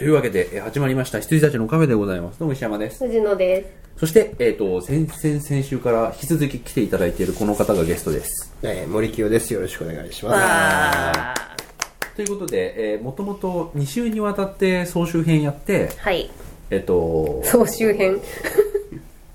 [0.00, 0.04] はい。
[0.04, 2.38] というわけで、えー始まりました、羊たちのカフェでございます。
[2.38, 3.06] どうも石山です。
[3.06, 3.98] 藤野です。
[3.98, 8.56] そして、えっ、と、先々先週から引き続き来ていただいているこの方がゲストです。
[8.62, 9.52] えー、森清です。
[9.52, 10.36] よろしくお願いします。
[10.36, 11.34] わ
[12.16, 16.30] ということで、えー、もともと2週にわたって総集編やってー、はい。
[16.70, 18.20] えっ、と、総集編。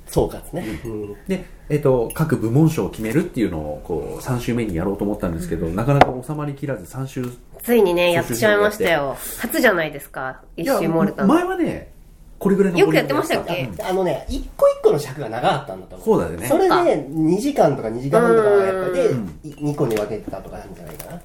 [0.07, 0.65] 総括ね。
[0.85, 7.25] うんで、えっ、と、各部門賞を決めるっていうのを、こう、3週目にやろうと思ったんですけど、なかなか収まりきらず3週。
[7.63, 9.17] ついにね、やってしまいましたよ。
[9.39, 10.41] 初じゃないですか。
[10.55, 11.91] 一周モルタ前はね、
[12.37, 13.63] これぐらいのよくやってましたっけ？
[13.63, 16.05] うんあのね、一個一個の尺が長かったんだと思う。
[16.05, 21.21] そうだよねそれで、2時間とか2時間半とかやっぱでうん、2個に分けてたとかなんじゃないかな。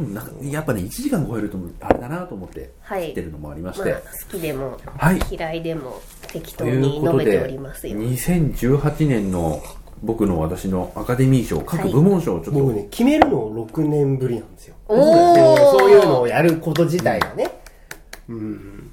[0.00, 3.92] うんなんかやっぱね、1時間超えると、あれだなと思って、はい切ってるのもありまして。
[3.92, 7.98] まあ、好きでも、はい嫌いでも、適当というにことで述べておりますよ。
[7.98, 9.62] 2018年の
[10.02, 14.74] 僕の私のアカデミー賞各部門賞をちょっと、僕ね、決めるの6年ぶりなんですよ。
[14.88, 17.50] そういうのをやること自体がね。
[18.28, 18.90] うん。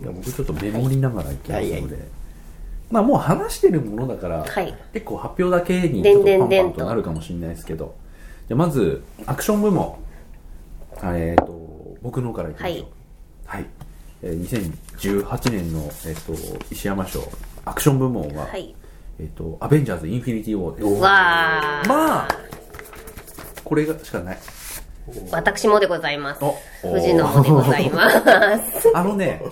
[0.00, 2.00] いや僕ちょっとメモりながらいきますので、はいはい
[2.90, 7.94] まあもう話してるものだから、はい結構発表だけにちょっとパンパンとなるかもしれないですけど
[8.48, 9.96] じゃあまずアクション部門
[11.04, 12.86] えっ、と僕の方からいきましょう。
[13.46, 13.66] はい、
[14.22, 14.70] えー
[15.02, 16.34] 2018年の、えっと
[16.70, 17.20] 石山賞
[17.64, 18.74] アクション部門は、はい。
[19.20, 21.02] えっとアベンジャーズ・インフィニティ・ウォーです。
[21.02, 21.88] わー。
[21.88, 22.28] まあ
[23.64, 24.38] これがしかない。
[25.30, 26.44] 私もでございます。
[26.44, 26.54] お。
[26.94, 28.90] 藤野もでございます。
[28.94, 29.42] あのね、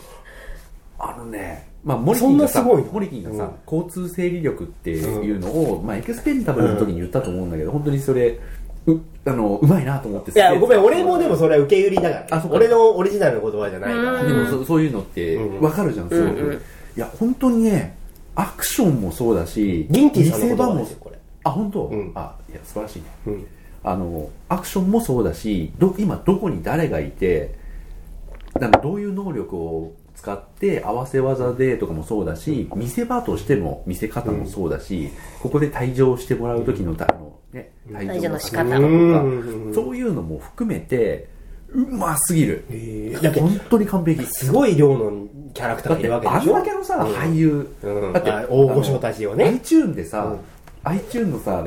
[0.99, 2.93] あのね、まあ、モリキンがさ、そんなすごいの？
[2.93, 3.79] モリキンがさ、うん。
[3.79, 8.39] 交通整理力っていうのを、まあ、エクスペンタブルの時に言ったと思うんだけど、本当にそれ、
[8.87, 14.25] う、あの、うまいなと思っていや、ごめん、俺もでも、もそれは受け売りだから、あそっか俺のオリジナルの言葉じゃないから。
[14.25, 16.41] でもそそういうのってうんわかるじゃん、すごく。
[16.41, 16.61] うんうん
[16.97, 17.97] いや、本当にね、
[18.35, 21.17] アクションもそうだし、ギンティさんの言葉ですよ、これ。
[21.45, 23.05] あ、本当、うんあ、いや、素晴らしいね。
[23.29, 23.47] うん。
[23.83, 27.55] あのアクションもそうだしど今どこに誰がいて
[28.59, 35.11] なんかどういう能力を使って合わせ技でとかもそうだし見せ場としての見せ方もそうだし、
[35.43, 39.73] ここで退場してもらう時の,、あのね、退場の仕方とか、うん。
[39.75, 41.29] そういうのも含めて
[41.73, 43.23] うますぎる、えー。
[43.23, 44.25] だって本当に完璧。
[44.27, 46.53] すごい量のキャラクターがいるわけでしょ？
[46.55, 47.15] だけのさ、うん。
[47.15, 48.13] 俳優、うん。
[48.13, 49.61] だってあ大御所たちをね。
[49.63, 50.41] iTune でさ、うん。
[50.85, 51.65] iTune のさ、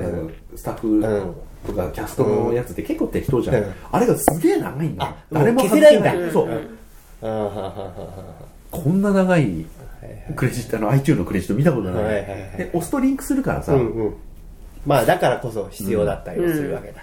[0.55, 3.73] スタッフうんとかキャストのやつって結構適当じゃん、うん。
[3.91, 5.11] あれがすげえ長いんだよ。
[5.11, 6.31] あ誰ももう消せないんだ。
[6.31, 6.61] そう、あーはははは
[7.23, 14.15] こんな長いはいクレジットあの iTune のクレジット見たことない、はいはいはいで押すとリンクするからさ、うんうん。
[14.85, 17.01] まあだからこそ必要だったりもするわけだ、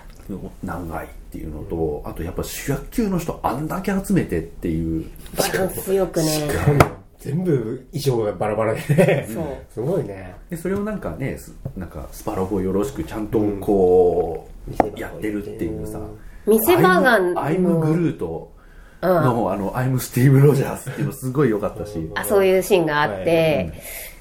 [0.62, 5.10] 長いっていうのとあとやっぱ主役級の人あんだけ集めてっていう。
[5.36, 6.48] バランスよくね。
[7.18, 9.28] 全部衣装がバラバラでね。
[9.32, 9.44] そう。
[9.72, 10.34] すごいね。
[10.50, 16.00] でそれをなんかねすなんかスパロボよろしくちゃんとこう、見せ場やってるっていうさ。
[16.46, 18.52] 見せ場が、アイムグルート
[19.08, 23.72] の、あの、アイムスティーブ・ロジャースっていうのすごい良かったし、あ、そういうシーンがあって、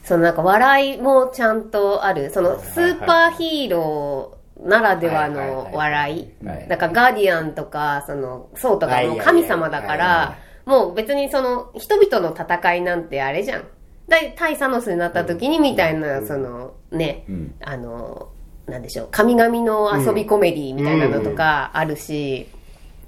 [0.04, 6.68] そのなんか笑いもちゃんとある、そのスーパーヒーローならではの笑いはいはい。
[6.68, 10.36] だからガーディアンとか、その、ソウとかもう神様だからは、
[10.66, 13.64] もう別にその、人々の戦いなんてあれじゃん。
[14.08, 18.30] だ対サノスになった時にみたいな、その、ねん、あの、
[18.66, 22.50] なんでしょう、神々の遊びコメディみたいなのとかあるし、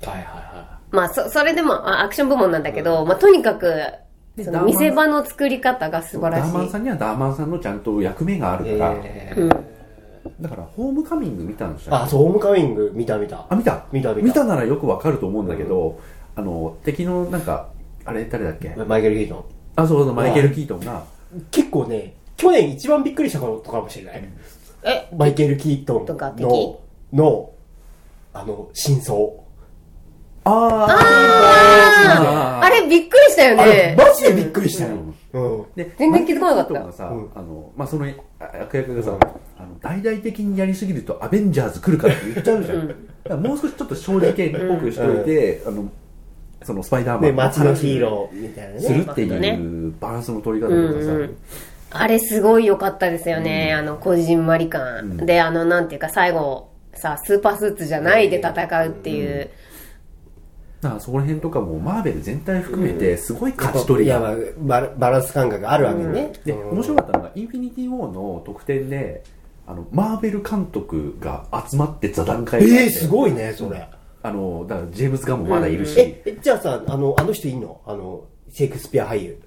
[0.04, 3.74] はいはいはまあ、そ、それでもあアクション部門なんだけど、まあ、とにかく、
[4.36, 6.52] でその見せ場の作り方が素晴らしい。
[6.52, 9.50] ダーマンさんにはダーマンさんのちゃんと役目があるいから、えうん。
[10.40, 13.46] だから、ホームカミング見たんでしー、あそうホームカミング見た見た。
[13.50, 13.86] あ、見た。
[13.92, 14.44] 見た見た。
[14.44, 16.00] ならよくわかると思うんだけど、
[16.36, 17.70] あの、敵のなんか、
[18.06, 18.76] あれ誰だっけ？
[18.88, 19.44] マイケル・キートン。
[19.76, 21.04] あ、そうそう、マイケル・キートンが、
[21.52, 24.24] 結構ね去年一番びっくりしたことかもしれない、
[24.84, 26.44] え、マイケル・キートンとか敵？
[26.44, 26.80] の
[27.14, 27.52] の
[28.34, 29.20] あの真相
[30.44, 30.88] あ
[32.64, 33.96] あれびっくりしたよあれね。
[33.98, 34.96] マジでびっくりしたよ、
[35.34, 35.66] うん。
[35.76, 37.08] で全然気づかなかった。
[37.08, 38.06] あの、まあ、その
[38.40, 39.18] あ悪役がさ、
[39.58, 42.88] あの大々的にやりすぎるとアベンジャーズ来るからって言っちゃうじゃん。
[42.88, 45.92] だからもう少しちょっと正直っぽくしといて、あの、
[46.64, 47.24] そのスパイダーマン。
[47.24, 48.80] ね街のヒーローみたいなね。
[48.82, 51.38] するってねいうバランスの取り方うんとかさ、うん。
[51.92, 53.74] あれすごい良かったですよね。
[53.74, 55.18] あの、こじんまり感。
[55.18, 59.50] で、あの、なんていうか最後、さ、スーパースーツじゃないで戦うっていう。
[60.82, 69.24] だからそこら辺とかもマーベル全体含めてすごい勝ち取りいや、がまあ、バラバランス感覚があるわけね、で面白かったのがインフィニティ・ウォーの特典で
[69.68, 73.88] あのマーベル監督が集まって座談会ええすごいねそれ、
[74.24, 77.80] あのだからジェームズ・ガンもまだいるし、ええじゃあさあのあの人いんの？
[77.86, 79.40] あのシェイクスピア俳優。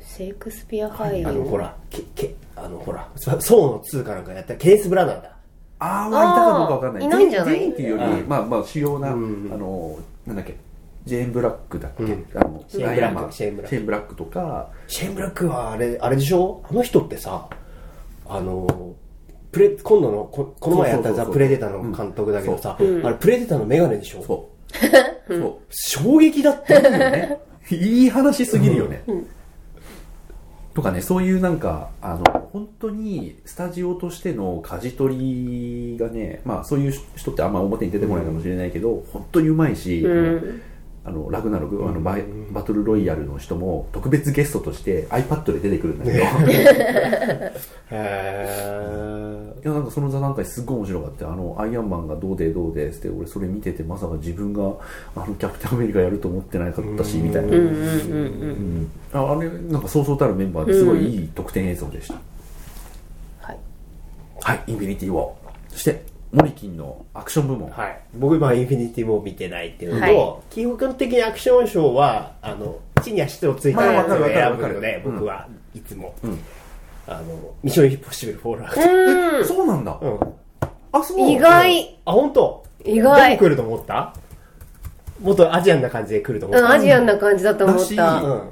[0.00, 1.26] シェイクスピア俳優？
[1.26, 5.36] あのほらけけあのほらソソーの2かなんかやったケース・ブラナーだ。
[5.80, 7.04] ああはいたかどうかわかんない。
[7.04, 7.54] いないんじゃない？
[7.56, 8.28] 全員っていうよりうん。
[8.28, 9.50] まあまあ主要な、うん。
[9.52, 10.56] あのなんだっけ？
[11.04, 12.26] ジェーン・ブラックだっけ、うん。
[12.34, 13.32] あのシェーンブラック。
[13.32, 13.68] シェーンブラック。
[13.68, 14.70] シェーンブラックとか。
[14.86, 16.62] シェーンブラックはあれ、あれでしょ？
[16.70, 17.48] あの人ってさ、
[18.26, 18.94] あの、
[19.52, 23.06] プレ、今度のこ、この前やったザ・プレデターの監督だけどさ、うん。
[23.06, 24.22] あれプレデターのメガネでしょ？
[24.22, 24.50] そ
[25.28, 25.34] う。
[25.34, 25.58] そう。
[25.70, 27.38] 衝撃だったよね。
[27.70, 29.04] いい話すぎるよね、
[30.74, 40.62] とかねそういうなんかあの本当にスタジオとしての舵取りがねまあそういう人ってあんま表に出てこないかもしれないけど、本当にうまいし、うん
[41.06, 46.16] あのラグナロク、あのバイバトルロイヤルの人も特別ゲストとして iPad で出てくるんだけど、
[47.92, 51.32] へいやなんかその座談会すっごい面白かったよ。
[51.32, 54.62] あのアイアンマンがどうでどうでって俺それ見ててまさか自分が
[55.14, 58.90] あのキャプテンアメリカやると思ってなかったしみたいな、うんうんうんうん。
[59.12, 62.14] ああれなんかそうそうたるメンバーですごいいい特典映像でした、
[63.40, 63.58] はい。
[64.40, 65.30] はいインフィニティ・ウォー。
[65.68, 68.00] そしてモリキンのアクション部門、はい。
[68.14, 70.54] 僕今インフィニティも見てないっていうのと、はい。
[70.54, 76.38] 基本的にアクションショーは、あの、地に足とついたやつを選ぶので、僕はいつも、うん。
[77.06, 77.22] あの、
[77.62, 78.80] ミッションインポッシブルフォールアウト。
[79.38, 79.44] うん。
[79.46, 80.20] そうなんだ、うん。
[80.90, 82.00] あそう意外。
[82.04, 82.64] あ、本当？
[82.84, 83.30] 意外。
[83.30, 84.14] どこ来ると思った？
[85.20, 86.66] もっとアジアンな感じで来ると思った。
[86.66, 88.14] うんアジアンな感じだと思った。
[88.22, 88.42] うん。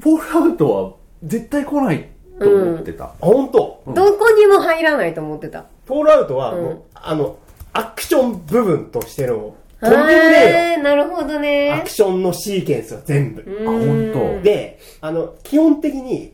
[0.00, 0.92] フォールアウトは
[1.24, 2.08] 絶対来ない
[2.38, 3.82] と思ってた、あ、本当。
[3.86, 5.66] どこにも入らないと思ってた。
[5.86, 7.36] フォールアウトは、もう、うんあの、
[7.72, 11.74] アクション部分としての、とんでもねへーなるほどえよ。
[11.74, 13.42] アねクションのシーケンスは全部。
[13.42, 14.42] あ本当。
[14.42, 16.32] で、あの、基本的に、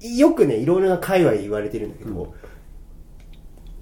[0.00, 2.34] よくね、いろいろな界隈で言われてるんだけど、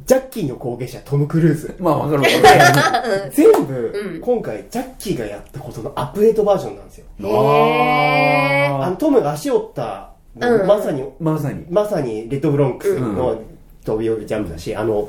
[0.07, 1.77] ジャッキーの後継者、トム・クルーズ。
[1.79, 3.31] まあわかるわかる。
[3.31, 7.07] 全部、今回、ジャッキーがやったことのアップデートバージョンなんですよ。
[7.21, 10.67] あの、トムが足折った、うん。
[10.67, 11.67] まさに、まさに。
[11.71, 13.43] まさに、レッドブロンクスの
[13.85, 15.09] 飛び降りジャンプだし、あの、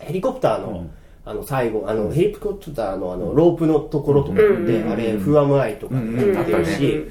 [0.00, 0.90] ヘリコプターの、うん。
[1.24, 4.90] あの、最後、あの、ヘリコプターのあの、ロープのところとかで、うん。
[4.90, 6.34] あれ、フアムアイとかうん。
[6.34, 7.06] やってるし、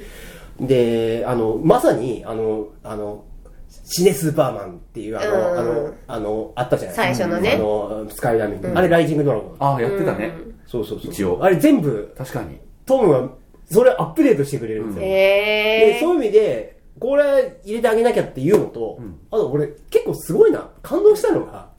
[0.59, 3.23] で、あの、まさに、あの、あの、
[3.83, 5.57] シネスーパーマンっていう、あの、うん。
[5.57, 7.27] あの、あの、あったじゃないですか。
[7.27, 7.53] 最初のね。
[7.53, 8.71] あの、スカイラミング。
[8.75, 9.55] あれ、ライジングドラゴン。
[9.59, 10.33] ああやってたね、
[10.65, 11.11] そうそうそう。
[11.11, 11.39] 一応。
[11.41, 12.59] あれ全部、確かに。
[12.85, 13.29] トムは、
[13.69, 15.01] それアップデートしてくれるんですよ。
[15.01, 15.07] で
[15.97, 19.19] へそういう意味で、これ入れてあげなきゃっていうのと、ん。
[19.31, 21.69] あと俺結構すごいな、感動したのが、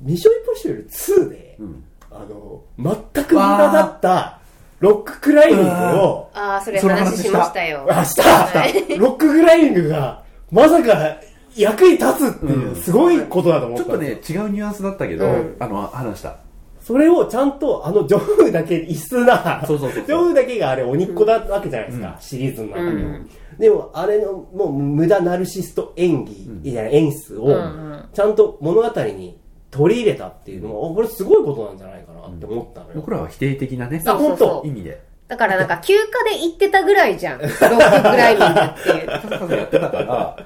[0.00, 1.84] ミッションインポッシブル2で、ん。
[2.10, 4.38] あの、全く無駄だった
[4.80, 7.86] ロッククライミングを、ああそれ話話しましたよ。
[7.88, 8.96] あ、したした。
[8.96, 11.16] ロッククライミングが、まさか
[11.56, 12.76] 役に立つっていう、うん。
[12.76, 14.42] すごいことだと思ちょっとったんですよ。
[14.44, 15.56] ね違うニュアンスだったけど、うん。
[15.58, 16.36] あの話した
[16.84, 20.06] それをちゃんと、あの、ジョフだけ、異質な、そうそうそうそう。
[20.06, 22.90] ジョフだけがあれ、鬼っ子だわけじゃないですか、シリーズの中でも。
[22.90, 23.30] うん。
[23.58, 29.38] でも、あれの、もう、無駄ナルシスト演技、みたいな演出をんうん、ちゃんと物語に
[29.70, 32.92] 取り入れたっていうのも、これすごいことなんじゃないかなって思ったのよ。
[32.96, 34.00] 僕らは否定的なね。
[34.00, 35.00] そうそうそ意味で。
[35.26, 37.40] だからなんか休暇で行ってたぐらいじゃん。
[37.40, 39.06] ロッククライミングっていう。
[39.06, 40.36] カサカサやってたから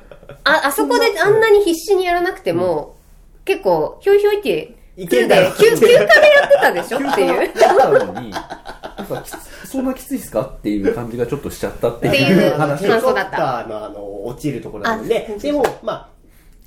[0.45, 2.97] ああそこであんなに必死にやらなくても、
[3.45, 6.14] 結構ひょいひょいっていけんだろ休休暇でやって
[6.61, 7.55] たでしょっていう。
[7.55, 12.81] だったのになんかきつそんなきついっすかっていう感じがちょっとしちゃったっていいうう話。
[12.81, 13.37] ヘリコプタ感想だった。
[13.37, 16.09] ーのあの、落ちるところなんであ、でも、まあ、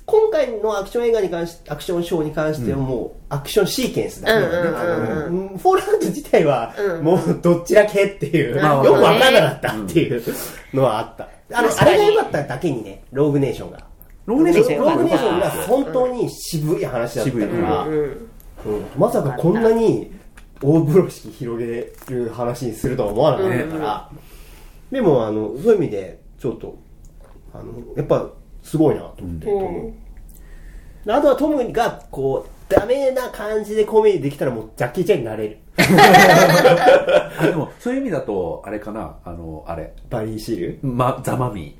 [0.06, 4.78] 今回のアクション映画に関しアクションショーに関してはもう、アクションシーケンスだけなんで、うんうんうん。
[4.78, 10.22] あのフォールアウト自体はう、んもうどっちだけっていう、よくわかんなかったっていう
[10.72, 11.28] のはあった。
[11.52, 13.91] あの、あれが良かっただけにね、ローグネーションが。
[14.26, 17.94] ローネーションローグネーションが本当に渋い話だったから、うん。
[17.94, 18.28] うん
[18.96, 20.12] まさかこんなに
[20.62, 24.10] 大風呂敷広げる話にするとは思わなかったから、
[24.92, 26.78] でもあのそういう意味でちょっと
[27.52, 28.30] あのやっぱ
[28.62, 29.92] すごいなと思って、トム
[31.04, 35.58] であとはトムがこうダメな感じでコメディできたらもうジャッキー・チェンになれる。
[35.76, 39.16] あでもそういう意味だとあれかな。
[39.24, 39.92] あのあれ。
[40.08, 40.78] バリー・シール？
[40.82, 41.76] まザマミ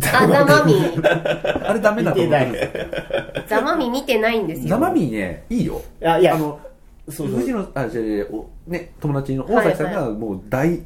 [0.00, 4.38] あザマミーあれダメだと思ってザマミ見てない。
[4.38, 5.82] んですよザマミーねいいよ。
[6.04, 6.34] あいや。
[6.34, 6.60] あの
[7.08, 7.38] そうそう。
[7.38, 10.80] 藤野あじゃあじゃあおね友達の大崎さんがもう大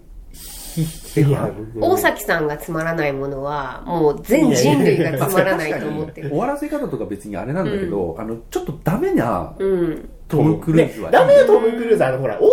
[1.76, 6.30] 大崎さんがつまらないものはもう全人類がつまらないと思ってる。
[6.30, 10.08] 終わらせ方とか別にあれなんだけど、あのちょっとダメなうん。
[10.28, 12.48] トム・クルーズは、ねダメなトム・クルーズあのほらオール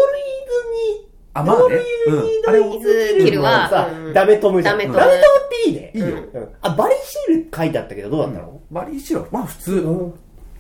[1.34, 1.62] あまあね。
[1.64, 2.80] オールイーズうんあれを
[3.26, 4.14] キルはさうん。
[4.14, 4.78] ダメトムじゃん。
[4.78, 5.92] ダメトムダメトムっていいね。
[5.94, 6.50] いいよ、うん。
[6.62, 10.14] あバリー・シール書いてあったけどどうだったの、バリー・シロまあ普通、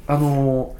[0.07, 0.78] あのー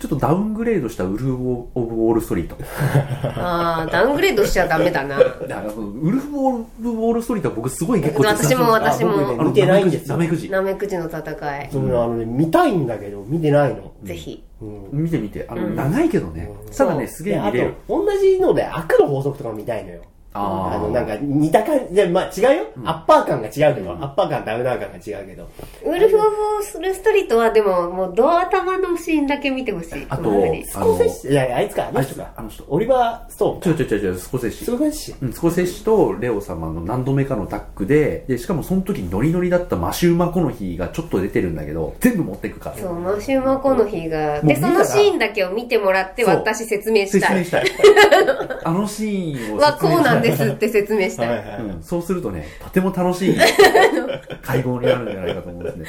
[0.00, 1.32] ちょっとダウングレードしたウルフ・
[1.74, 2.56] オブ・ウォール・ストリート。
[3.38, 5.18] ああダウングレードしちゃダメだな。
[5.18, 10.16] だからウルフ・オブ・ウォール・ストリートは僕すごい結構私も私もね見てないんですよ。
[10.16, 10.96] ナメクジナメクジ。
[10.96, 11.20] の戦
[11.62, 11.68] い。
[11.70, 14.42] そのあのね見たいんだけど見てないの、ぜひ。
[14.62, 15.02] うん。
[15.02, 15.46] 見てみて。
[15.48, 15.76] あの、うん。
[15.76, 16.74] 長いけどね、うん。
[16.74, 17.58] ただねすげえ見れる。
[17.58, 20.00] であと同じので悪の法則とか見たいのよ
[20.32, 22.66] あの、なんか似た感じで、まあ違うよ。
[22.84, 25.48] アッパー感が違うけど、アッパー感、ダウナー感が違うけど。
[25.84, 30.06] ウルフ・オブ・ウォール・ストリートはでも、もう、ドア頭のシーンだけ見てほしい。
[30.08, 30.30] あと
[30.64, 32.32] スコセッシ、いやいや、あいつか、あの人か。
[32.36, 33.82] あの人オリバー・ストーンか。
[33.82, 35.14] 違う違う違う違うスコセッシスコセッシ。
[35.20, 44.40] うん、スコセッシとレオ様の何度目かのタッグででしかもその時ノリノリだったマシューマコノヒーがちょっと出てるんだけど全部持っていくからそう、マシューマコの日が。
[44.42, 47.20] で、そのシーンだけを見てもらって、私説明したい。
[47.20, 47.64] 説明したい
[48.64, 51.28] あのシーンをは、説明したいこうなんですって説明したい。
[51.28, 51.62] はいはいはい。
[51.62, 53.36] うん、そうするとねとても楽しい
[54.42, 55.86] 会合になるんじゃないかと思うんですね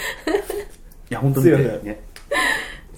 [1.10, 2.12] いや本当にねね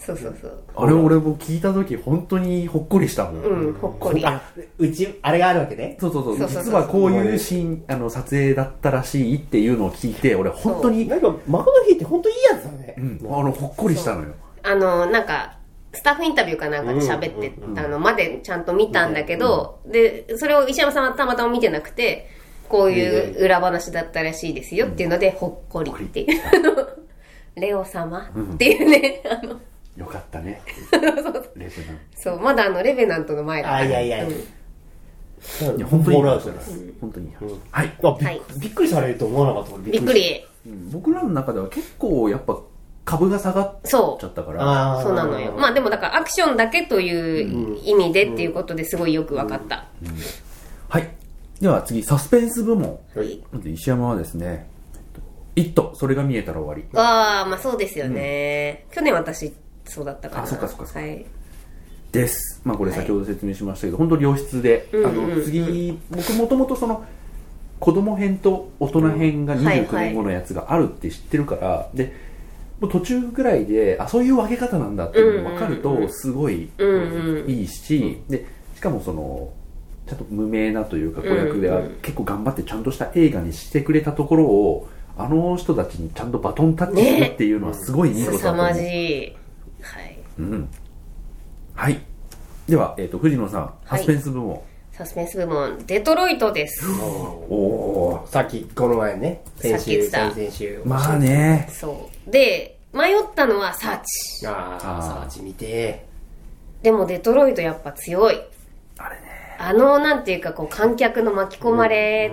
[0.06, 0.64] そうそうそう。
[0.76, 4.26] あれ俺も聞いた時本当にほっこりしたもん、うん、ほっこり。
[4.26, 4.42] あ、
[4.78, 5.98] うち、あれがあるわけね。
[6.00, 12.96] そうそうそうそうそうそう実はこういうシーンあの撮影だったらしいっていうのを聞いて俺本当になんか、マコノヒーって本当いいやつだね。
[12.98, 15.58] うん、あのほっこりしたのよあの、なんか、
[15.94, 22.30] スタッフインタビューかなんかで喋ってたのまでちゃんと見たんだけど、で、それを石山さんはたまたま見てなくて、
[22.68, 26.42] こういう裏話だったらしいですよっていうので、ほっこりっていう。
[27.56, 29.60] レオ様っていうね、あの、
[29.96, 30.62] よかったね。
[31.56, 32.00] レベナン。
[32.16, 33.82] そう、まだあの、レベナントの前だから。
[33.82, 34.26] あ、いやいや。
[34.26, 34.32] うん。
[34.32, 36.18] いや本当に。
[36.18, 36.20] い。
[36.20, 36.50] い話
[37.00, 37.28] 本当に。
[37.28, 37.34] いい。
[37.36, 38.42] 話、はい、あびはい。
[38.58, 40.14] びっくりされると思わなかった俺びっく。
[40.14, 40.46] り。
[40.66, 40.92] うん。
[40.92, 42.60] 僕らの中では結構やっぱ
[43.06, 45.02] 株が下がっちそゃったから。
[45.04, 45.14] そう。
[45.14, 45.52] なのよ。
[45.54, 49.88] まあでもだからアクションだけという意味でっていうことですごいよく分かった。
[50.90, 51.10] はい。
[51.60, 53.00] では次サスペンス部門。
[53.16, 53.42] はい。
[53.52, 54.68] まず石山はですね
[55.56, 56.98] 「イットそれが見えたら終わり。
[56.98, 58.86] ああ、まあそうですよね。
[58.92, 59.54] 去年私、
[59.86, 60.44] そうだったから。
[60.44, 61.00] あそっかそっかそっか。
[61.00, 61.26] はい。」
[62.14, 62.62] です。
[62.64, 67.04] まあこれ先ほど説明しましたけど、本当良質で、うんうんあの次僕もともとその
[67.80, 70.06] 子供編と大人編が29はいはい。
[70.06, 72.14] 年後のやつがあるって知ってるから、で
[72.84, 77.50] もう途中ぐらいであそういう分け方なんだっていうのが分かるとすごいうんうん。
[77.50, 79.54] いいし、でしかもその
[80.06, 89.36] ちゃんと無名なというか子役では結構頑張ってちゃんとした映画にしてくれたところをあの人たちにちゃんとバトンタッチするっていうのはすごいいいことだと思う、凄まじい。
[89.82, 90.18] はい。
[90.40, 90.70] うん、
[91.76, 92.02] はい
[92.68, 94.62] では、えー、と藤野さんサスペンス部門、
[94.92, 96.86] サスペンス部門、デトロイトです。
[97.50, 100.82] おおさっき、この前ね、先週、先々週。
[100.86, 101.18] まあ。
[101.18, 102.32] ねそう。
[102.32, 104.48] で、迷ったのはサーチ。
[104.48, 106.06] ああ、サーチ見て。
[106.82, 108.40] でもデトロイトやっぱ強い。
[108.98, 109.24] あれね
[109.58, 112.32] あの、なんていうか、こう、観客の巻き込まれ、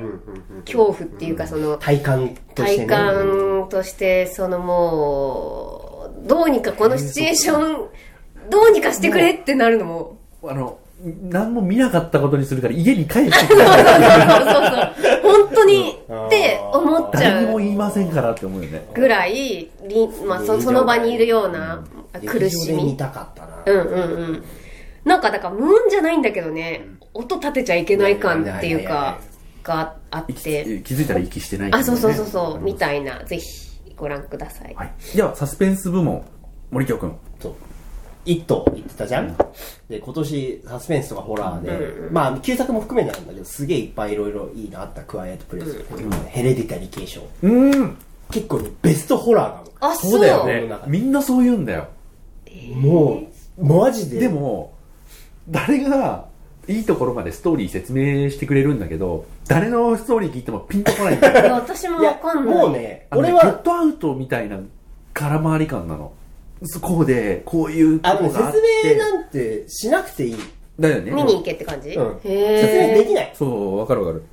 [0.64, 2.86] 恐怖っていうか、その、体感として体ね。
[2.86, 7.88] 感として、そのもう、どうにかこのシチュエーション、
[8.50, 10.78] どうにかしてくれってなるのも、あの
[11.22, 13.74] 何も見なかったことにするから家に帰ってきてそうそうそう、
[15.22, 18.86] 本当にって思っちゃ誰にもう言いませんからって思うよね。
[18.94, 21.84] ぐらい、りまあ、そその場にいるような
[22.26, 22.84] 苦しみ。
[22.84, 23.62] 見たかったな。
[23.66, 24.44] うんうんうん。
[25.04, 29.20] なんか、だから無音じゃないんだけどね、音立てちゃいけない感っていうか、
[29.62, 30.82] があっ息て。
[30.84, 32.28] 気づいたら息してないあ、そうそうそうう。
[32.28, 34.74] そう、みたいな、ぜひご覧ください。
[34.74, 36.24] はい、ではサスペンス部門
[36.70, 37.54] 森京君そう。
[38.24, 39.36] イット言ってたじゃん、
[39.88, 45.84] で、今年サスペンスとかホラーで、うんまあ、旧作も含めてなんだけど、すげえいっぱいいろいろいいのあったクワイエットプレイス、
[46.28, 47.22] ヘレディタリー継承。
[47.42, 47.96] うん。
[48.30, 50.10] 結構ね、ベストホラーがあ、そう。
[50.12, 51.88] そうだよねみんなそう言うんだよ。
[52.74, 53.22] も
[53.58, 54.20] う、マジで。
[54.20, 54.72] でも
[55.48, 56.26] 誰が
[56.68, 61.40] いいところまでストーリー説明してくれるんだけど誰のストーリー聞いてもピンとこないんだよ。
[61.40, 62.54] いや私もわかんない。
[62.54, 64.58] もうね俺は、ゲットアウトみたいな
[65.12, 66.12] 空回り感なの
[66.80, 68.60] こうでこういうあのね、ことがあって。
[68.82, 70.36] 説明なんてしなくていい。
[70.78, 72.20] だよね見に行けって感じ、うん。
[72.22, 72.94] 説明。
[72.94, 73.32] できない。
[73.34, 74.24] そうわかるわかる。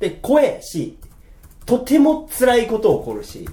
[0.00, 0.98] で、怖えし、
[1.64, 3.48] とても辛いこと起こるし、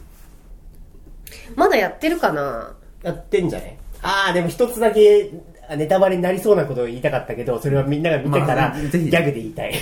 [1.55, 2.75] まだやってるかな？
[3.03, 3.79] やってんじゃね？
[4.01, 5.31] ああ、でも一つだけ、
[5.69, 9.09] あネタバレになりそうなことを言いたかったけど、それはみんなが見てたら、まあぜひ。
[9.09, 9.73] ギャグで言いたい。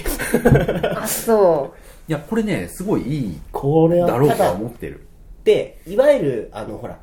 [0.96, 1.74] あ、そ
[2.08, 5.08] いやこれねすごいいいこれは、だろうとはただ、思ってる。
[5.44, 7.00] で、いわゆる、あの、ほら、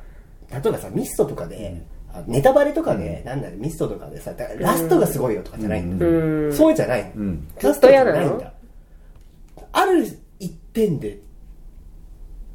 [0.51, 1.81] 例えばさ、ミストとかで、
[2.13, 6.09] あネタバレとかで、なんだろう、ミストとかでさ、だラストがすごいよとかじゃないんだう。
[6.49, 6.53] ん。
[6.53, 7.11] そうじゃないの。
[7.15, 8.53] うんラストじゃないんだ。
[9.73, 10.05] ある
[10.39, 11.19] 一点で、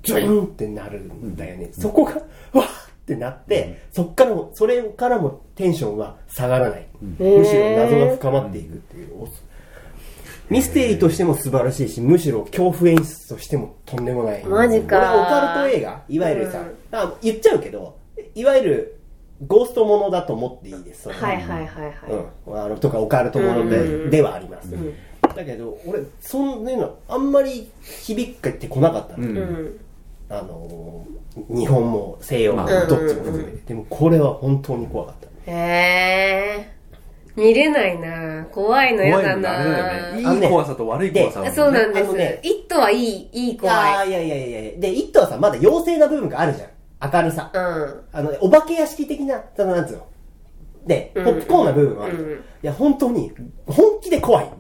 [0.03, 1.71] ジューンってなるんだよね。
[1.73, 2.15] そこが、
[2.53, 6.87] わーってなって、そっからも、それからもテンションは下がらない。
[7.01, 9.29] むしろ謎が深まっていくっていう。
[10.53, 14.45] ミステリーとしても素晴らしいし、むしろ恐怖演出としてもとんでもない。
[14.45, 14.99] マジか。
[14.99, 16.99] 俺オカルト映画、いわゆるさ、うん。
[16.99, 17.97] あ言っちゃうけど、
[18.35, 19.01] いわゆる
[19.47, 21.09] ゴーストものだと思っていいです。
[21.09, 21.95] ははいはいはいはい。
[22.47, 24.11] うん、あのとかオカルトもので,、うん。
[24.11, 24.71] ではあります、
[25.35, 29.37] だけど俺そんなのあんまり響ってこなかったの、うん。
[29.39, 29.81] うん。
[30.29, 32.87] あのー日本も西洋もまあ。
[32.87, 35.51] どっちも含めて、でもこれは本当に怖かった。
[35.51, 35.55] へ
[36.61, 36.82] え。
[37.37, 42.41] 見れないな怖いの嫌だ怖いねいい怖さと悪い怖さあるもんねそうなんですね。
[42.43, 43.77] イットはいい、いいい怖い。
[43.77, 47.13] やいやいやいやいやで、イットはさ、まだ妖精な部分があるじゃん。
[47.13, 47.51] 明るさ。
[47.53, 48.01] うん。
[48.13, 50.07] あのね、お化け屋敷的な、そのなんつうの。
[50.87, 52.29] で、ポップコーンな部分はあるじゃん。
[52.29, 53.33] うんいや、本当に、
[53.67, 54.51] 本気で怖い。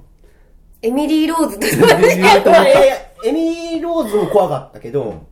[0.82, 5.22] エミリー・ローズといやいや、エミリー・ローズも怖かったけど、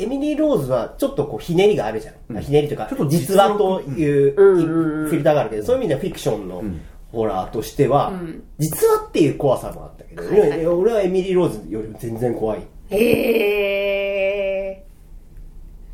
[0.00, 2.42] エミリー・ローズはちょっとこうひねりがあるじゃん。
[2.42, 5.02] ひねりというかちょっと、実話といううんうん。
[5.04, 6.62] うんフィルターがあるけど、そういう意味ではフィクションの
[7.12, 10.66] ホラーとしてはん、実話っていう怖さもあったけど、はいはい。
[10.66, 12.62] 俺はエミリー・ローズよりも全然怖い。
[12.90, 14.84] へ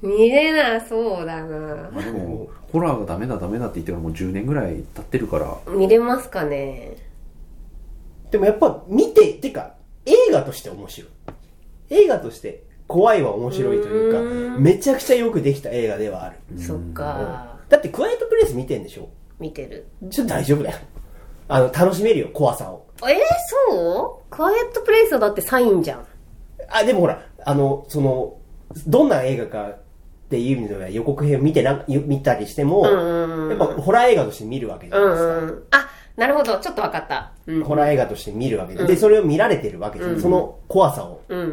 [0.03, 0.07] ー。
[0.07, 1.91] 見れなそうだな。
[1.91, 5.59] でもホラーがダメだダメだって言ってからもう10年ぐらい経ってるから。
[5.73, 6.97] 見れますかね。
[8.31, 11.11] でもやっぱ見て、てか、映画として面白い。
[11.91, 16.61] 映画として怖いは面白いというか、めちゃくちゃよくできた映画ではある。
[16.61, 17.59] そっか。
[17.69, 19.09] だってクワイエットプレイス見てんでしょ？
[19.39, 19.87] 見てる。
[20.11, 20.79] ちょっと大丈夫だよ。
[21.49, 22.87] あの、楽しめるよ、怖さを。
[23.03, 23.17] えー、
[23.71, 24.31] そう？
[24.31, 26.07] クワイエットプレイスはだってサインじゃん。
[26.69, 28.39] あ、でもほら、あの、その、
[28.87, 29.79] どんな映画かっ
[30.31, 35.35] ていう意味では予告編を見てな、見たりしても、んやっぱホラー映画として見るわけじゃうないですか。
[35.35, 35.65] んうん。
[35.71, 36.57] あ、なるほど。
[36.59, 37.33] ちょっとわかった。
[37.47, 37.65] うん。
[37.65, 40.21] ホラー映画として見るわけで、で、それを見られてるわけじゃん。
[40.21, 41.49] その怖さをうんうんう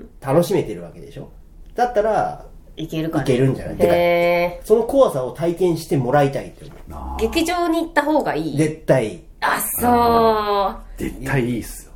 [0.00, 0.08] ん。
[0.20, 1.30] 楽しめてるわけでしょ。
[1.74, 3.24] だったら、いけるかね。
[3.24, 3.76] いけるんじゃない？
[3.76, 7.20] てかへその怖さを体験してもらいたいって思う。
[7.20, 8.56] 劇場に行った方がいい？
[8.56, 9.22] 絶対。
[9.40, 11.00] あ、そう。
[11.02, 11.92] 絶対いいっすよ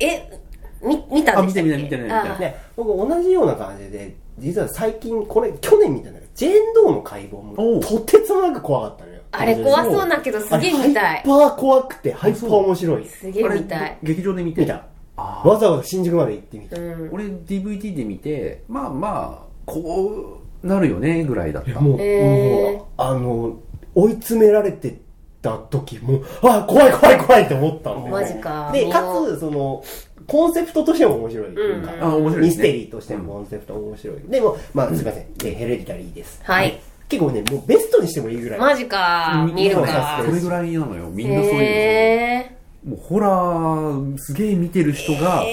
[0.00, 0.40] え、
[0.82, 1.62] み、見たんでしたっけ？
[1.62, 9.11] あ見て見て見て見てあね、僕同じような感じで、実は最近、これ、去年見たんだけど、ジェーン・ドーの解剖おも、うとてつもなく怖かったのよ。
[9.32, 11.22] あれ怖そうだけどすげえ見たいハイ。
[11.24, 13.06] パー怖くて、ハイパー面白い。
[13.06, 13.98] すげえ見たい。
[14.02, 14.84] 劇場で見て見た。
[15.16, 16.76] あわざわざ新宿まで行ってみた。
[16.76, 17.14] いうん。
[17.14, 23.58] 俺 DVD で見てまあまあこうなるよねぐらいだったやもう、へーもう、あの、
[23.94, 24.98] 追い詰められて
[25.40, 28.70] た時、もう、あ、怖い怖い怖いって思ったんだよマジか。
[28.72, 29.82] で、かつ、その、
[30.26, 31.48] コンセプトとしても面白い。
[31.48, 34.16] うんあ面白いねミステリーとしてもコンセプト面白い。
[34.28, 35.34] でも、まあ、すいません。
[35.34, 36.40] で、ヘレディタリーです。
[36.44, 36.80] はい。
[37.12, 38.58] 結構ね、もうベストにしてもいいぐらい。
[38.58, 39.46] マジか。
[39.54, 45.46] 見るかそれぐらいなのよみんなそういうへのもうホラーすげえ見てる人がオ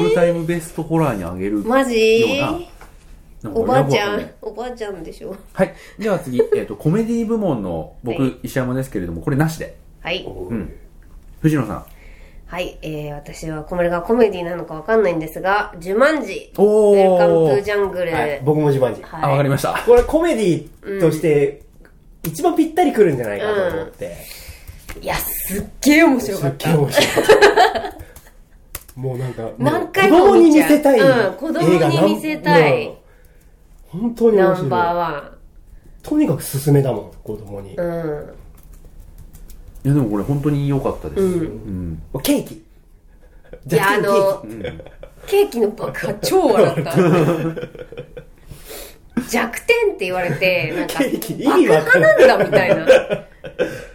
[0.00, 1.68] ールタイムベストホラーにあげるー。
[1.68, 2.60] マジような
[3.42, 4.30] なんかおばあちゃん。
[4.40, 5.36] おばあちゃんでしょ？
[5.52, 10.24] はいでは次、 えっとコメディ部門の僕、はい石山ですけれどもこれなしではい。
[10.24, 10.72] うん
[11.40, 11.84] 藤野さん
[12.52, 12.76] はい。
[12.82, 16.52] えー、私はこれがコメディなのかわかんないんですが、ジュマンジ。
[16.58, 18.12] おーウェルカムトゥジャングル。
[18.12, 19.02] はい、僕も自慢自。
[19.10, 21.62] あわかりましたこれコメディとして、
[22.22, 24.18] 一番ぴったりくるんじゃないかと思って。
[25.00, 26.82] いや、すっげえ面白かったすっげえ。
[26.82, 27.24] 面白かっ
[28.94, 29.00] た。
[29.00, 31.00] もうなんか、何回も子供に見せたい。
[31.00, 32.86] うん子供に見せたい映
[33.90, 34.96] 画なん本当に面ナンバー白い。
[34.96, 35.32] ワ
[36.02, 37.76] とにかく勧めだもん、子供に。
[37.76, 37.80] ン。
[37.80, 38.41] うん。
[39.84, 42.54] いやでもこれ本当に良かったですうんうんケーキ。
[42.54, 42.62] い
[43.74, 44.44] や、あの、
[45.26, 46.92] ケーキの爆破超笑った。
[49.28, 52.76] 弱点って言われて、なんか、ケーキ意爆か破んないなんだみたいな。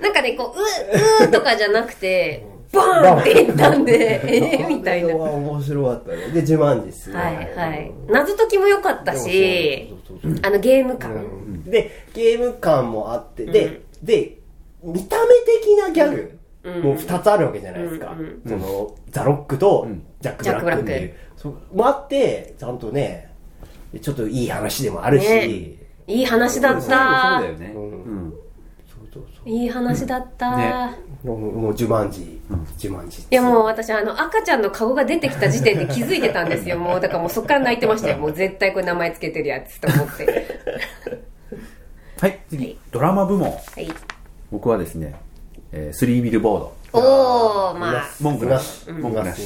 [0.02, 5.16] なんかね、こう、う、うーとかじゃなくて、バーンって言ったんで、えーみたいな。
[5.16, 6.18] はあれは面白かったね。
[6.34, 7.92] で、自慢自すいはい。
[8.10, 11.14] 謎解きも良かったし、そうそうそうあのゲーム感。
[11.14, 14.38] うんで、ゲーム感もあって、で、で、
[14.84, 15.24] 見た目
[15.60, 16.40] 的なギャグ
[16.82, 18.16] も二つあるわけじゃないですか。
[18.18, 21.14] うんその、ザ・ロックとんジャック・ブラックっていう。
[21.36, 23.32] そうもあって、ちゃんとね、
[24.02, 25.48] ちょっといい話でもあるし、ね
[26.08, 27.54] いい話だっただよ。
[27.54, 28.34] ねうんうん
[28.88, 30.56] そうそうそういい話だった。
[30.56, 32.40] ねもう、もう、ジュマンジ、
[32.78, 33.22] ジュマンジ。
[33.30, 36.78] いやもう私あの赤ちゃんの顔が出てきた時点で気づいてたんですよ。
[36.80, 38.18] もうだからもうそっから泣いてましたよ。
[38.18, 40.48] もう絶対これ名前つけてるやつと思って。
[42.20, 43.88] はい次ドラマ部門はい。
[44.52, 45.16] 僕はですね、
[45.72, 46.74] えー、スリービルボード。
[46.94, 48.10] おー、まあ。
[48.22, 48.88] 文句なし。
[48.88, 49.42] い文句なし。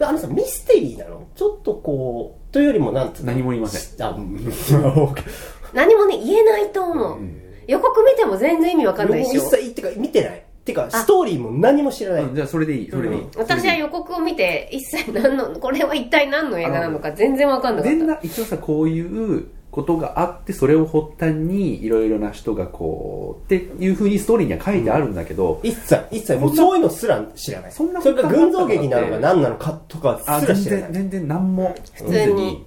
[0.00, 1.26] あのさ、ミステリーなの？
[1.34, 4.06] ちょっとこう、というよりもなんつ何も言いません。
[4.06, 4.36] あ、うん。
[5.72, 7.18] 何もね、言えないと思う。
[7.66, 9.42] 予告見ても全然意味わかんないでしょ。
[9.42, 10.44] 一切、てか、見てない。
[10.64, 12.24] てか、ストーリーも何も知らない。
[12.24, 12.90] うんじゃあそれでいい。
[12.90, 18.06] それでいい、私は予告を見て、一切何の、これは一体何の映画なのか全然わかんなかっ全た。
[18.14, 27.72] な一応さこういうことがあってそれを発端にいろいろな人がこうっていうふうにストーリーには書いてあるんだけど、一切、一切、もうそういうのすら知らない。
[27.72, 30.92] そんなそれかこと群像劇なのか何なのかとかすら知らない。
[30.92, 32.64] 然全然何も普通に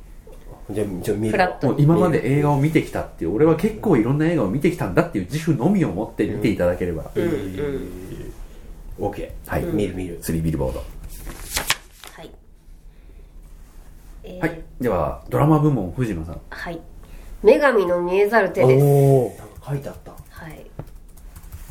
[0.69, 1.39] じゃあ、じゃあ見る
[1.77, 8.33] 今まで映画を見てきたっていう俺は結構いろんな映画を見てきたんだっていう自負のみを持って見ていただければ、うんうん。
[8.99, 10.19] OK はい、見る見る。
[10.21, 12.31] スリービルボード、はい。
[14.23, 16.79] えーはいではドラマ部門藤野さんはい。
[17.47, 18.83] 女神の見えざる手です。
[18.85, 20.11] おー、なんか書いてあった。
[20.11, 20.65] はい。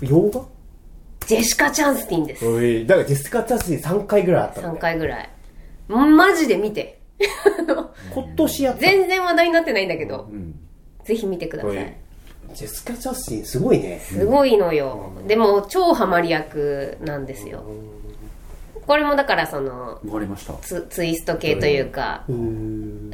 [0.00, 0.42] 洋画？
[1.26, 2.46] ジェシカ・チャンスティンです。
[2.46, 4.78] おいだからジェスカ・チャンスティン3回ぐらいあったの3ね。
[4.80, 5.30] 回ぐらい。
[5.88, 7.00] マジで見て。
[8.14, 8.80] 今年やった。
[8.80, 10.54] 全然話題になってないんだけど、うん
[11.04, 11.80] ぜひ見てくださおいい。
[12.54, 14.00] ジェスカ・チャンスティンすごいね。
[14.00, 15.12] すごいのよ。
[15.28, 17.62] でも、超ハマり役なんですよ。
[18.86, 23.10] これもだからその、わかりましたツツイスト系というか、うーん。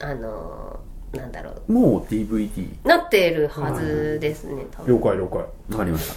[0.00, 0.77] あの、
[1.12, 1.72] なんだろう。
[1.72, 4.96] もう DVD なってるはずですね、多分。
[4.96, 5.38] 了解了解。
[5.38, 5.46] わ
[5.78, 6.08] かりまし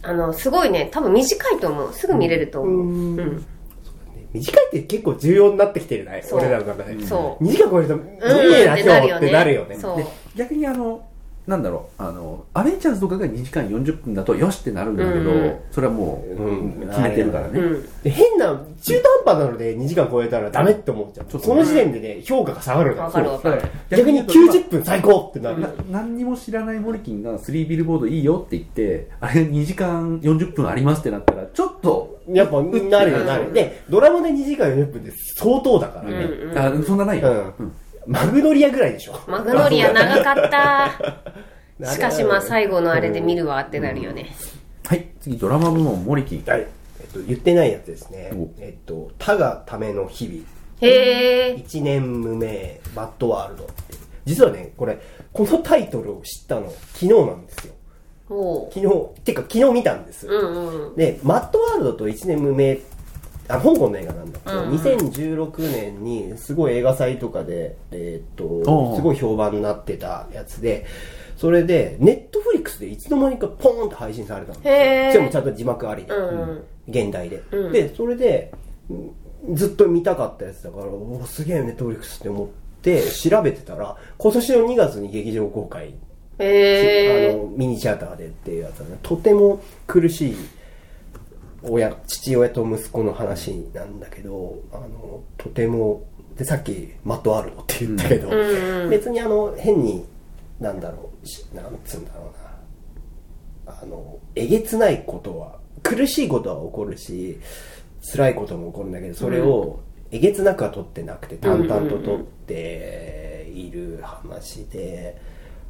[0.00, 1.92] たあの、すごいね、多分短いと思う。
[1.92, 2.80] すぐ見れると思う。
[2.80, 3.44] うん。
[4.32, 6.22] 短いって結構重要になってきてるね。
[6.24, 7.06] そう俺らの中で。
[7.06, 9.76] そう2時間超えると、うんいいな、今日ってなるよね。
[9.76, 11.06] そうで逆にあの
[11.46, 18.02] なんだろうあのアベンジャーズとかが2時間40分だとよしってなるんだけど、うんそれはもう、うん決めてるからね、うん。
[18.02, 21.26] で変な、中途半端なので2時間超えたらダメって思っちゃう。
[21.30, 23.62] そうその時点でね、評価が下がるかるわかる。
[23.90, 25.60] 逆に90分最高ってなる。
[25.60, 33.52] な何にも知らないモリキンが3ビルボードいいよって言ってあれ2時間40分ありますってなったらちょっと、やっぱ、なるよ、なる。
[33.52, 36.24] で、ドラマで2時間40分って相当だからね。
[36.24, 37.28] うんうんあそんなないよ、
[37.58, 37.72] うんうん
[38.06, 39.20] マグノリアぐらいでしょ。
[39.26, 40.90] マグノリア長かった。
[41.92, 44.34] しかしまあ最後のあれで見るわってなるよね。
[44.86, 46.66] はい次ドラマ部門モリキンはい。
[47.00, 48.48] えっと、言ってないやつですねお。
[48.60, 50.44] えっと、他がための日々。
[50.80, 51.54] へえ。
[51.54, 53.66] 一年無名、バッドワールド。
[54.24, 54.98] 実はね、これ、
[55.32, 57.74] このタイトルを知ったの、昨日なんですよ。
[58.72, 60.26] 昨日、てか昨日見たんです。
[60.26, 60.96] うんうん。
[60.96, 62.78] で、マッドワールドと一年無名、
[63.56, 64.76] あ、香港の映画なんだけど、うんうん。
[64.78, 68.96] 2016年にすごい映画祭とかで、えーっおと、う。
[68.96, 70.86] すごい評判になってたやつで、
[71.36, 75.12] それで、ネットフリックスでいつの間にかポーンと配信されたんですよ。
[75.12, 76.64] しかもちゃんと字幕ありで、うんうん。
[76.88, 77.72] 現代で、うん。
[77.72, 78.52] で、それで、
[78.90, 79.10] うん
[79.50, 82.48] ずっと見たかったやつだから、おーすげえネットフリックスって思っ
[82.80, 85.94] て調べてたら、今年の2月に劇場公開。
[86.38, 88.98] あのミニシアターでっていうやつはね。
[89.02, 90.36] とても苦しい
[91.64, 96.04] 親父親と息子の話なんだけどあのとても
[96.36, 100.04] でさっきマットワールドって言ったけど、うんうん別にあの変に
[100.60, 102.42] なんだろうしなんつうんだろうな。
[103.80, 107.38] あのえげつないことは苦しいことは起こるし
[108.12, 115.20] 辛いことも起こるんだけどそれをえげつなくは取ってなくて淡々と取っている話で、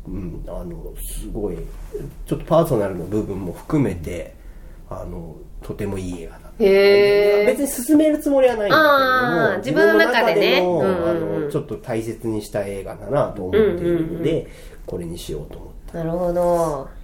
[0.06, 1.56] うん、あのすごい
[2.26, 4.34] ちょっとパーソナルの部分も含めて
[4.90, 6.64] あのとてもいい映画だった。
[6.64, 7.46] へー。
[7.46, 8.82] 別に進めるつもりはないんだけ
[9.36, 10.58] ども自分の中でね。
[10.58, 14.46] あのちょっと大切にした映画だなと思っているので、
[14.86, 17.02] これにしようと思ってなるほど。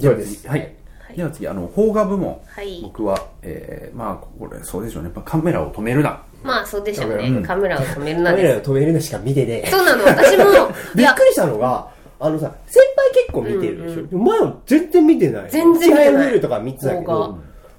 [0.00, 0.48] ではです。
[0.48, 0.74] はい、
[1.14, 2.80] では次あの邦画部門、はい。
[2.82, 5.08] 僕は、えー、まあこれそうでしょうね。
[5.08, 6.22] やっぱカメラを止めるな。
[6.42, 7.42] まあそうでしょううん。
[7.42, 7.46] ね。
[7.46, 8.60] カメラを止めるなカメラを。
[8.60, 10.44] 止めるのしか見てねそうなの、私も。
[10.96, 15.50] びっく、りしたのがあのさ先輩結構見てるでしょ、うんお前は全然見てない。
[15.50, 16.26] 全然見てない。
[16.26, 17.38] 見るとか見てたけ邦ど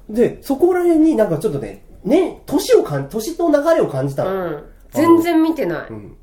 [0.10, 4.64] でそこら辺になんかちょっとねね年を感年の流れを感じたの、うん。
[4.92, 5.94] 全然見てない。
[5.94, 6.18] ん。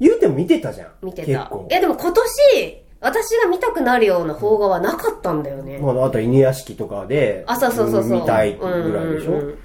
[0.00, 0.88] 言うても見てたじゃん。
[1.02, 1.26] 見てた。
[1.26, 1.68] 結構。
[1.70, 5.78] いやでも今年、私が見たくなるような邦画はなかったんだよね。
[5.78, 8.20] まあ、あと犬屋敷とかであ、そうそうそうそう。
[8.20, 9.56] 見たいぐらいでしょ、うんうんうん。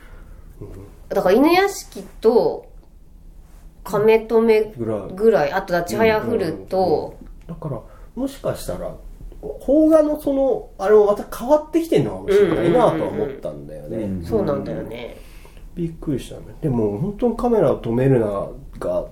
[1.07, 2.67] だから犬屋敷と、
[3.83, 4.63] 亀止め
[5.15, 7.17] ぐらいあとだちはやふると、
[7.49, 7.81] だから
[8.15, 8.95] もしかしたら
[9.65, 15.17] 邦画のそのあれもまた変わってきてるのかもしれないなとは思ったんだよね、うんそうなんだよね。
[15.75, 16.41] びっくりしたね。
[16.61, 18.47] でも本当にカメラを止めるな
[18.79, 19.05] が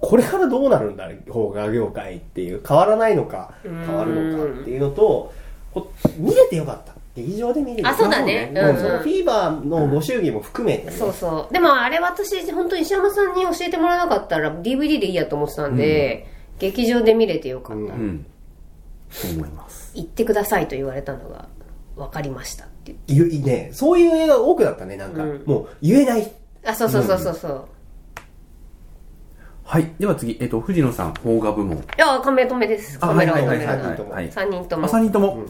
[0.00, 5.32] これからどうなるんだ邦画業界っていう変わらないのか変わるのかっていうのと
[5.72, 6.94] こ見れてよかった。
[7.14, 7.88] 劇場で見れて。
[7.88, 8.52] あ、そうだね。
[8.54, 10.90] うんもうそのフィーバーのご祝儀も含めて、ね。
[10.90, 11.52] そうそう。
[11.52, 16.26] でもあれ私、本当石山さんに教えてもらわなかったら DVD でいいやと思ってたんで、
[16.58, 17.76] 劇場で見れてよかった。
[17.76, 17.88] うん。
[17.88, 18.26] うん。
[19.10, 19.92] そう思います。
[19.94, 21.48] 行ってくださいと言われたのが
[21.96, 22.94] 分かりましたって。
[23.06, 23.34] 言って。
[23.36, 23.70] ゆね。
[23.72, 25.42] そういう映画多くだったねなんか、うん。
[25.46, 26.30] もう言えない。
[26.64, 27.68] あ、そうそうそうそうそう。
[29.64, 29.92] はい。
[29.98, 31.78] では次、えっと藤野さん邦画部門。
[31.78, 32.98] いや、カメ止めです。
[32.98, 33.78] カメラを止めるはい。
[33.78, 34.14] な。
[34.14, 34.30] はい。
[34.30, 34.86] 3人とも。
[34.86, 34.88] あ。
[34.88, 35.44] 3人とも、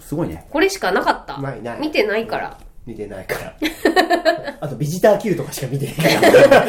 [0.00, 0.46] すごいね。
[0.50, 1.40] これしかなかった。
[1.40, 1.80] ないない。
[1.80, 2.58] 見てないから。
[2.86, 3.56] 見てないから。
[4.60, 6.60] あとビジター Q とかしか見てないから。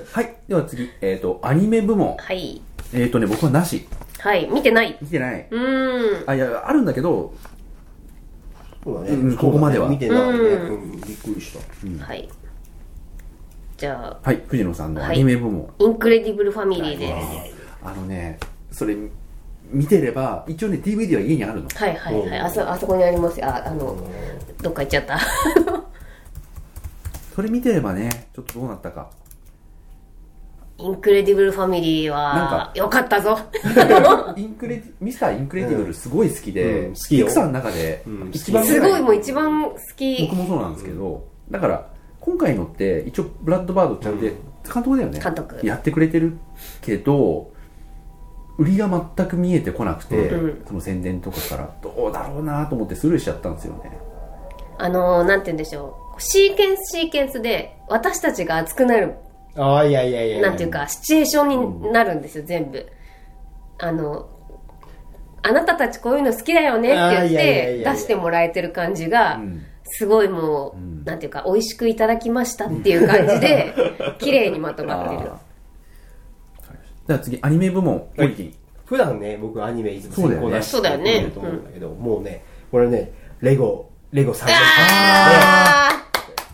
[0.12, 0.36] はい。
[0.48, 0.90] では次。
[1.00, 2.16] えっ、とアニメ部門。
[2.16, 2.60] はい。
[2.92, 3.86] えっ、とね僕はなし。
[4.18, 4.48] はい。
[4.48, 4.96] 見てない。
[5.00, 5.46] 見てない。
[5.50, 6.30] うーん。
[6.30, 7.32] あいやあるんだけど
[8.84, 9.08] そうだね。
[9.10, 9.88] うんここまでは。
[9.88, 10.82] 見てないね、うん。
[10.82, 12.04] うんびっくりした。
[12.04, 12.28] はい。
[13.76, 14.42] じゃあ、はい。
[14.46, 17.08] 藤野さんのアニメ部門、インクレディブルファミリーで。
[17.08, 17.62] す。
[17.84, 18.38] あのね
[18.70, 18.96] それ
[19.72, 21.68] 見てれば一応ね DVD は家にあるの。
[21.74, 22.38] はいはいはい。
[22.40, 23.40] あそ、あそこにあります。
[23.40, 23.46] よ。
[23.46, 23.96] あ、あの、
[24.62, 25.18] どっか行っちゃった。
[27.34, 29.10] それ見てればねちょっとどうなったか。
[30.78, 33.38] インクレディブルファミリーなんはか、よかったぞ。
[34.36, 36.94] インクレディミスターインクレディブルすごい好きで、うん。
[36.94, 37.26] 好きよ。
[37.26, 38.30] ピクサーの中でうん。
[38.32, 40.28] 一番すごいもう一番好き。
[40.30, 41.86] 僕もそうなんですけど、だから
[42.20, 44.32] 今回のって一応ブラッドバードちゃんで
[44.72, 45.20] 監督だよね。
[45.20, 45.64] 監督。
[45.64, 46.36] やってくれてる
[46.80, 47.51] けど
[48.58, 50.64] 売りが全く見えてこなくて、うん。
[50.66, 53.98] その宣伝とかからどうだろうなと思ってスルーしちゃったんですよね。
[54.78, 56.20] あのー、なんて言うんでしょう。
[56.20, 59.14] シーケンスシーケンスで、私たちが熱くなる、
[59.56, 62.86] ああ、いやいやいやなんていうか、シチュエーションになるんですよ、全部。
[63.78, 64.28] あの、
[65.42, 69.64] あなたたちこういうの好きだよねって言って出してもらえてる感じが、うん。
[69.84, 71.04] すごいもう、ん。
[71.04, 73.74] なんていうか、美味しくいただきましたっていう感じで、
[74.18, 75.30] 綺麗にまとまってる
[77.12, 78.54] じゃあ次アニメ部門オリキン
[78.86, 86.04] 普段ね、僕アニメいつもそうだよねそうだよねると思うんだけど、もうね、これね、レゴ、レゴ3年あ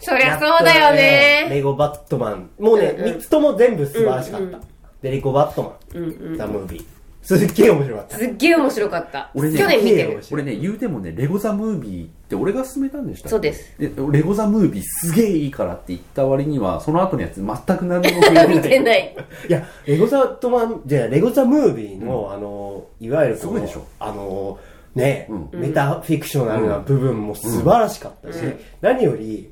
[0.01, 1.49] ーそりゃそうだよね。
[1.51, 2.51] レゴバットマン。
[2.59, 4.47] もうね、うんうん3つとも全部素晴らしかった。
[4.57, 4.63] うん
[5.03, 6.85] で、レゴバットマン、うんうんザ・ムービー。
[7.23, 8.17] すっげえ面白かった。
[8.19, 9.31] すっげえ面白かった。
[9.35, 10.21] 俺ね去年見てる。
[10.33, 13.31] 俺ね言うてもねレゴザムービーって俺が勧めたんでしたっけ？
[13.31, 17.47] そうですでレゴザムービーすげえいいからって言った割にはその後のやつ全
[17.79, 19.17] く何も触れてない見てない。
[19.49, 24.59] いや、レゴザットマン、じゃあレゴザムービーの、あの、いわゆるこのすごいでしょあの、
[24.95, 29.51] ね、うんメタフィクショナルな部分も素晴らしかったし、うん何より、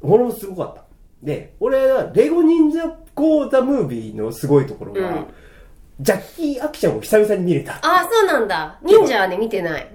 [0.00, 0.84] 俺もすごかった。
[1.22, 5.26] で、俺はレゴ忍者ゴーザムービーのすごいところが、うん
[6.00, 7.72] ジャッキーアクションを久々に見れた。
[7.72, 8.78] ああ、そうなんだ。
[8.84, 9.90] 忍者はね、見てない。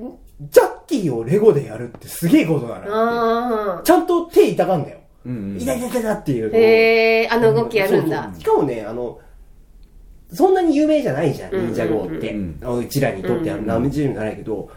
[0.52, 0.68] ジャッ
[1.02, 2.90] キーをレゴでやるってすげえことだなって。
[2.92, 5.00] あちゃんと手痛がんだよ。
[5.26, 6.50] うんうん痛い痛い痛いっていうあ。
[6.50, 8.32] のをへえ、あの動きやるんだ。
[8.38, 9.20] しかもね、あの、
[10.32, 12.34] そんなに有名じゃないじゃん、うん忍者号って。
[12.34, 14.70] うんあのうちらにとってはうん何十年じゃないけど、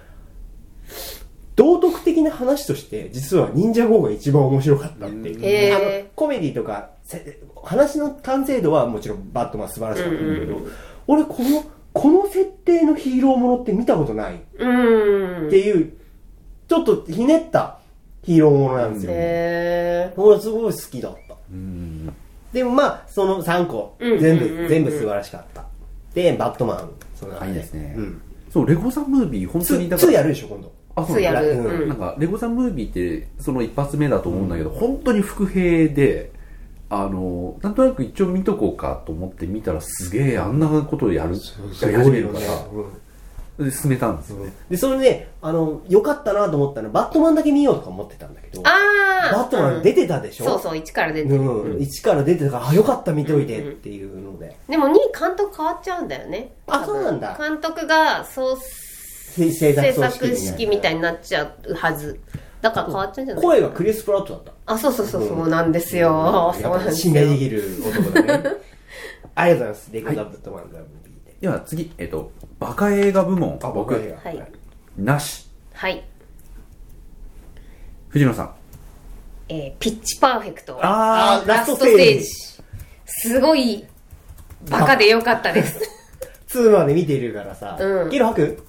[1.57, 5.41] 道徳的な話として、実は忍者号が一番面白かったっていう。
[5.45, 6.11] へあのえ。
[6.15, 10.73] コメディとか、せ話の完成度はもちろんバットマン素晴らしかったんだけど、うん
[11.09, 15.51] 俺この、この設定のヒーローものって見たことないっうん。
[15.51, 15.93] ていう、
[16.69, 17.79] ちょっとひねった
[18.23, 19.13] ヒーローものなんですよ。
[19.13, 19.15] へ
[20.11, 20.13] え。
[20.17, 21.35] 俺すごい好きだった。
[21.51, 22.13] うん
[22.53, 25.65] でもまあ、その3個、うん全部、うんうんうん全部素晴らしかった。
[26.15, 28.21] で、バットマン、その中あいいですねうん。
[28.51, 30.73] そうレゴザムービー本当にだ2、からやるでしょ、今度。
[30.95, 31.51] あそう2やる。
[31.51, 36.33] うんうんなんか、レゴザムービーって、その一発目だと思うんだけど、本当に伏兵で、
[36.89, 41.35] あの、なんとなく一応見とこうかと思って見たら、すげえあんなことをやる、
[41.83, 42.47] やり始めるから、で、
[43.59, 44.53] 進めたんですよね。
[44.71, 48.75] で、それで、あの、良かったなと思ったのは、バットマンだけ見ようとか思ってたんだけど、バあ
[49.41, 49.45] あ。
[49.45, 51.37] ットマン出てたでしょ、そうそう、一から出てる。
[51.41, 54.57] うん、一から出てたから、あ、よかった、見といてっていうので。
[54.69, 56.53] でも2位監督変わっちゃうんだよね。
[56.67, 62.21] あそうなんだ監督が、そう、製作指揮みたいになっちゃうはず。
[62.63, 63.45] だから変わっちゃうんじゃない？
[63.45, 64.53] 声がクリス・プラットだった。
[64.67, 66.53] あ、そうそうそう、そうなんですよ。
[66.55, 67.13] そうやっぱなんですよ。
[67.13, 68.51] 信頼できる男だね。
[69.35, 69.89] ありがとうございます。
[69.93, 70.96] レゴザ・バットマンザ・ムービー
[71.41, 71.47] で。
[71.47, 74.53] では次、えっと、バカ映画部門、あ、僕、はい
[74.97, 75.47] なし。
[75.75, 76.03] はい。
[78.09, 78.55] 藤野さん。
[79.49, 80.79] えー、ピッチパーフェクト。
[80.83, 82.27] あー、ラストステージ。
[83.07, 83.85] すごい、
[84.71, 85.79] バカでよかったです。
[86.49, 88.65] 2まで見ているからさ、うんゲロ吐く？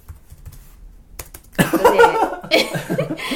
[1.58, 2.27] ね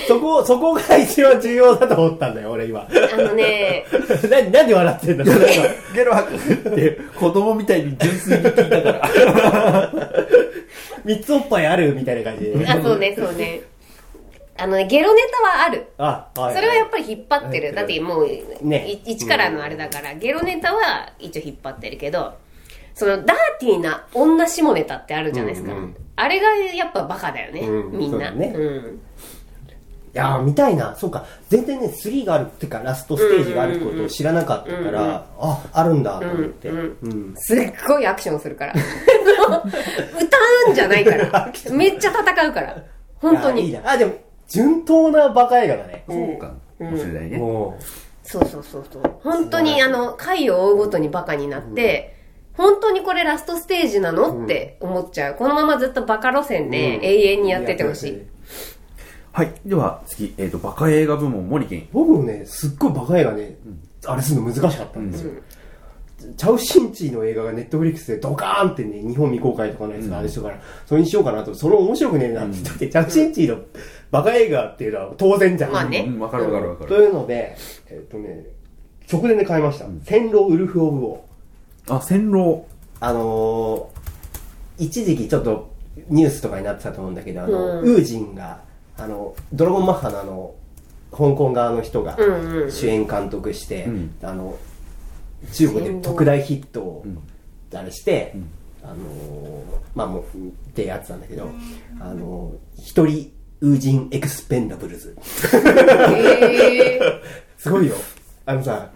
[0.07, 2.81] そこ、そこが一番重要だと思ったんだよ、俺今。
[2.81, 3.85] あのね、
[4.29, 5.45] な、なんで笑ってんだなんか
[5.93, 10.01] ゲロ吐くって、子供みたいに純粋に聞いたから。
[11.03, 12.67] 三つおっぱいあるみたいな感じで。
[12.67, 13.61] あ、そうね、そうね。
[14.57, 15.87] あのね、ゲロネタはある。
[15.97, 16.55] あ、はい。
[16.55, 17.69] それはやっぱり引っ張ってる。
[17.69, 18.27] うんだってもう、
[18.61, 22.33] ねい一からのあれだから、ゲロネタは一応引っ張ってるけど、
[22.93, 25.73] そのダーティーな女下ネタってあるじゃないですか。
[25.73, 28.11] うんうんあれがやっぱバカだよね、うんみんな。
[28.11, 29.01] そうだねうん。
[30.13, 30.95] いやー見たいな。
[30.95, 31.25] そうか。
[31.49, 36.69] 全然ね、3があるっていうか、ラストステージがあることを知らなかったから、うんうんあ、あるんだと思って。
[36.69, 37.33] うんうん。
[37.37, 38.73] すっごいアクションするから。
[38.75, 41.51] 歌うんじゃないから。
[41.71, 42.83] めっちゃ戦うから。
[43.15, 43.69] 本当に。
[43.69, 43.83] いやい。
[43.85, 44.13] あ、でも、
[44.47, 46.03] 順当なバカ映画だね。
[46.07, 47.37] そうかもしれないね。
[47.37, 47.77] も
[48.23, 49.03] そうそうそうそう。
[49.23, 52.20] 本当にあの、回を追うごとにバカになって、
[52.57, 55.35] 本当にこれラストステージなのって思っちゃう。
[55.35, 57.43] このままずっとバカ路線でうん永遠う。
[57.43, 58.21] にやっててほしい。
[59.31, 59.53] はい。
[59.65, 61.87] では次、えっと、バカ映画部門、森健。
[61.93, 63.57] 僕もね、すっごいバカ映画ね、
[64.05, 65.31] あれするの難しかったんですよ。
[66.37, 73.63] チャウ・シンチーの映画がネットフリックスでドカーンってね、日本未公開とかのやつがあれしたから、それにしようかなと、それ面白くねえなって言ってて、チャウ・シンチーの
[74.11, 75.71] バカ映画っていうのは当然じゃん。
[75.71, 77.03] まあねうん、わかるわかるわかとる。
[77.03, 77.55] いうので、
[77.89, 78.45] えっ、とね、
[79.11, 79.85] 直前で買いました。
[80.03, 81.19] 戦狼ウルフ・オブ・ウォー。
[81.95, 82.63] あ、戦狼。
[82.99, 85.71] あのー、一時期ちょっと
[86.09, 87.95] ニュースとかになってたと思うんだけど、あの、うん。
[87.95, 88.61] ウージンが、
[88.97, 90.53] あの、ドラゴンマッハのあの、
[91.11, 92.71] 香港側の人がうんうん。
[92.71, 94.15] 主演監督して、うん。
[94.21, 94.57] あの、
[95.53, 97.05] 中国で特大ヒットを
[97.73, 98.35] あれして、
[98.83, 98.97] あのー
[99.93, 101.49] まあもうってやつなんだけど、
[101.99, 105.15] あのー一人ウージンエクスペンダブルズ。
[105.53, 106.99] へえ
[107.57, 107.95] すごいよ。
[108.45, 108.89] あのさ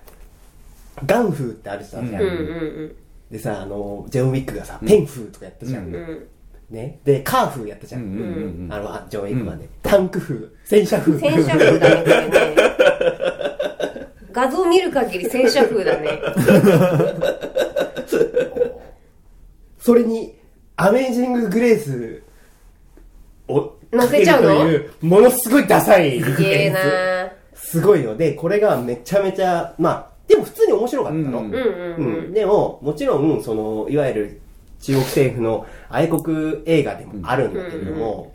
[1.05, 2.15] ガンフーってあるじゃん、うん。
[2.15, 2.95] うん
[3.31, 5.95] でさあのージョン・ウィックがさ、ペンフーとかやったじゃん、うん。
[5.95, 6.27] うん
[6.69, 6.99] ね。
[7.03, 8.17] でカーフーやったじゃん、うんうん
[8.65, 12.03] うんあのあジョン・ウィックまで、タンク風戦車風戦車風だね。
[12.03, 12.36] これね
[14.31, 16.19] 画像見る限り戦車風だね。
[19.79, 20.36] それに
[20.75, 22.21] アメージング・グレース
[23.47, 24.60] を乗せちゃうの？
[24.62, 27.31] というものすごいダサいすげえな。
[27.53, 34.41] すごいよでこれがめちゃめちゃまあでも普通に面白かったの、うんでももちろんそのいわゆる
[34.81, 38.33] 中国政府の愛国映画でもあるんだけれども、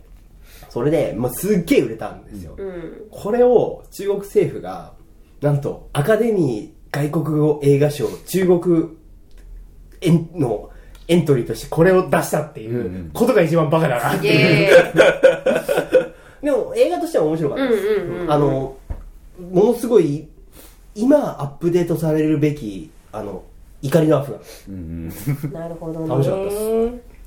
[0.69, 3.07] それで、まあ、すっげえ売れたんですよ、うん。
[3.11, 4.93] これを中国政府が
[5.41, 8.89] なんとアカデミー外国語映画賞中国
[10.01, 10.71] エンの
[11.09, 14.95] エントリーとしてこれを出したっていうことが一番バカだなってイいう、エ
[16.47, 17.85] でも映画としては面白かったです、
[18.29, 18.77] あの
[19.53, 20.29] ものすごい
[20.95, 23.43] 今アップデートされるべきあの
[23.83, 25.09] 怒りのアフガンうん
[25.53, 26.09] なるほどね。
[26.09, 27.21] 楽しかったです。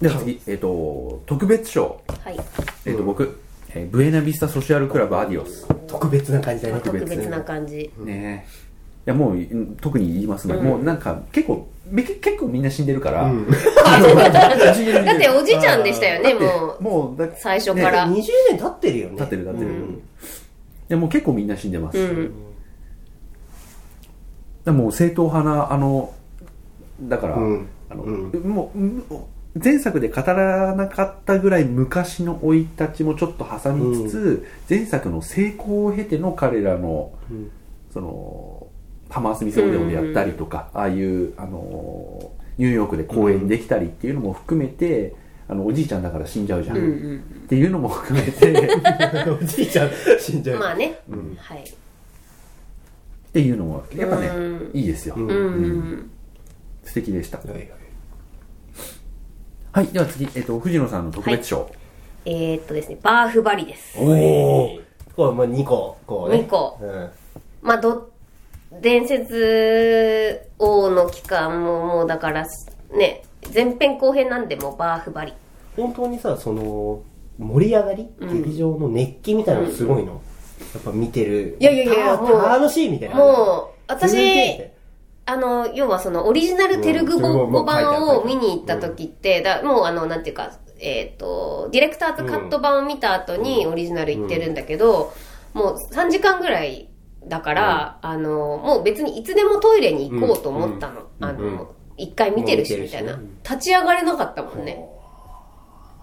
[0.00, 2.00] では次、えっ、と、特別賞。
[2.24, 2.40] はい。
[2.86, 3.38] えっ、と、僕、
[3.74, 5.66] えーブエナビスタソシアルクラブアディオス。
[5.86, 6.80] 特別な感じだね。
[6.82, 7.90] 特別な感じ。
[7.98, 8.50] ねえ。
[9.06, 13.24] いや、もう、うん特に言いますが、もうなんか、結構、め結構みんな死んでるから。
[13.24, 13.46] うん。
[13.50, 16.82] だっておじいちゃんでしたよねもう。
[16.82, 18.06] もう、だ最初から。
[18.06, 19.12] 20年経ってるよね。
[19.16, 19.70] 立ってる立ってる。
[19.70, 19.94] うん。
[19.94, 20.00] い
[20.90, 21.98] や、もう結構みんな死んでます。
[21.98, 22.34] うん。
[24.64, 26.12] でもう正統派な、あの、
[27.02, 27.68] だから、うん。
[27.88, 28.40] あの、うん。
[28.42, 29.04] もううん、
[29.62, 37.50] 前作で語らなかったぐらい昔の生い立ちもちょっと挟みつつ、前作の成功を経ての彼らの、ん。
[37.92, 38.66] その、
[39.08, 45.14] ハマースミスオデオでやったりとか、ああいう、あの、ニューヨークで公演できたりっていうのも含めて、
[45.50, 46.76] あの、おじいちゃんだから死んじゃうじゃん。
[46.76, 48.70] うんうんっていうのも含めて、
[49.28, 51.00] おじいちゃん死んじゃう、まあね。
[51.10, 51.36] ん。
[51.36, 51.64] はい。
[51.64, 51.64] っ
[53.32, 55.16] ていうのも、やっぱねうん、いいですよ。
[55.16, 55.28] うん。
[55.28, 55.34] うん。
[55.34, 56.10] うん
[56.84, 57.38] 素敵でした。
[57.38, 57.70] はいはい。
[59.72, 61.68] はい、では次、えっと、藤野さんの特別賞。
[62.24, 63.98] えーっとですねバーフバリです。
[63.98, 64.80] おお
[65.16, 66.38] これまあ2個こうね。
[66.38, 66.78] 二個。
[66.80, 67.10] うん。
[67.62, 68.10] まあど
[68.80, 72.46] 伝説王の期間ももうだから
[72.92, 75.32] ね前編後編なんでもうバーフバリ。
[75.76, 77.02] 本当にさその
[77.38, 80.20] 盛り上がり、劇場の熱気みたいなのすごいの、
[80.74, 81.56] やっぱ見てる。
[81.58, 83.16] いやいやいやたもう楽しいみたいな。
[83.16, 84.76] もう私え
[85.26, 95.12] あの要はそのオリジナルテルグ語版を見に行った時ってだもうあのなんていうかえっ、とディレクターズカット版を見た後にオリジナル行ってるんだけど、
[95.52, 96.88] もう3時間ぐらい
[97.26, 104.84] だから、あのもう別にいつでもトイレに行こうと思ったの、あの一回見てるしみたいな、もう見立ち上がれなかったもんね。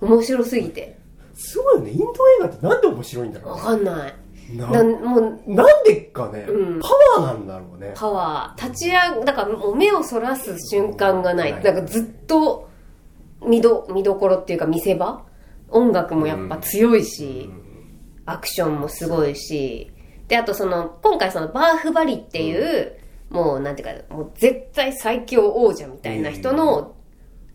[0.01, 0.97] 面白すぎて。
[1.33, 1.91] すごいよね。
[1.91, 4.13] インド映画ってなんで面白いんだろわうかんない。
[4.55, 6.79] ななもうなんでかね、うん。
[6.79, 6.87] パ
[7.21, 7.91] ワーなんだろうね。
[7.95, 8.67] パワー。
[8.69, 11.51] 立ち上がだからもう目をそらす瞬間がない。
[11.51, 12.69] ないなんかずっと
[13.45, 15.25] 見ど見どころっていうか見せ場。
[15.69, 17.49] 音楽もやっぱ強いし、
[18.25, 19.91] アクションもすごいし。
[20.27, 22.97] であとその今回そのバーフバリっていう、
[23.29, 26.95] もうなんていうかもう絶対最強王者みたいな人の、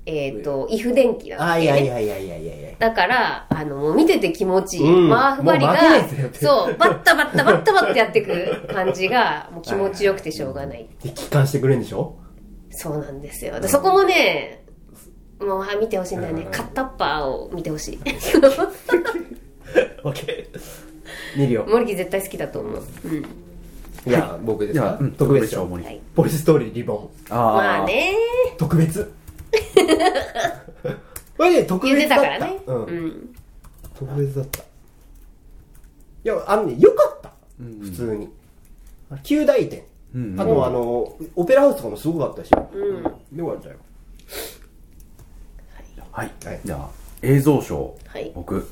[0.06, 4.92] えっ、とイフ電気だったあっけねいやいやいやいやいやだから、あの、もう見てて気持ちいい。
[4.92, 5.76] うんバーフバリが
[6.32, 10.88] そう、バッタバッタバッタバッタやってく感じが、もう気持ちよくてしょうがない。
[11.02, 12.16] で帰還してくれるんでしょ？
[12.70, 13.60] そうなんですよ。
[13.60, 14.64] でそこもね、
[15.40, 16.48] もうはい見てほしいんだよね。
[16.50, 17.98] カッタッパーを見てほしい。
[20.04, 20.60] オッケー
[21.38, 22.82] 見るよ 森木絶対好きだと思う。
[23.04, 23.24] うん。
[24.06, 26.00] じゃあ僕ですか、じゃあ、うん特別賞森はい。
[26.14, 27.10] ポリストーリーリボン。
[27.30, 28.14] あまあね。
[28.58, 29.12] 特別。
[31.36, 32.24] これね特別だった。
[32.24, 32.60] たからね。
[32.66, 32.84] うん。
[32.84, 33.34] うん。
[33.94, 34.60] 特別だった。
[34.60, 34.64] い
[36.24, 38.28] やあのねよかった、うん普通に。
[39.10, 39.82] あ旧大点、
[40.14, 43.38] うんあとあのオペラハウスとかもすごかったし、うん。
[43.38, 43.76] よかったよ。
[46.12, 46.30] はい。
[46.44, 46.60] はい。
[46.64, 46.90] じゃあ、
[47.22, 47.96] 映像賞。
[48.06, 48.30] はい。
[48.34, 48.68] 僕。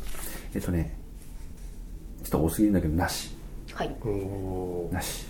[0.54, 0.94] えっとね、
[2.22, 3.34] ちょっと多すぎるんだけど、なし。
[3.80, 4.94] はい。
[4.94, 5.24] なし。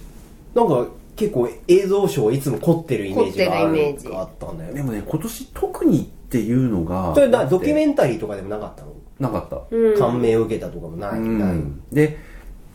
[0.54, 9.76] なんか結構映像賞いつも凝ってるイメージがあるあったんだよでもね、今年特にっていうのが、それなドキュメンンタリーとかでもなかったの、なかった。
[9.76, 9.98] うん。
[9.98, 11.82] 感銘を受けたとかもない、うないん。
[11.92, 12.18] で、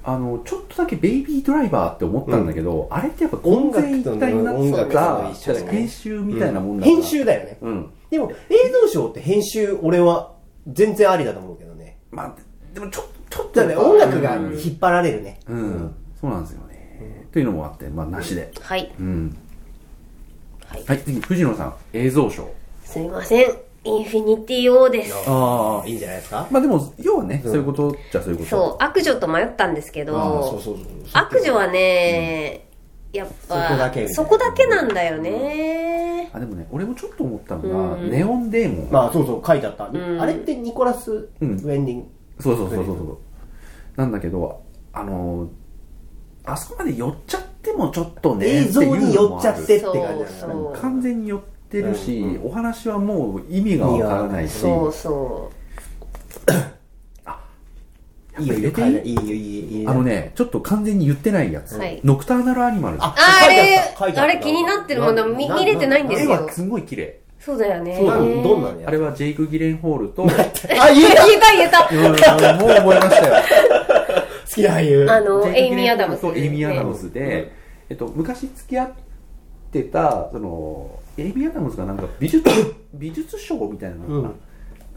[0.03, 5.34] あの、ちょっとだけベイビードライバーって思ったんだけど、あれってやっぱ音楽一体にな音楽とった
[5.71, 6.95] 編集みたいなもんだから。
[6.95, 7.89] 編集だよね、うん。
[8.09, 10.36] でも映像賞って編集俺は
[10.67, 12.36] 全然ありだと思うけどねまあ、
[12.73, 13.03] でもちょ、
[13.36, 13.77] ちょっとだやっぱ。
[13.77, 15.95] から音楽が引っ張られるね、うん。
[16.19, 17.27] そうなんですよね。
[17.31, 18.51] というのもあって、まあ、なしで。
[18.61, 18.93] はい。
[18.99, 19.38] うん。
[20.67, 20.83] はい。
[20.86, 22.49] はい、次、藤野さん、映像賞。
[22.83, 23.51] すみません。
[23.83, 25.13] インフィニティ・ウォーです。
[25.27, 26.47] ああ、いいんじゃないですか？
[26.49, 28.49] まあでも、要はね、そういうことじゃそういうこと。
[28.49, 30.77] そう、悪女と迷ったんですけああ、そうど、そうそう。
[31.13, 32.65] 悪女はね、
[33.13, 36.31] やっぱ、そこだけそこだけなんだよね。
[36.33, 38.91] あ、でもね、俺もちょっと思ったのが、うんネオンデーモン。
[38.91, 39.88] まあ、そうそう、書いてあった。
[39.91, 42.05] んあれってニコラス・ウうんェンディング。
[42.39, 43.17] そうそうそうそうそう。
[43.96, 45.50] なんだけど、あのー、
[46.52, 50.26] あそこまで寄っちゃってもちょっとね、映像に寄っちゃってって感じだよね。
[50.39, 50.82] そう。
[50.82, 55.52] 完全に寄ってるし、うんお話はもう意味がわからないし、そうそ
[58.38, 59.14] いいよ、いいよ、入れていい？
[59.14, 59.89] いいよ、いいよ、いいよ。
[59.89, 61.78] あのね、ちょっと完全に言ってないやつ。
[61.78, 63.04] はいノクターナルアニマルズ。
[63.04, 63.14] あう。
[63.18, 66.32] あれあった書いてあったあれ気になってるもの見見れてないんですよ。
[66.32, 67.22] 絵はすごい綺麗。
[67.46, 67.96] そうだよね。
[67.96, 73.36] そうだなんどんなのやあれはジェイク・ギレンホールと あ、言え言えた言えたうんもう覚えましたよ。
[74.50, 75.08] 好きな俳優。
[75.08, 76.22] あの、エイミー・アダムス。
[76.22, 77.52] とエイミー・アダムスで、
[77.88, 78.91] えっと、昔付き合っ
[79.72, 80.89] てた、その、
[81.20, 82.50] エイミー・アダムスがなんか美術、
[82.96, 84.34] 美術賞みたいなのかな、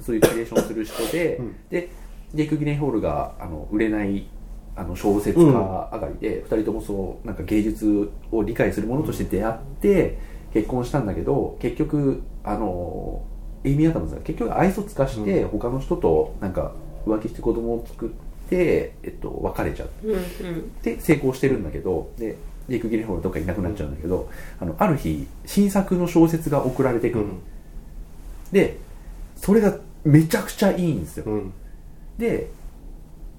[0.00, 1.90] そういうキュレーションする人で、うんで、
[2.32, 4.26] ジェイク・ギレンホールが、あの、売れない、
[4.74, 10.18] あの、小説家上がりで、二、人ともそう、なんか芸術を理解するものとして出会って、
[10.52, 13.22] 結婚したんだけど、結局、あの、
[13.64, 16.72] エイミー・アダムスが結局愛想つかして、他の人となんか
[17.06, 18.08] 浮気して子供を作っ
[18.48, 19.88] て、えっと、別れちゃう。
[20.04, 20.72] うんうん。
[20.82, 22.36] で成功してるんだけどで
[22.68, 24.30] ジェイク・ギレンホールどっかいなくなっちゃうんだけど、
[24.60, 27.40] あのある日新作の小説が送られてくる、うん。
[28.52, 28.78] で
[29.36, 31.52] それがめちゃくちゃいいんですよ、うん。
[32.16, 32.50] で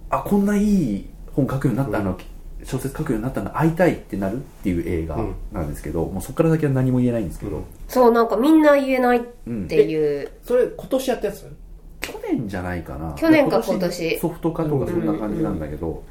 [0.09, 2.17] あこんないい本書くようになった、うんあの
[2.63, 5.35] 小説書くようになったんだ会いたいってなるっていう映画うん。
[5.51, 7.63] なんですけど、もうそこから先は何も言えないんですけど、うん。
[7.87, 10.31] そう、なんかみんな言えないっうんていう。
[10.43, 11.55] それ、今年やったやつ？
[12.01, 13.13] 去年じゃないかな。
[13.17, 14.19] 去年か今年？
[14.19, 16.03] ソフト化とかそんな感じなんだけど、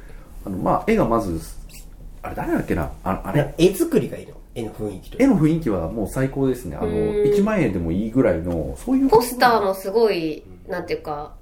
[0.45, 1.39] あのまあ絵がまず
[2.21, 2.91] あれ誰だっけな？
[3.03, 3.53] ああれ？
[3.57, 4.33] 絵作りがいいの？
[4.55, 6.75] 絵の雰囲気と絵の雰囲気はもう最高ですね。
[6.75, 6.95] あのうん。
[7.23, 11.35] 1万円でもいいぐらいのそういうポスターもすごい、なんていうか、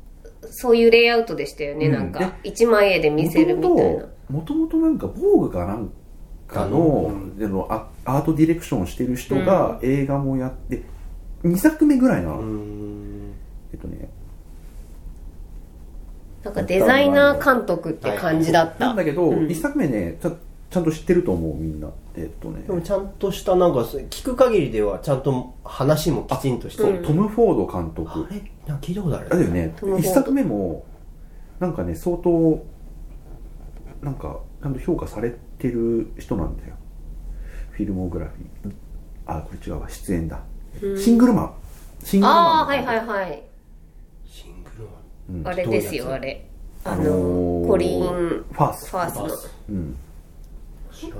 [0.49, 1.91] そういうレイアウトでしたよね、うん。
[1.93, 2.35] なんか。
[2.43, 4.05] 一枚絵で見せるみたいな。
[4.29, 5.89] もともとなんか防具かなん
[6.47, 10.83] かの,、でのアアートディレクションしてる人が映画もやって
[11.43, 12.41] 2作目ぐらいなの。
[13.71, 14.09] えっとね。
[16.43, 18.87] なんかデザイナー監督って感じだった。
[18.87, 19.47] なんだけど、うん。
[19.47, 20.31] 1作目ねちゃ
[20.69, 21.89] ちゃんと知ってると思うみんな。
[22.15, 22.63] えっとね。
[22.63, 27.03] でもちゃんとした、なんか、聞く限りでは、ちゃんと話もきちんとしてる。
[27.03, 28.09] トム・フォード監督。
[28.09, 28.41] あれ？
[28.65, 29.29] なんか聞いたことある。
[29.29, 29.73] だよね。
[29.77, 30.09] トムフォード。
[30.09, 30.85] 1作目も
[31.59, 32.63] なんかね相当
[34.01, 36.75] なんかちゃんと評価されてる人なんだよ。
[37.71, 38.73] フィルモグラフィー。
[39.25, 39.89] あこれ違うわ。
[39.89, 40.39] 出演だ。
[40.97, 41.53] シングルマン。
[42.03, 43.43] シングルマンああ、はいはいはい。
[44.25, 44.91] シングルは
[45.29, 45.47] うん。
[45.47, 46.47] あれですよ、あれ。
[46.83, 48.89] ああのコリン・ファース。
[48.89, 49.49] ファースの。
[49.69, 49.97] うん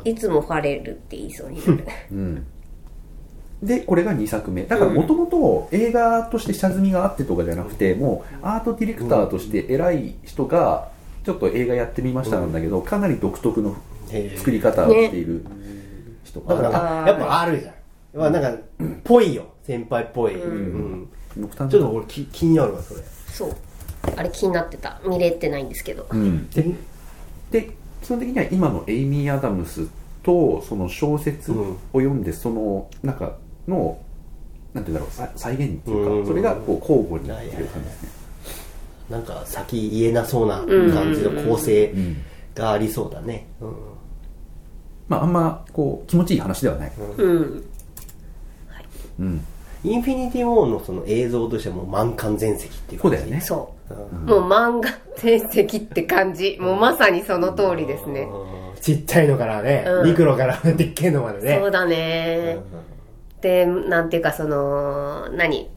[0.03, 1.86] いつもファレルって言いそうになる。
[2.11, 2.47] うん。
[3.61, 4.63] でこれが2作目。
[4.63, 10.89] だからもともと映画として下積みがあってとかじゃなくてもうアートディレクターとして偉い人が
[11.28, 13.75] ちょっと映画やってみましたなんだけどかなり独特の
[14.38, 15.43] 作り方をしている
[16.23, 16.69] 人だから、
[17.05, 17.73] やっぱあるじゃん。
[18.17, 18.63] まあなんか、
[19.03, 19.47] ぽいよ。
[19.63, 20.41] 先輩っぽい。
[20.41, 23.01] うんちょっと俺き気になるわ、それ。
[23.28, 23.55] そう。
[24.15, 25.01] あれ気になってた。
[25.05, 26.07] 見れてないんですけど。
[26.09, 26.63] うん、で
[27.51, 27.71] で
[28.01, 29.86] 基本的には今のエイミー・アダムス
[30.23, 33.36] とその小説を読んでその中
[33.67, 33.99] の
[34.73, 38.26] なんて言うんだろうさ再現っていうか、うんそれがこう交互にっていう感じですね、
[39.10, 42.18] なんか先言えなそうな感じの構成うん
[42.55, 43.47] がありそうだね。
[43.62, 43.76] うん
[45.08, 47.64] まああんまこう気持ちいい話ではない、うん。
[49.20, 49.45] うん、
[49.84, 53.93] インフィニティ・ウォーのその映像としてはもう満館全席っていう感じそうだよねそう。
[53.93, 56.58] うんもう漫画全席って感じ。
[56.60, 58.22] もうまさにその通りですね。
[58.22, 61.58] うんちっちゃいのからね、うんミクロから でっけえのまでね。
[61.60, 62.60] そうだね。
[63.41, 65.70] で、なんていうかその、何？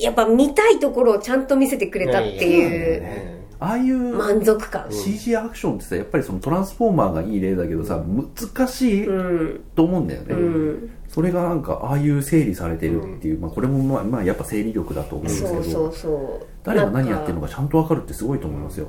[0.00, 4.90] やっぱ見たいところをちゃんと見せてくれたっていうねああいう満足感。
[4.90, 9.12] CG アクションってさやっぱりそのトランスフォーマーがいい例だけどさ難しいう
[9.58, 9.64] ん。
[9.76, 10.90] と思うんだよね、うん。
[11.08, 16.46] それがなんかああいう整理されてるっていう、まあ、これもまあ、まあ、やっぱ整理力だと思うんですけどそうそうそう。
[16.64, 17.48] 誰が何やってるのか。
[17.48, 18.88] かちゃんと分かるってすごいと思いますよ、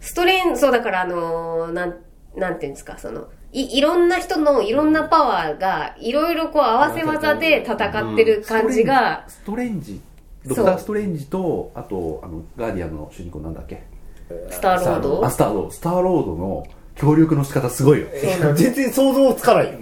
[0.00, 1.96] ストレン、そうだからあのーなん、
[2.36, 10.11] なんていうんですか、その、い、いろんな人のいろんなパワーが、いろいろこう合わせ技で戦ってる感じが、ストレンジドそ
[10.44, 13.82] うクター・ストレンジとあとあのガーディアンの主人公なんだっけ？
[14.50, 15.24] スターロード？
[15.26, 15.70] あスターロード。
[15.70, 18.08] スターロードの協力の仕方すごいよ。
[18.54, 19.72] 全然想像つかない。
[19.72, 19.78] よ。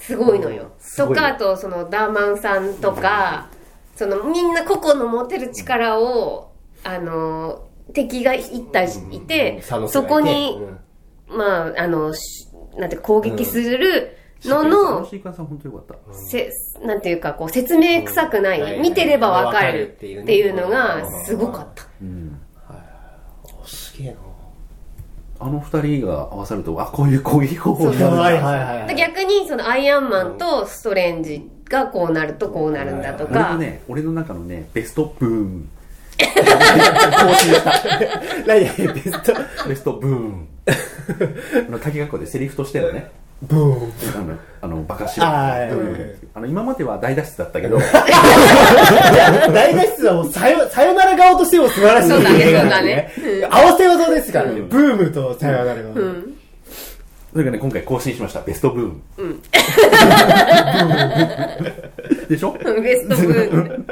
[0.00, 0.70] すごいのよ。
[0.96, 3.48] とか、あと、その、ダーマンさんとか、
[3.96, 6.52] その、みんな個々の持てる力を、
[6.84, 10.08] あの、敵が一体いて、サノスがいて。
[10.08, 10.58] そこに、
[11.30, 11.38] うん。
[11.38, 14.16] まあ、あの、しなんていうか攻撃する
[14.48, 16.14] のあのの、シー本当よかった。
[16.14, 16.50] せ、
[16.84, 21.84] なんていうか、こう、説明臭くない、うん見てればわかるっていうのが、すごかった。
[22.00, 22.40] うん。
[23.62, 24.16] おすげえな
[25.38, 35.68] あの二人が合わさると、あ、こういう攻撃方法そうそうになるんだはいはいはいで逆に、その、アイアンマンとストレンジがこうなるとこうなるんだとか、俺のね、俺の中のね、ベストブーン。
[36.18, 36.26] 更
[37.34, 37.72] 新した。
[38.46, 38.60] 何？
[38.94, 39.34] ベスト
[39.68, 40.48] ベストブーン。
[41.68, 43.10] あの、鍵学校でセリフとしてのね、
[43.42, 45.26] ブーンあの、あのバカしろ。
[45.26, 45.66] あ
[46.40, 47.76] の、今までは大脱出だったけど、
[49.52, 53.12] 大脱出はもうさよさよなら顔としても素晴らしいそうだね映画そうだね
[53.50, 56.34] 合わせ技ですからね、ブームとさよなら顔、うん。
[57.32, 58.40] それがね、今回更新しました。
[58.42, 59.02] ベストブーン。
[59.18, 59.40] うん。
[62.28, 62.52] でしょ？
[62.82, 63.86] ベストブーン。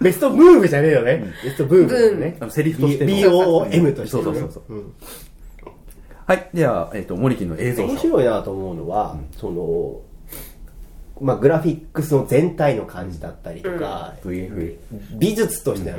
[0.00, 3.10] ベストブームじゃねえよね、ベストブームだよねあの、セリフとしての。
[3.10, 4.74] BOM としてそうねそうそうそう。
[4.74, 4.92] うん
[6.26, 6.48] はい。
[6.54, 8.02] では、えっ、と、森木の映像面賞。
[8.02, 10.00] 白いなと思うのは、その
[11.20, 14.76] まあグラフィックスの全体の感じだったりとか、VFA。
[15.16, 15.98] 美術としての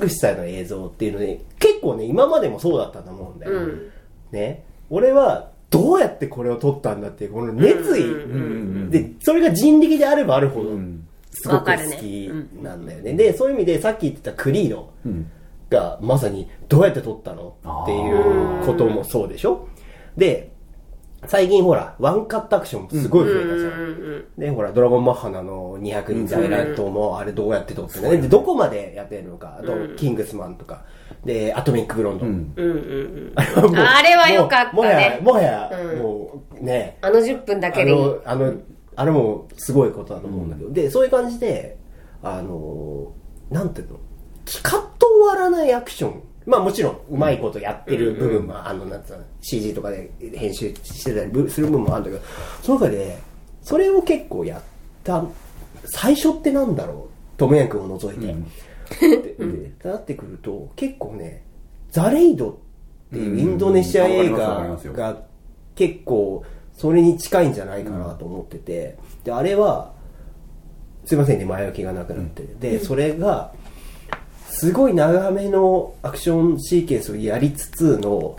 [0.00, 3.92] 美しさの映像っていうのね結構ね今までもそうだったと思うんだよ、うん。
[4.30, 4.64] ね。
[4.90, 8.90] 俺はどうやってこれを撮ったんだっていうこの熱意、ん。
[8.90, 11.08] でそれが人力であればあるほどうん。
[11.32, 12.30] すごく好き
[12.62, 13.14] なんだよね。
[13.14, 14.92] でそういう意味でさっき言ってたクリード。
[15.04, 15.30] うん。
[15.72, 19.68] がまさにどうやって撮ったのっていうこともそうでしょ
[20.16, 20.52] で
[21.26, 28.16] 最近ほらワンカットアクションすごい増えたじゃん、うんで、ほら、ドラゴンマッハナの200人在来島も、あれどうやって撮ってね。
[28.16, 29.58] で、どこまでやってるのか。
[29.60, 30.84] あと、キングスマンとか。
[31.24, 32.26] で、アトミックブロンド。
[32.26, 32.52] うん。
[32.56, 32.78] うんうんう
[33.30, 33.32] ん。
[33.36, 37.96] あれはもうあれは良かったねもはや、もはや、うんもう、ね、あの10分だあけでいい。
[37.96, 38.54] の、あの、
[38.96, 40.70] あれもすごいことだと思うんだけど。
[40.72, 41.76] で、そういう感じで、
[42.22, 43.12] あの、
[43.50, 44.02] なんていうのピ
[44.62, 46.22] カッと終わらないアクション。
[46.44, 52.32] まあもちろん、うまいことやってる部分も、あの、なんつうの、CG とかで編集してたりぶする部分もあるんだけど、
[52.62, 53.18] その中で、
[53.62, 54.62] それを結構やっ
[55.04, 55.24] た、
[55.84, 58.34] 最初ってなんだろうトムヤン君を除いて。
[59.00, 59.34] で
[59.82, 61.44] でなってくると、結構ね、
[61.90, 62.54] ザレイドっ
[63.12, 65.22] ていうインドネシア映画が
[65.74, 69.92] 結構それに近いんじゃないかなと思ってて、で、あれは、
[71.04, 72.44] すいませんね、前置きがなくなって。
[72.60, 73.52] で、それが、
[74.62, 78.36] すごい長めのアクションシーケンスをやりつつの、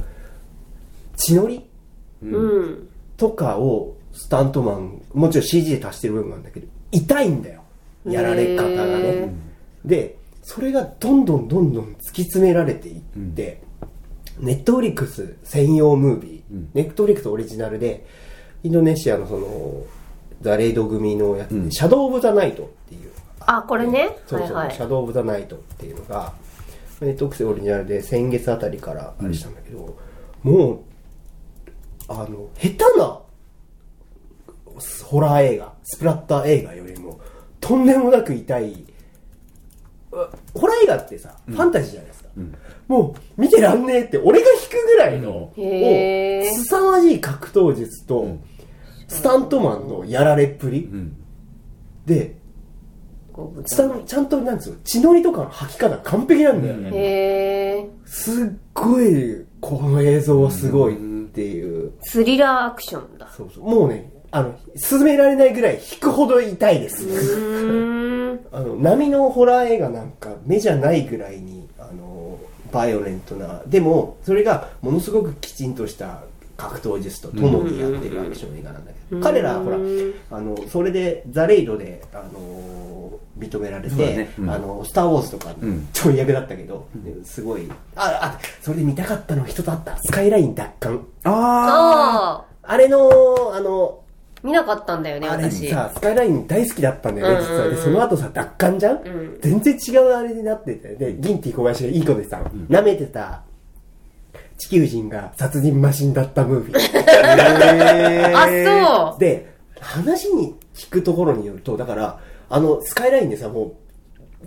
[1.17, 1.65] 血のり
[2.21, 2.88] うん。
[3.17, 7.63] とかをスタントマン、もちろん CG で足してる部分なんだけど、痛いんだよ。
[8.05, 9.34] やられ方がへね。
[9.84, 13.01] で、それがどんどんどんどん突き詰められていっ
[13.36, 13.61] て、
[14.39, 18.05] ネットフリックス専用ムービー、ネットフリックスオリジナルで、
[18.63, 19.84] インドネシアのその、
[20.39, 23.11] ザレイド組のやつで、シャドウ・オブ・ザ・ナイトっていう、
[23.48, 24.18] あ、これね。
[24.28, 24.76] そうそう、はいはい。
[24.76, 24.82] シ。
[24.82, 26.34] ャドウ・オブ・ザ・ナイトっていうのが、
[27.02, 29.98] ネットオリジナルで先月あたりからあれしたんだけど、
[30.44, 30.80] もう、
[32.08, 33.20] あの、下手な
[35.06, 37.20] ホラー映画、スプラッター映画よりも、
[37.60, 40.16] とんでもなく痛い、う
[40.54, 42.30] ホラー映画ってさ、ファンタジーじゃないですか。
[42.88, 48.38] もう、見てらんねえって、俺が引くぐらいの、へーお凄まじい格闘術と、
[49.08, 51.16] スタントマンのやられっぷり、ん。
[52.06, 52.38] で、
[53.34, 56.91] こうスタンちゃんと、なんつうの、血のりとかの吐き方完璧なんだよね。
[56.93, 58.07] へー。
[58.07, 61.93] すっごい、この映像はすごいっていう。
[62.01, 63.27] スリラーアクションだ。
[63.36, 63.63] そうそう。
[63.63, 67.05] もうね、あの、進められないぐらい引くほど痛いです。
[67.05, 68.39] うーん。
[68.51, 72.39] あの、波のホラー映画なんか目じゃないぐらいに、あの、
[72.71, 76.23] バイオレントな、でも、それがものすごくきちんとした
[76.56, 79.78] 格闘術とともにやってるアクション映画なんだけど、彼らはほら、
[80.32, 89.97] あの、それで、ザ・レイドで、あの、認められて、ねうんあの、スター・ウォーズとかんちょい役だったけど、ですごい、あ、あ、それで見たかったの一つあった。
[89.97, 91.06] スカイライン奪還。
[91.24, 93.10] あああれの、
[93.54, 94.04] あの、ー。
[94.43, 95.70] 見なかったんだよね、あれ私。
[95.70, 97.70] さ、スカイライン大好きだったんだよね、実は。
[97.70, 100.95] で、その後さ、奪還じゃん、ん全然違うあれになってて。
[100.95, 103.43] で、ギンティ小林がいい子でさ、舐めてた
[104.58, 108.34] 地球人が殺人マシンだったムービ ー。
[108.36, 109.20] あ、そう。
[109.20, 113.74] で、話に聞くところによると、だから、あの、スカイラインでさ、も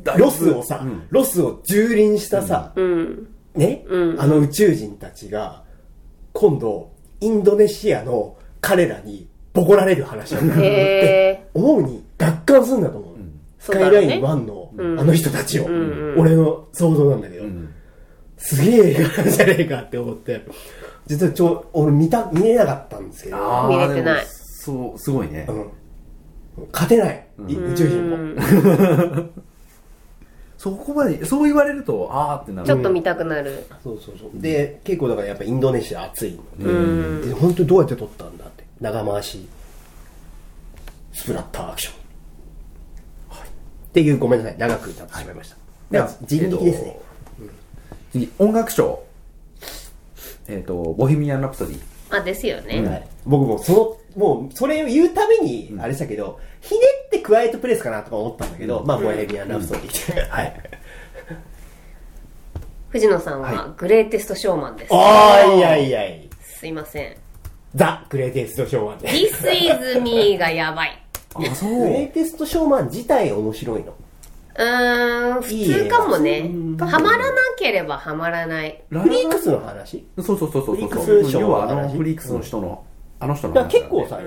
[0.05, 3.29] う、ロスをさ、ロスを蹂躙したさ、うん。
[3.55, 4.21] ね、うん。
[4.21, 5.63] あの宇宙人たちが、
[6.33, 6.91] 今度、
[7.21, 10.61] インドネシアの彼らにボコられる話なんだよ。
[10.63, 13.17] へ思うに、奪還するんだと思う。
[13.59, 15.01] スカイライン1の、うん。
[15.01, 17.69] あの人たちを、ん俺の想像なんだけど、ん
[18.47, 20.41] すげえ映画なんじゃねえかって思って、
[21.07, 25.53] 実はちょ、俺見た、見れなかったんですけど、あー見れてないそう、すごいねう。
[25.53, 25.71] ん。
[26.73, 28.17] 勝てない、い宇宙人も。
[28.17, 29.31] うん
[30.59, 32.67] そこまで、そう言われると、あーってなる。
[32.67, 33.67] ちょっと見たくなる。
[33.85, 34.31] そうそうそう。
[34.41, 37.29] で、結構だからやっぱインドネシア暑いので、うん。
[37.29, 38.65] で本当にどうやって撮ったんだって。
[38.81, 39.47] 長回し、
[41.13, 41.95] スプラッターアクション。
[41.95, 45.57] っていう、ごめんなさい、長くなってしまいました。
[45.91, 46.99] では、人力ですね。
[48.13, 49.03] 次、音楽賞。
[50.49, 51.81] えっ、と、ボヘミアン・ラプソディ。
[52.11, 52.83] あ、ですよね。
[52.87, 60.23] はい、僕もその、もう、それを言うために、あれしたけど、ひねってクワイエットプレイスかなとか思ったんだけど、まあ、ボヘミアン・ラプソディって。
[60.23, 60.63] はい。
[62.89, 64.95] 藤野さんはグレーテストショーマンです。
[64.95, 66.29] あーいやいやい。
[66.41, 67.17] すいません。
[67.75, 69.09] ザ・グレイテスト・ショーマンで。
[69.09, 71.03] This is me がやばい。
[71.35, 73.95] あ、そグレイテスト・ショーマン自体面白いの。
[74.59, 76.51] うーん、普通かもね。
[76.79, 78.83] ハマらなければハマらない。
[78.91, 80.07] ラフリークスの話？
[80.19, 81.25] そうそうそうそうフリークそう。
[81.25, 82.85] ス賞要はあの、フリークスの人の、
[83.21, 84.21] あの人のだから話結構さ、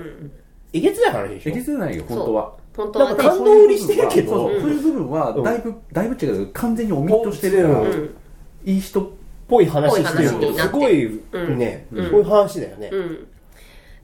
[0.72, 1.50] えげつない話でしょ？
[1.50, 2.52] えげつないよ、本当は。
[2.76, 3.22] 本当なんか。
[3.24, 4.30] 感動売りしてるけど。
[4.30, 4.70] そうそうそう。
[4.70, 6.46] いう部分は、だいぶ、だいぶ違う。
[6.52, 8.14] 完全にオミットしてるから、うん。
[8.64, 9.00] いい人。
[9.02, 11.20] っぽい話してるすごい
[11.56, 12.88] ね、そういう話だよね。
[12.92, 13.26] うん。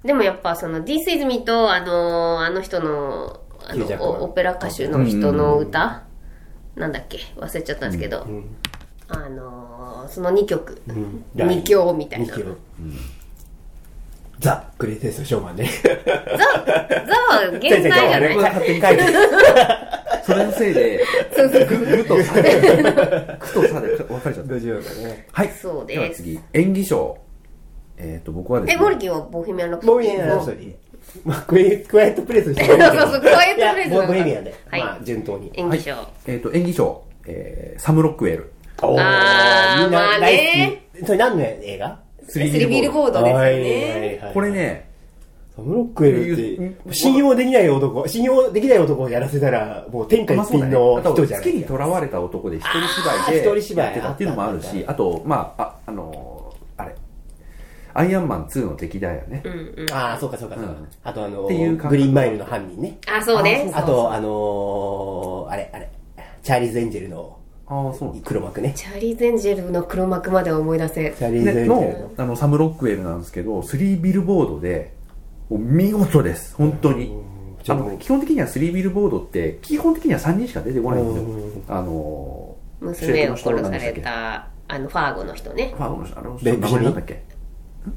[0.05, 6.03] でもやっぱその This is me とあのーあの人のあのヒュージャックマンおオペラ歌手の人の歌、
[6.77, 7.19] なんだっけ？
[7.37, 8.45] 忘れちゃったんですけど、ん
[9.09, 12.27] あのーその2曲、ん二強みたいな。
[12.27, 12.57] 二強
[14.39, 15.71] ザ・グレイテスト・ショーマンね。
[15.83, 19.13] ザは現在じゃない僕が勝手に書いてる。
[20.25, 21.05] それのせいで、
[21.69, 24.51] ぐ、ぐとさで、くとさで分かれちゃった。
[24.51, 25.27] どうしようかね。
[25.33, 25.49] はい。
[25.51, 27.17] そうですは次、演技賞。
[27.97, 28.83] えっ、と、僕はですえ、ね。
[28.83, 30.75] モリキンはボヘミアン・ラプボソディヘミアン・ラプソディ。
[31.25, 34.55] まあ、クエクワイエットプレイスしてるそうそうクワイエットプレイスボヘミアンで。
[34.71, 35.51] はいまあ、順当に。
[35.55, 35.95] 演技賞。
[36.27, 37.03] えっ、と、演技賞。
[37.27, 38.53] えー、サム・ロックウェル。
[38.83, 41.07] おーあーみんなまあ大ね好き。
[41.07, 41.99] それ何の映画？
[42.29, 44.19] スリビルボードですよね。
[44.23, 44.51] はいこれ。
[44.51, 44.89] ね、
[45.57, 56.36] サムロックウェルって、信用できない男、信用できない男をやらせたら、もう天下一品の人じゃない月にとらわれた男で一人芝居で一人芝居やってたっていうのもあるしあと、まあ、あ、あの
[57.99, 59.43] アイアンマン2の敵だよね。
[59.45, 59.93] うんうん。
[59.93, 60.89] ああ、そうかそうかそうかうん。
[61.03, 62.99] あとあのっていう感覚グリーンマイルの犯人ね。
[63.07, 63.71] あ、そうね。
[63.75, 65.91] あと、あのー、あれ、あれ、
[66.43, 67.39] チャーリーズ・エンジェルの
[67.69, 68.73] ああ、そうなんだ黒幕ね。
[68.77, 71.15] チャーリーズ・エンジェルの黒幕までは思い出せ。
[71.19, 74.93] チャーリーズ・エンジね、ェルのあのサム・ロックウェルなんですけど、3ビルボードで、
[75.49, 77.17] もう見事です、本当に。
[77.63, 81.77] ちょっとあの基本的には3ビルボードって、基本的には3人しか出てこないんですようん。
[81.77, 85.75] あのー、娘を殺されたあの、ファーゴの人ねけ。
[85.75, 87.23] ファーゴの人、あの人、ベ名前なんだっけ？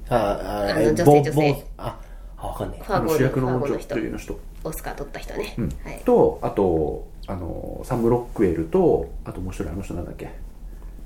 [0.09, 1.99] あああの女性女性ボあ、
[2.37, 2.79] あ、わかんない。
[2.79, 3.99] ファーゴのあの主役の女ゴの人。
[3.99, 4.39] 優の人。
[4.63, 5.55] オスカー取った人ね。
[5.57, 6.01] うんはい。
[6.05, 10.29] と、あと、あのー、サム・ロックウェルと、あともう一人あの人なんだっけ？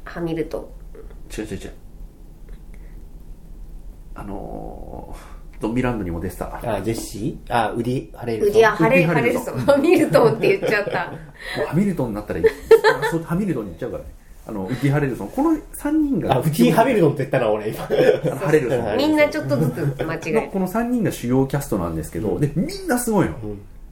[0.05, 0.69] ハミルト
[1.37, 1.41] ン。
[1.41, 1.71] 違う違う違う。
[4.15, 6.59] あのー、ゾンビランドにも出てた。
[6.75, 7.55] あ、ジェシー？
[7.55, 8.51] あ、ウディ・ハレルソン。
[8.51, 11.11] ウディア・ハレルソンハミルトンって言っちゃった。
[11.11, 11.17] も
[11.63, 12.45] うハミルトンになったらいい。
[12.45, 12.49] あ
[13.09, 14.09] そうハミルトンに行っちゃうからね。
[14.45, 15.29] あの、ウディ・ハレルソン。
[15.29, 16.35] この3人が。
[16.35, 17.83] あ、ウディ・ハレルソンって言ったら俺今。
[17.85, 17.89] あ
[18.25, 18.97] のハレルソン。
[18.97, 23.35] みんなちょっとずつ間違えの この3人が主要キャストなんですけど、で、みんなすごいの。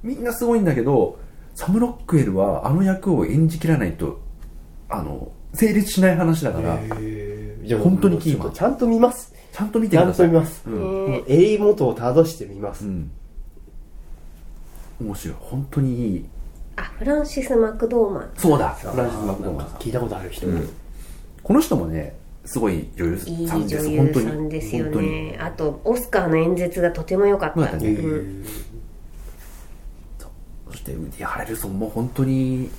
[0.04, 1.18] みんなすごいんだけど、
[1.56, 4.20] サム・ロックウェルはあの役を演じきらないと、
[4.90, 6.80] あの、成立しない話だから、
[7.64, 9.34] じゃあ本当にキーマンちゃんと見ます。
[9.54, 10.28] ちゃんと見てちゃください。
[10.28, 10.64] んと見ます。
[10.66, 10.74] うん。
[10.80, 12.90] もう襟元を正してみますう。
[12.90, 13.12] ん。
[15.02, 15.38] 面白い。
[15.40, 16.26] 本当にいい。
[16.76, 18.32] あ、フランシス・マクドーマン。
[18.38, 18.70] そうだ。
[18.70, 19.78] フランシス・マクドーマンさん。
[19.80, 20.48] 聞いたことある人。
[21.44, 22.16] この人もね、
[22.46, 23.86] すごい女優いいさんです。
[23.86, 24.28] 女優本当に。
[24.28, 24.86] さんですよ。
[24.86, 25.38] ね。
[25.40, 27.60] あと、オスカーの演説がとても良かった。
[27.62, 28.46] よかったねうん
[30.70, 32.70] そして、ウディ・ハレルソンも本当に、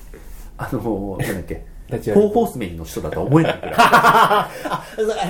[0.57, 3.57] あの、なんだっけ、立ち上がりフォーホースメンの人だとは思えないい。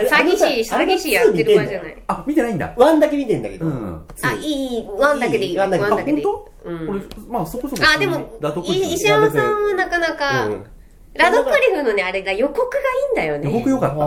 [0.08, 2.04] 詐欺師、詐欺師やってる場合じゃない。
[2.08, 2.74] あ、見てないんだ。
[2.78, 3.66] ワンだけ見てんだけど。
[3.66, 5.58] うんあ、いい、ワンだけでいい。
[5.58, 6.24] ワンだけでいい。
[6.24, 7.82] 本当うん俺、まあそこそこ。
[7.96, 10.66] あ、でも石山さんはなかなか、うん
[11.16, 13.46] ラドクリフのね、あれが予告がいいんだよね。
[13.46, 13.98] 予告良かった。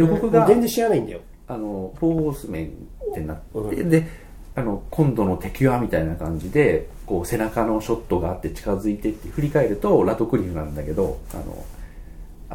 [0.00, 1.20] 予告が、全然知らないんだよ。
[1.48, 2.68] あの、フォーホースメン
[3.10, 4.06] ってなって、うんで、
[4.54, 11.64] あの、今度の敵はみたいな感じで、こう背中のショットがあって近づいてって振り返るとラドクリフなんだけど、あの、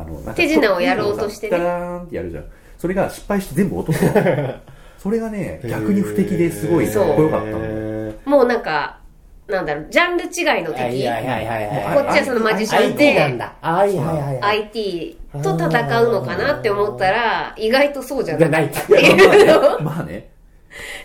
[0.01, 2.45] あの、手品をやろうとしてねダラーンってやるじゃん。
[2.77, 4.11] それが失敗して全部落とすの。
[4.97, 7.59] それがね、逆に不敵ですごいかっこよかったの。
[7.61, 8.99] へもうなんか、
[9.47, 11.05] なんだろう、ジャンル違いの敵。
[11.05, 13.53] こっちはそのマジシャン IT なんで、だ。
[13.61, 14.41] はいはいはいはい。
[14.59, 18.69] IT と戦うのかなって思ったら、意外とそうじゃじゃない。
[18.89, 19.83] ない。
[19.83, 20.29] まあね。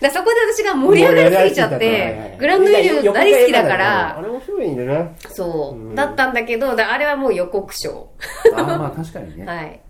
[0.01, 5.09] だそこで私が盛り上がりすぎちゃって、グランドエリオ大好きだかあら、れ面白い。
[5.31, 8.09] そう、だったんだけど、だあれはもう予告賞。
[8.55, 9.45] あーまあ確かにね。
[9.51, 9.81] はい。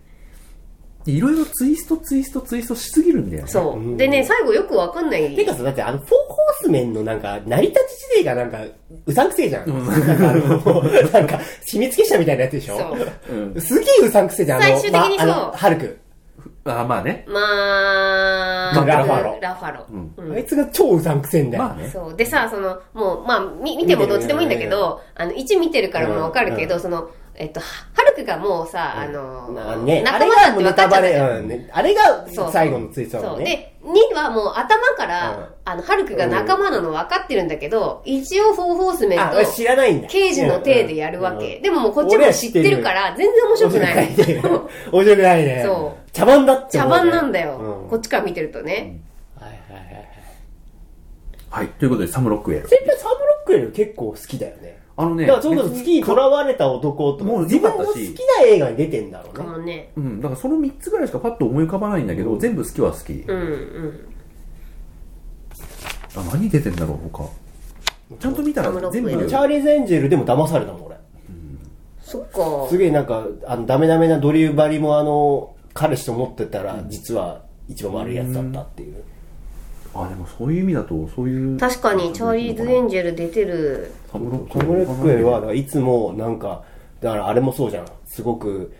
[1.04, 3.48] いろいろツイストツイストツイストしすぎるんだよね。
[3.48, 3.96] そう。
[3.96, 5.34] でね、最後よくわかんない。
[5.34, 8.58] てかさ、だってあの、フォーホースメンのなんか、成り立ち自体がなんか、
[9.06, 9.68] うさんくせえじゃん。
[9.68, 13.36] なんかあの、なんか、秘密結社みたいなやつでしょそう。
[13.36, 13.60] うん。
[13.60, 15.98] すげえうさんくせえじゃん、最終的にそうハルク。
[16.64, 17.24] あまあね。
[17.26, 19.86] まあ、まあラファロラファロ。
[19.90, 19.96] う
[20.30, 21.64] んあいつが超うさんくせえんだよ。
[21.64, 21.88] まあね。
[21.88, 22.16] そう。
[22.16, 33.38] でさ、その、もう、まあ、み見てもどっちでもいいんだけど、あの、1見てるからもうわかるけど、その、えっと、ははるくがもうさ、あの、なね、あ仲間だって分かっちゃったじゃんうんね、あれがそう最後のツイートだそう。
[33.38, 33.44] ね。
[33.44, 33.76] で、
[34.12, 40.08] 2はもう頭から、うんあの、ハルクが仲間なの分かってるんだけど、一応フォーフォースメンあ、ト俺、知らないんだ。
[40.08, 41.60] 刑事の体でやるわけ。
[41.60, 44.08] でももうこっちも知ってるから、全然面面白くない。
[44.92, 45.62] 面白くないね。
[45.66, 47.10] そう茶番だって茶思うね。
[47.10, 47.58] 番なんだよ。
[47.58, 49.00] うんこっちから見てるとね。
[49.38, 50.08] はいはいはいはい。
[51.50, 51.68] はい。
[51.68, 52.68] ということで、サムロックウェル。
[52.68, 54.80] 先輩サムロックウェル結構好きだよね。
[54.96, 57.98] あのね、だからそれこそ月に囚われた男とか、もう自分の好き
[58.40, 59.48] な映画に出てんだろうかね。
[59.48, 59.92] もね。
[59.96, 63.12] うん、だからその3つぐらいしかパッと思い浮かばないんだけど、全部好きは好き。
[63.12, 64.08] うんうん。
[66.14, 67.28] あ、何出てんだろう、他。
[68.20, 69.26] ちゃんと見たらサムロックウェル全部。
[69.26, 70.96] チャーリーズ・エンジェルでも騙されたもん、俺。
[72.02, 72.66] そっか。
[72.68, 79.02] すげえなんか、あの、ダメダメなドリューバリもあの、彼氏と思ってたら、実は一番悪いやつだったっていう。
[79.94, 81.58] あ、でもそういう意味だと、そういう。
[81.58, 83.92] 確かに、チャーリーズ・エンジェル出てる。
[84.10, 86.64] サムロックエルは、いつもなんか、
[87.00, 87.86] だからあれもそうじゃん。
[88.06, 88.72] すごく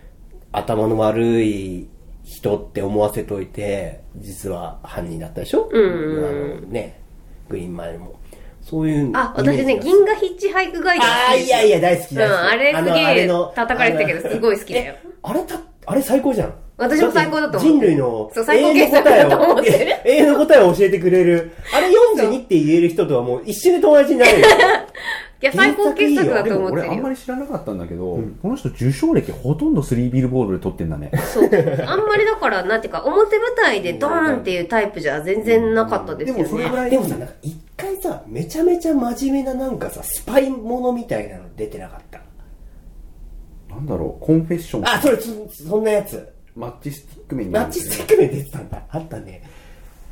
[0.53, 1.89] 頭の悪い
[2.25, 5.69] 人って思わせといて、実は犯人だったでしょ？
[5.73, 7.01] うんうんあのね、
[7.49, 8.15] グリーンマイルも。
[8.63, 9.11] そういう。
[9.15, 12.39] あ、私ね、銀河ヒッチハイクガイドああ、いやいや、大好きうん、大好き。
[12.53, 14.95] あれすげのあれえの叩かれてたけど、すごい好きだよ。
[14.95, 16.55] えあれた、あれ最高じゃん。
[16.83, 21.53] 私も最高だと思う人類のそう最高傑作だと思ってる永遠の答えを永遠の答えを教えてくれる。
[21.73, 21.89] あれ
[22.25, 24.47] 42って言える人とはもう一瞬で友達になれるよ。
[25.43, 26.87] いや、最高傑作だと思ってるよ。
[26.89, 31.11] 俺あんまり知らなかったんだけど、この人受賞歴ほとんど3ビルボードで撮ってんだね。
[31.33, 31.45] そう。
[31.45, 36.45] あんまりだから、なんていうか、表舞台でドーンっていうタイプじゃ全然なかったですよね。
[36.45, 42.21] でもそれぐらいでもさ、なんか一回さ、めちゃめちゃ真面目ななんかさ、スパイものみたいなの出てなかった。
[43.75, 44.87] なんだろう、コンフェッション。
[44.87, 46.33] あ、それ、そそんなやつ。
[46.57, 48.83] マッチスティックメンにマッチスティックメン出てたんだ。
[48.91, 49.43] あったね。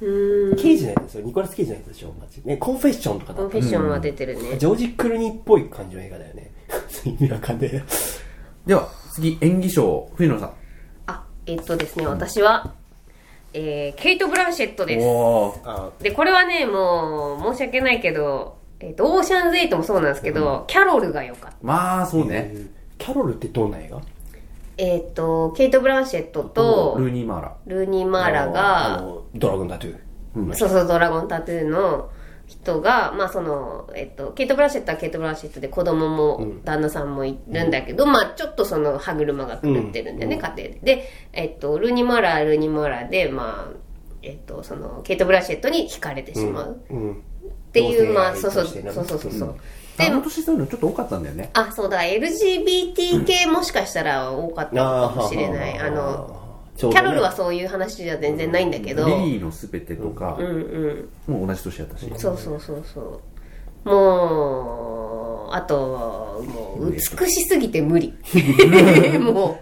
[0.00, 0.56] うーん。
[0.56, 1.24] 刑事のやつですよ。
[1.24, 2.14] ニコラス・ケイジのやつでしょ。
[2.18, 4.56] マッチね、コンフェッションとかだったコンフェッションは出てるね。
[4.58, 6.50] ジョージ・クルニーっぽい感じの映画だよね。
[7.04, 7.84] 意味わかんねえな。
[8.66, 10.52] では、次、演技賞、冬野さん。
[11.06, 12.72] あ、えっとですね、私は、
[13.52, 15.06] えー、ケイト・ブランシェットです。
[15.06, 15.60] おー。
[15.64, 21.56] あで、これはね、もう、申し訳ないけど、えっと、オーシャンズ8もそうなんですけど、キャロルが良かった。
[21.62, 22.54] まあ、そうね。
[22.96, 24.00] キャロルってどんな映画？
[24.82, 27.56] えっと、ケイト・ブランシェットと、ルーニー・マーラ。
[27.66, 30.54] ルーニー・マーラあが、の、ドラゴンタトゥー。
[30.54, 32.08] そうそう、ドラゴンタトゥーの
[32.46, 40.80] 人が、まあその、えっと、ケイト・ブランシェットはケイト・ブランシェットで子供も旦那さんもいるんだけど、まあちょっとその歯車が狂ってるんだよね、家庭で。
[40.82, 43.76] で、えっと、ルーニー・マーラはルーニー・マーラで、まあ、
[44.22, 46.80] えっと、その、ケイト・ブランシェットに惹かれてしまう。
[46.88, 47.12] うん。
[47.12, 47.16] っ
[47.72, 49.56] ていう、まあ、そうそう、そうそうそう
[50.00, 51.50] で、の年そういうのちょっと多かったんだよね。
[51.54, 55.78] あ、そうだ、LGBT 系もしかしたら多かったかもしれない。
[55.78, 56.40] あの、
[56.76, 60.50] キキャロルはそういう話じゃ全然ないんだけど、リリーのすべてとかうん、う
[61.28, 61.34] ん。
[61.34, 62.10] もう同じ年やったし。
[62.16, 63.20] そうそうそうそ
[63.84, 63.88] う。
[63.88, 68.14] もう、あと、もう、美しすぎて無理。
[69.18, 69.60] も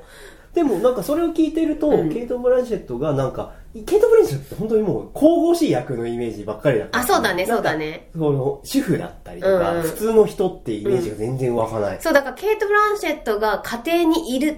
[0.59, 6.99] でもなんかそれを聞いてると、ケイト・ブランシェットがなんか、ケイト・ブランシェットって本当にもう神々しい役のイメージばっかりだった。
[6.99, 8.11] あそうだねそうだね。
[8.13, 11.97] その、主婦だったりとか、うん普通の人ってイメージが全然湧かない。
[11.97, 14.57] う、そう、だからケイト・ブランシェットが家庭にいるっ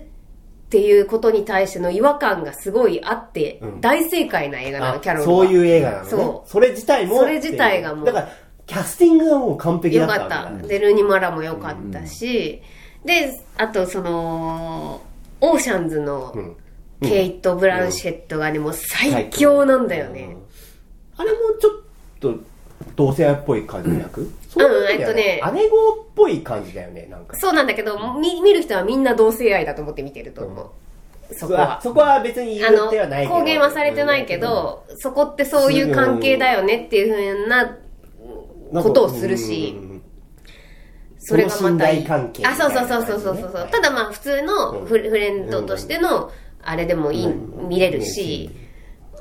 [0.71, 5.37] ていうことに対しての違和感がすごいあって、うん大正解な映画なあの、キャロルは。
[5.37, 6.09] そういう映画なのね。
[6.09, 7.19] そうそれ自体も。
[7.19, 8.29] それ自体がもうだから、
[8.65, 10.45] キャスティングがもう完璧だったよかった。
[10.45, 12.63] わけだで、ルーニマラもよかったし、
[13.05, 15.03] で、あとその、
[15.41, 16.57] オーシャンズのん
[17.03, 20.37] ケイト・ブランシェットがね、もう最強なんだよね。
[21.17, 21.73] あれもちょっ
[22.21, 22.35] と、
[22.97, 24.31] 同性愛っぽい感じの役？
[24.49, 27.37] そういうのえっとね姉子っぽい感じだよね、なんか。
[27.37, 30.73] そうなんだけど、見見る人はみんな同性愛だと思って見てると思
[31.31, 31.35] う。
[31.35, 31.81] そこは。
[31.83, 33.29] そこは別に言ってはない。
[33.29, 37.77] 公言はされてないけど、そこってそういう関係だよねっていうふうな
[38.73, 39.90] うん、ことをするしうん
[41.31, 42.05] それがまたいい。
[42.05, 46.31] 関係みたあ、そうそうそうそうそうそう、はいただまあ普通のフレフレンドとしての、
[46.63, 47.27] あれでもいい、
[47.69, 48.51] 見れるし、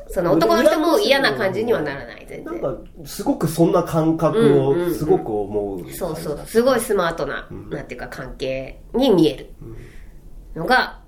[0.07, 2.45] その男の人も嫌な感じにはならない、全然。
[2.45, 5.91] なんか、すごくそんな感覚をすごく思う。
[5.93, 6.39] そうそう。
[6.47, 9.53] すごいスマートな、なんていうか関係に見える。
[10.55, 10.99] のが、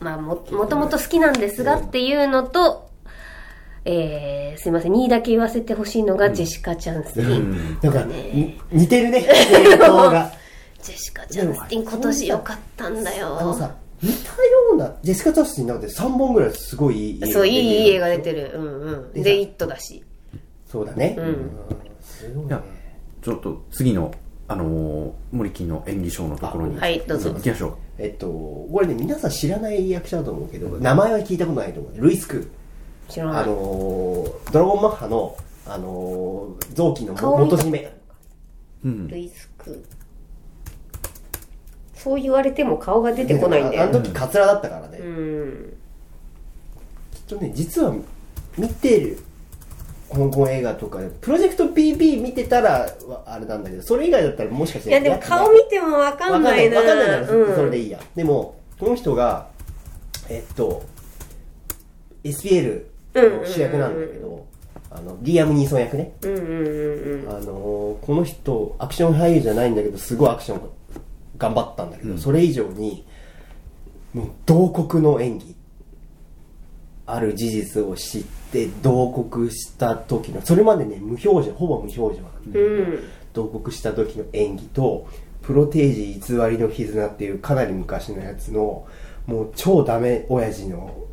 [0.00, 2.90] まあも、もともと好きなんですがっていうのと、
[3.84, 7.78] えー、すいません、2位だけ言わせてほしいのがジェシカ・チャンスティン。
[7.80, 9.24] なんか、に似てるね。
[10.86, 13.40] ジェシカ・チャンスティン今年良かったんだよ。
[13.40, 14.24] あのさ、似たよ
[14.74, 18.22] うな、ジェスカ・チャスティンなんて3本ぐらいすごいいい映画そう、いい映画出る。
[18.22, 18.52] てる。
[18.54, 19.12] うんうん。
[19.12, 20.04] でで、イットだし。
[20.70, 21.14] そうだね。
[21.14, 21.50] んうん
[22.02, 22.62] すごいねいや、
[23.22, 24.12] ちょっと次の、
[24.48, 26.78] あのー、森木の演技賞のところに。
[26.78, 27.40] はい、どうぞ行。
[27.40, 27.76] きましょう。
[27.98, 32.00] えっと、これね、皆さん知らない役者だと思うけど、名前は聞いたことないと思う。
[32.00, 33.12] ルイス・クー。
[33.12, 37.92] 知らないあのードラゴンマッハの、あのー臓器の元締め。
[38.84, 39.08] うん。
[39.08, 39.84] ルイスク
[42.06, 43.82] そう言われても顔が出てこないんだよ。
[43.82, 44.98] あの時カツラだったからね。
[44.98, 45.76] うん。
[47.12, 47.92] きっとね、実は
[48.56, 49.18] 見てる
[50.08, 56.76] 香港映画とか、プロジェクト PP 見てたらわあれなんだけど、それ以外だったらもしかしていやでも顔見てもわかんないな。
[56.76, 57.54] わかんないならうん。
[57.56, 57.98] それでいいや。
[58.14, 59.48] でも、この人が、
[60.28, 60.84] えっと、
[62.22, 62.84] SPL
[63.16, 64.46] の主役なんだけど、
[64.92, 66.12] あの、リアム・ニーソン役ね。
[66.22, 70.75] あのーこの人、アクション俳優じゃないんだけど、すごいアクション
[71.38, 72.18] 頑張ったんだけど、うん。
[72.18, 73.04] それ以上に、
[74.12, 75.56] もう同国の演技。
[77.06, 83.00] ある事実を知って同国した時の、それまでね、無表情、ほぼ無表情なんだうん。
[83.32, 85.08] 同国した時の演技と、
[85.42, 88.88] プロテージ偽りの絆っていうかなり昔のやつの、
[89.26, 91.04] もう超ダメ親父の、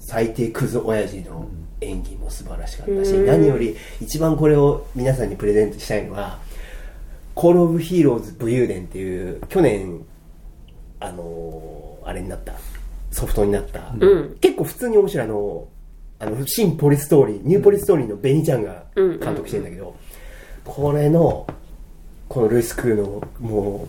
[0.00, 1.46] 最低クズ親父の
[1.82, 3.26] 演技も素晴らしかったし、うん。
[3.26, 6.38] 何より一番これを皆さんにプレゼントしたいのは、
[7.34, 10.04] コールオブヒーローズ武勇伝っていう、去年、
[11.00, 12.54] あのーあれになった、
[13.10, 14.36] ソフトになった、うん。
[14.40, 15.68] 結構普通に面白いあの、
[16.18, 19.20] あの、新ポリストーリー、ニューポリストーリーのベニー・チャンがうん。
[19.20, 19.94] 監督してるんだけど、
[20.64, 21.46] これの、
[22.28, 23.88] このルイス・クーの、も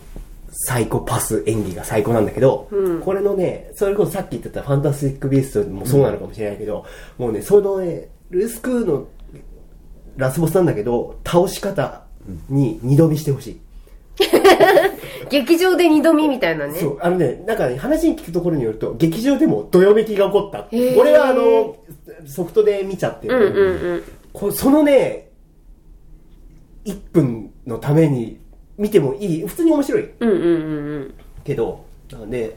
[0.52, 3.00] サイコパス演技が最高なんだけど、うん。
[3.00, 6.84] これのね、それこそさっき言ってたファンタスティック・ビーストもそうなのかもしれないけど、
[7.18, 9.08] もうね、そのね、ルイス・クーの
[10.16, 12.03] ラスボスなんだけど、倒し方
[12.48, 13.60] に二度見してほしい。
[15.30, 20.68] 劇場で二度見みたいなねそう、あのね、なんかね、話に聞くところによると、劇場でもどよめきが起こった。
[20.96, 21.76] 俺はあの、
[22.26, 24.02] ソフトで見ちゃってる、うんうんうん
[24.32, 25.30] こそのね、
[26.84, 28.40] 1分のために
[28.76, 29.46] 見てもいい。
[29.46, 31.14] 普通に面白いうんうんうんうん
[31.44, 32.56] けど、なんで、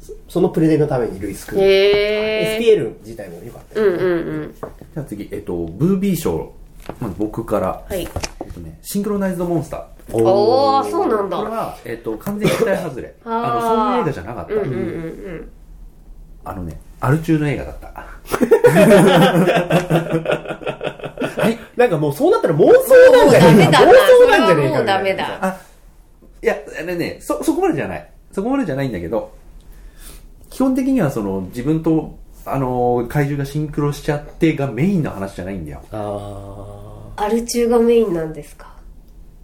[0.00, 1.60] そそのプレゼンのためにルイス君。
[1.60, 4.06] へえ SPL 自体も良かったようんうんう
[4.46, 6.54] んじゃあ次、えっと、ブービー賞。
[6.98, 9.82] まあ、僕から、はいえっとね、シンクロナイズドモンスター。
[10.12, 13.14] おおそうなんだこれは、えっと、完全に期待外れ。
[13.24, 14.54] あの、そういう映画じゃなかった。
[14.54, 15.50] うんうんうん
[16.42, 17.88] あのね、アル中の映画だった。
[21.40, 21.58] はい。
[21.76, 22.72] なんかもうそうなったら妄想
[23.12, 23.78] なんじゃねえか。
[23.84, 25.56] 妄想なんじゃねえかもうダメだあ、
[26.42, 28.10] いや、あれね、そ、そこまでじゃない。
[28.32, 29.32] そこまでじゃないんだけど、
[30.48, 35.82] 基本的にはその、自分と、あの、怪獣がシンクロしちゃってがメインの話じゃないんだよ。
[35.92, 38.70] あアル中がメインなんですか？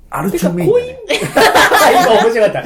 [0.08, 1.00] アル中メインだね。
[1.08, 1.14] ー。
[1.90, 2.62] 今面白かった。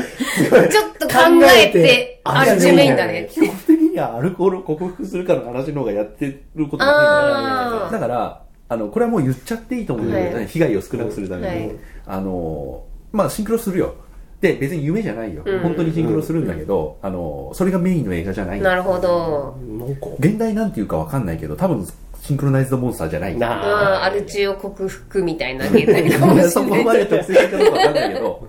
[0.68, 7.05] ちょっと考えてアル中メインだね基本的にはアルコールを克服するかの話の方がやってることが多いん
[7.45, 11.76] だあーだから、あの、これはもう言っちゃっていいと思うんだけどね、はい被害を少なくするために、はい
[12.07, 13.95] あの、まあ、シンクロするよ。
[14.41, 15.43] で、別に夢じゃないよ。
[15.45, 15.61] うん。
[15.61, 19.57] 本当にシンクロするんだけど、あの、それがメインの映画じゃないなるほど。
[19.78, 21.86] なんか、現代なんていうかわかんないけど、多分、
[22.22, 23.36] シンクロナイズドモンスターじゃない。
[23.36, 24.03] なあ。
[24.03, 26.84] あアル中を克服みたいな現代かもしそこれない。
[26.84, 28.49] まで特性的かどうかわかんないけど、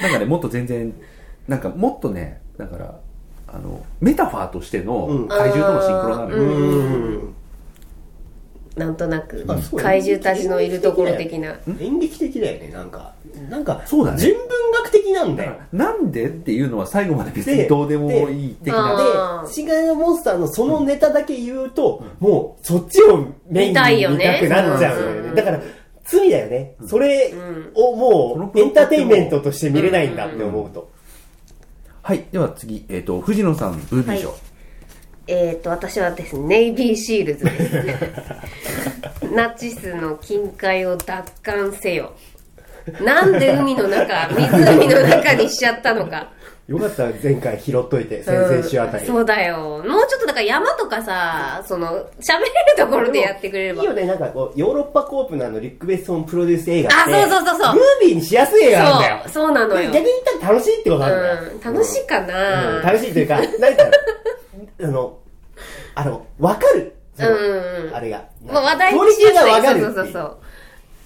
[0.00, 0.94] なんかね、もっと全然、
[1.48, 2.94] なんかもっとね、だから、
[3.48, 5.28] あの、メタファーとしてのうん。
[5.28, 7.20] 怪獣とのシンクロなのよ。
[8.76, 9.46] なんとなく
[9.76, 13.12] 怪獣たちのいるところ的な演劇的だよね、なんか。
[13.50, 15.56] なんか、そうだね純文学的なんだよ。
[15.72, 19.42] なんでっていうのは最後まで別にどうでもいい的でな。
[19.46, 25.34] で、シンガーモンスターのそのネタだけ言うと、もうそっちをメインに見たくなっちゃう。
[25.34, 25.60] だから、
[26.04, 26.74] 罪だよね。
[26.86, 27.34] それん
[27.74, 30.90] をもう、エンターテインメントとして見れないんだって思うと。
[32.02, 32.24] はい。
[32.32, 34.28] では次、えっ、と、藤野さん、ブービー賞。
[34.28, 34.51] はい
[35.26, 39.32] えっ、と私はですねネイビーシールズです。
[39.32, 42.12] ナチスの金塊を奪還せよ
[43.00, 46.32] なんで海の中湖の中にしちゃったのか
[46.72, 49.04] よかった、前回拾っといて、先々週あたり。
[49.04, 49.58] うんそうだよ。
[49.58, 52.06] もうちょっとだから山とかさその喋れる
[52.78, 53.82] ところでやってくれれば。
[53.82, 57.12] いいよね、なんかこう、ヨーロッパコープのあの、リック・ベッソンプロデュース映画あって。
[57.12, 57.74] そうそうそうそう。
[57.74, 59.22] ムービーにしやすい映画なんだよ。
[59.28, 59.52] そう。
[59.52, 59.90] なのよ。
[59.90, 61.50] 逆に言ったら楽しいってことなんだよ。
[61.52, 61.74] うん。
[61.74, 62.82] 楽しいかな、うん。
[62.82, 63.84] 楽しいというか、なんか、
[64.82, 65.18] あの、
[65.94, 66.94] あの、わかる。
[67.14, 68.24] そのうんあれが。
[68.46, 70.36] まあ、話題クオリティがわかるそうそうそうそう。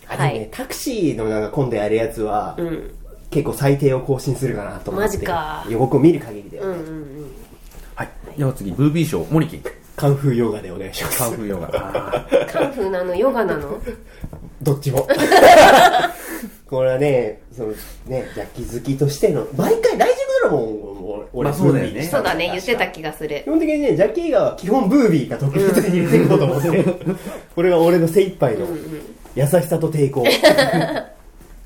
[0.09, 2.95] あでもね、はいタクシーのなんか今度やるやつは、うん
[3.31, 5.09] 結構最低を更新するかなと思って。
[5.16, 6.72] マジか予告を見る限りではね。
[6.74, 7.07] うんうんうん
[7.95, 8.09] はい。
[8.37, 9.62] では次、ブービー賞、モリキン。
[9.97, 11.18] カンフーヨガでお願いします。
[11.18, 11.68] カンフーヨガ。
[11.72, 13.14] あ ーカンフーなの？
[13.14, 13.81] ヨガなの？
[14.62, 15.09] どっちも。
[16.68, 17.68] これはね、その
[18.07, 20.14] ね、ジャッキ好きとしての、毎回大丈
[20.45, 26.85] 夫だろもん、俺、まあそうだよねブービーそうだね言ってた気がする基本的にね、ジャッキー映画は基本ブービーが特別に入れていこうと思って、
[27.55, 28.66] これが俺の精一杯の
[29.37, 30.24] 優しさと抵抗。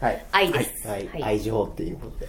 [0.01, 0.27] はい。
[0.33, 1.07] 愛ですはい。
[1.09, 2.29] はい愛情っていうことで。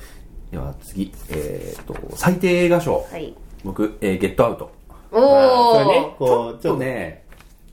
[0.52, 3.06] では次、えっ、と、最低映画賞。
[3.10, 4.72] はい僕、えーゲットアウト。
[5.12, 6.78] おお、ね、こう、ちょっと。
[6.78, 7.24] ね、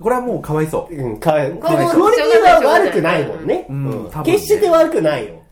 [0.01, 0.95] これはもうかわいそう。
[0.95, 3.67] うん、か、クオリティは悪くないもんね。
[3.69, 5.43] うんうん決して悪くないよ。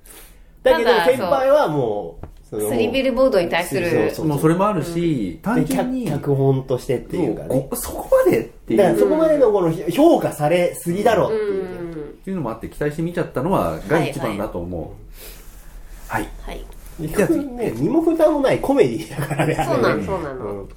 [0.62, 7.66] だけどただ先輩はもう、スリビルボードに対するそうそうもうそれもあるし、単で純に、脚脚本としてっていうかね。
[7.70, 11.85] こそこまでっていだからうそこまでのこの評価されすぎだろうってういう
[12.26, 16.12] っていうのもあって期待して見ちゃったのはが一番だと思う。
[16.12, 16.28] はい。
[16.42, 16.64] はい
[16.98, 19.54] 基本ね、身も蓋もないコメディだからね。
[19.54, 20.68] そうなのそうなの、うん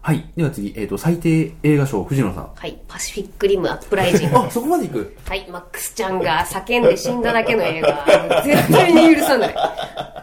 [0.00, 0.28] はい。
[0.36, 2.50] では次、えっ、と、最低映画賞、藤野さん。
[2.56, 5.16] はいパシフィックリムアップライジングあ、そこまでいく？
[5.24, 9.54] はい、マックスちゃんが叫んで死んだだけの映画、絶対に許さない。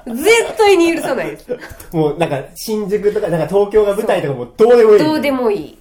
[0.05, 1.47] 絶対に許さないです。
[1.93, 4.99] もうなんか新宿とか、なんか東京が舞台とかもどうでもいい。
[4.99, 5.77] どうでもいい。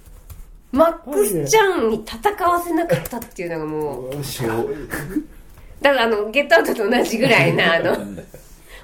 [0.71, 4.75] マックスちゃんに戦わせなかったっていうのがもう、しょう
[5.81, 7.97] だからあの、ゲットアウトと同じぐらいな、あの、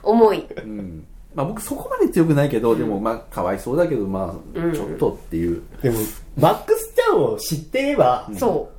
[0.03, 0.45] 思い。
[0.57, 1.05] うん。
[1.33, 5.61] まあ僕そこまで強くないけど、でもまあかわいそうだけど、まあ、ちょっとっていう。
[5.81, 5.97] でも、
[6.35, 8.71] マックスちゃんを知ってれば、そ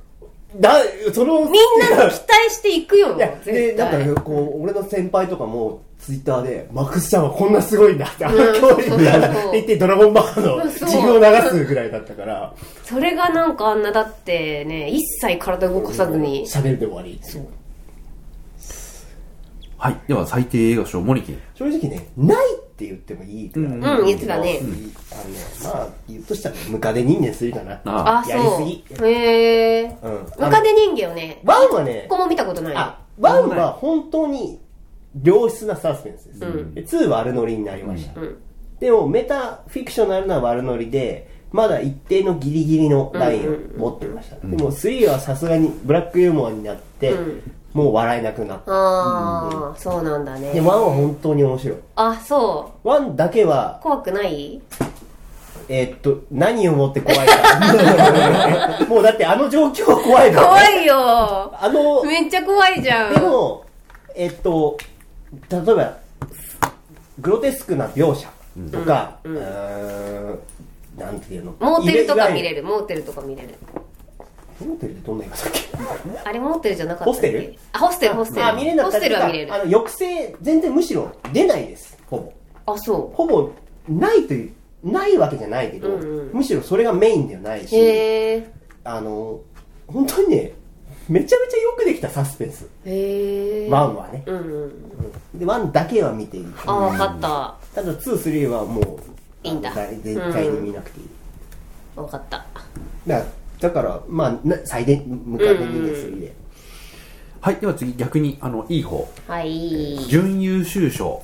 [0.59, 0.75] だ、
[1.13, 1.49] その、う。
[1.49, 1.51] みん
[1.89, 3.73] な期待していくよいや、で。
[3.75, 8.77] なんか、こう、俺の先輩とかも、ツイッターで、マックスちゃんはこんなすごいんだって、あのうん教
[9.51, 17.21] 言って、ドラゴンバーのそう自分を流すぐらいだったから、それがなんかあんなだってね、一切体動かさずに、喋るで終わり。
[19.77, 19.97] はい。
[20.07, 21.41] では最低映画賞、モリキン。
[21.53, 23.67] 正直ね、ないって言ってもいいから。
[23.67, 24.77] うんうん言ってたねあのね、
[25.63, 27.79] まあ、言うとしたら、ムカデ人間するかな。
[27.85, 29.07] ああ、やりそすぎう。
[29.07, 29.97] へえ。
[30.01, 30.11] うん。
[30.11, 32.73] ムカデ人間をね、ワンはね一、個も見たことない。
[32.75, 34.59] あ、ワンは本当に
[35.23, 36.43] 良質なサスペンスです。
[36.43, 38.19] うんで、ツーは悪ノリになりました。
[38.19, 38.37] うん。
[38.79, 44.35] でも、メタフィクショナルな悪ノリで、まだ一定のギリギリのラインを持ってました。
[44.35, 48.71] でも、3はさすがにブラックユーモアになって、うんもう笑えなくなった。
[48.71, 50.53] ああ、そうなんだね。
[50.53, 51.77] で、1は本当に面白い。
[51.97, 52.87] あ、そう。
[52.87, 54.59] 1だけは、怖くない？
[55.69, 58.85] えーっと、何をもって怖いか。
[58.89, 60.95] もうだってあの状況は怖いから、怖いよ。
[60.97, 63.13] あの、めっちゃ怖いじゃん。
[63.13, 63.63] でも、
[64.15, 64.75] えっと、
[65.49, 65.97] 例えば、
[67.19, 68.29] グロテスクな描写
[68.71, 70.39] とか、うーん、
[70.97, 71.55] なんていうの？
[71.59, 72.49] モーテルとか見る。
[72.49, 73.49] れる、モーテルとか見れる。
[74.59, 76.29] モーテルってどんな映画だっけ？
[76.29, 77.09] あれモーテルじゃなかったっけ？
[77.11, 77.55] ホステル？
[77.73, 78.45] あ、ホステル、ホステル。
[78.45, 79.57] あ、見れなかったホステルは見れるあ。
[79.59, 82.17] の、抑制、全然むしろ出ないです、ほ
[82.65, 82.73] ぼ。
[82.73, 83.49] あ、そほぼ、
[83.87, 84.53] ないという、
[84.83, 88.43] ないわけじゃないけど、うんうんむしろそれがメインではないし。
[88.83, 89.39] あの、
[89.87, 90.53] 本当にね、
[91.09, 92.67] めちゃめちゃよくできたサスペンス。
[93.71, 94.23] ワンはね。
[94.27, 95.39] うんうん。
[95.39, 96.47] で、ワンだけは見ていい。
[96.67, 97.55] あ、わかった。
[97.73, 98.85] ただ、ツー、スリーはもう、
[99.43, 101.07] いいんだあの絶対に見なくていい。
[101.95, 102.45] わかった。
[103.07, 103.25] だ
[103.59, 106.33] だから、まあ、な最大、向かって2ですで。
[107.41, 107.55] はい。
[107.55, 109.09] では次、逆に、あの、いい方。
[109.27, 109.97] はい。
[110.07, 111.23] 準優秀賞。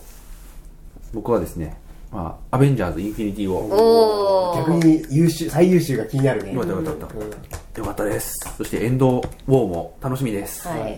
[1.13, 1.77] 僕はですね、
[2.16, 4.57] まあ、アベンジャーズ・インフィニティ・ウォー。
[4.59, 6.53] 逆に優秀、最優秀が気になるね。
[6.53, 7.30] よかったよかったよかうんっ
[7.74, 7.80] た。
[7.82, 8.34] よかったです。
[8.57, 10.66] そして、エンド・ウォーも楽しみです。
[10.66, 10.93] はい。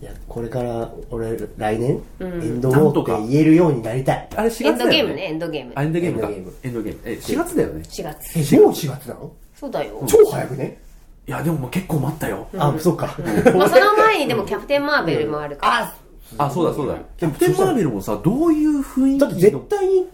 [0.00, 2.26] いや、これから、俺、来年、エん
[2.58, 4.28] ンドウォークって言えるようになりたい。
[4.36, 5.82] あれ4月だエよ、ね、ンドゲームね、エンドゲームあ。
[5.82, 6.28] エンドゲームか。
[6.28, 7.00] エンドゲームエンドゲーム。
[7.04, 7.82] え、4月だよね。
[7.82, 8.54] 4月。
[8.54, 10.04] え、もう4月なのそうだよ。
[10.06, 10.80] 超早くね
[11.26, 12.46] いや、でももう結構待ったよ。
[12.56, 13.16] あ、そっか。
[13.56, 15.78] まあその前にでもキャプテンマーベルもあるから。
[15.84, 15.94] あ、
[16.38, 16.96] あ、そうだそうだ。
[17.16, 20.06] キでもャプテン・マーベルもさ、どういう雰囲気のだって絶対に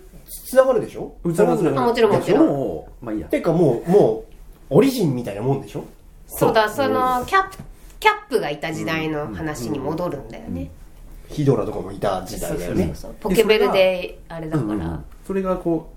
[0.46, 3.26] 繋がるでしょうつらうつらあもちろんもちろんもう、まあいいや。
[3.28, 4.24] てかもう、も
[4.70, 5.84] う、オリジンみたいなもんでしょ？
[6.26, 7.56] そうだ、その、キャップ、
[8.00, 10.70] キャップがいた時代の話に戻るんだよね。
[11.28, 12.92] ヒドラとかもいた時代だよね。
[13.20, 15.04] ポケベルで、あれだからうんうん。
[15.26, 15.90] それがこ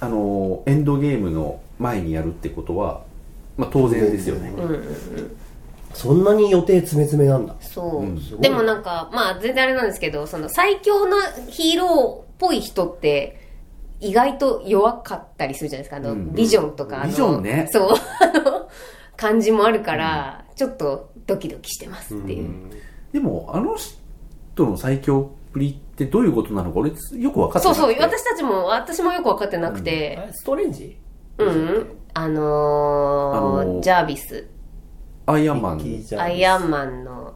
[0.00, 3.02] う、あのー、エンドゲームの前にやるってことは、
[3.56, 4.52] まあ当然ですよね。
[5.94, 7.54] そんなに予定詰め詰めなんだ。
[7.60, 8.40] そう、うん。
[8.40, 11.16] でもなんか、まあ全然あれなんですけど、その最強な
[11.48, 13.40] ヒーローっぽい人って、
[14.00, 15.96] 意外と弱かったりするじゃないですか。
[15.96, 16.34] あの、うん。
[16.34, 17.68] ビジョンとか、あのビジョンね。
[17.72, 17.88] そう、
[19.16, 22.50] 感じもあるから、ちょっとドキドキしてますっていう。
[23.12, 27.60] でも、あの人の最強っぷりってどういうことなのか俺よく分かってなくて。
[27.62, 30.98] そうそう、私たちも、私もよくわかってなくて、ストレンジ？
[31.38, 34.46] うん、あのーあのージャービス、
[35.26, 35.78] アイアンマン。
[35.78, 37.34] 違うキージャーアイアンマンの、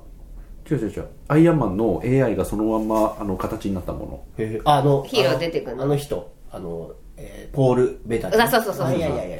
[0.70, 1.08] 違う違う。
[1.28, 3.98] アイアンマンの AI がそのまんまあの形になったも
[4.38, 4.44] の。
[4.44, 5.84] へえあの、ヒーロー出てくんの？
[5.84, 9.38] あの人、あの、えーポール・ベタあそうそうそうそういやいやいや。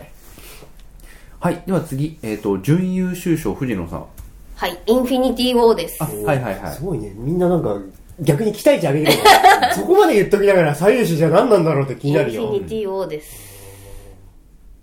[1.41, 1.63] はい。
[1.67, 4.07] では次、えっ、と、準優秀賞藤野さん。
[4.57, 6.07] はい、インフィニティ・ウォーですあ、。
[6.07, 6.83] はいはいはいす。
[6.83, 7.13] ごいね。
[7.15, 7.77] みんななんか、
[8.21, 12.63] 逆に期待値上げてるから そこまで言っときながら最優秀じゃ何なんだろうって気インフになるよィ。
[12.63, 13.37] ニティ・ウォーです。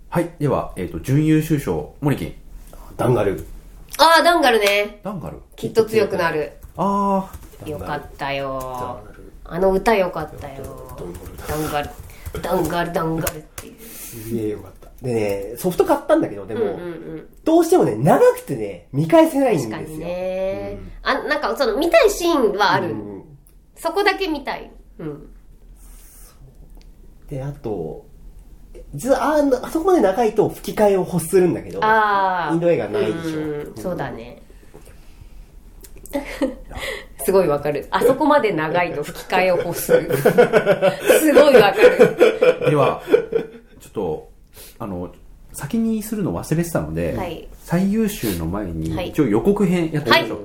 [0.08, 0.30] はい。
[0.38, 2.34] では、えっ、と、準優秀賞、モリキン。
[2.96, 3.44] ダンガル。
[3.98, 5.00] ああ、ダンガルね。
[5.02, 5.38] ダンガル？
[5.56, 6.52] きっと強くなる。
[6.76, 7.32] あ
[7.64, 9.00] よかったよ。
[9.44, 10.96] あの歌よかったよ。
[11.48, 11.90] ダンガル。
[12.42, 13.80] ダンガル、ダンガルっていう。
[13.80, 14.90] すげえよかった。
[15.02, 16.78] でね、ソフト買ったんだけど、でも、うんうんう
[17.16, 17.28] ん。
[17.44, 19.76] どうしてもね、長くてね、見返せないんですよ。
[19.76, 20.78] 確かにね。
[21.02, 22.90] あ、なんかその見たいシーンはある。
[22.90, 23.06] うん
[23.78, 24.70] そこだけ見たい。
[24.98, 25.28] うん。
[27.28, 28.05] で、あと、
[28.94, 32.52] 実はあのあそこまで長いと吹き替えを欲するんだけど、ああ。
[32.52, 34.42] インド映画ないでしょうんそうだね。
[37.24, 37.86] すごいわかる。
[37.90, 40.16] あそこまで長いと吹き替えを欲する。
[40.16, 40.32] す
[41.32, 42.70] ごいわかる。
[42.70, 43.02] では、
[43.80, 44.28] ちょっと、
[44.78, 45.12] あの、
[45.52, 50.38] 先にするの忘れてたので、はい最優秀の前に、はい一応予告編やってみましょう。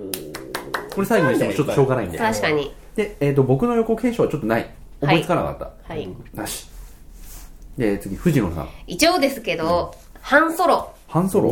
[0.96, 2.18] これ最後にしてもちょっとしょうがないんで。
[2.18, 2.74] 確かに。
[2.96, 4.68] で、えっ、と、僕の予告編集はちょっとない。
[5.02, 5.94] 思いつかなかった。
[5.94, 6.10] はい。
[6.34, 6.71] なし。
[7.82, 8.70] で、次、藤野さん。
[8.86, 11.50] 一応ですけど、ハンソロハンソロ。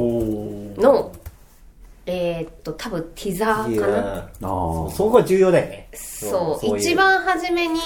[0.77, 1.11] の、
[2.05, 4.17] えーっと、多分ティザーかな？
[4.17, 4.29] ああ。
[4.91, 5.89] そこが重要だよね。
[5.95, 7.79] そう、い一番初めに、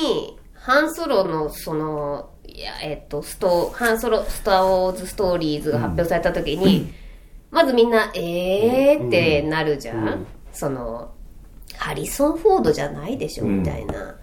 [0.55, 6.93] ハンソロの、その、いや、えっと、スト、ハンソロ、スター・ウォーズ・ストーリーズが発表された時に、
[7.49, 11.11] まずみんな、えーってなるじゃん、その、
[11.77, 14.17] ハリソン・フォードじゃないでしょ、みたいな。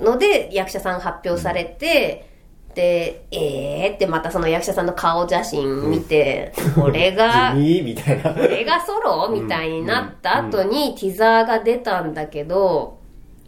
[0.00, 2.31] ので、役者さん発表されて、
[2.74, 3.94] で、えー？
[3.94, 7.52] ってまたその役者さんの顔写真見て、これが。
[7.54, 9.28] これがソロ？
[9.30, 12.98] みたいになった後にティザーが出たんだけど、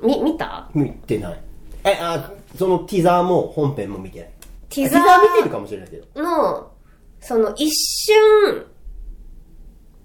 [0.02, 0.68] み、見た？
[0.74, 1.40] 見てない。
[1.84, 4.28] え、あ、そのティザーも本編も見てない。
[4.68, 6.22] ティザーティザー見てるかもしれないけど。
[6.22, 6.70] の、
[7.20, 8.66] その一瞬、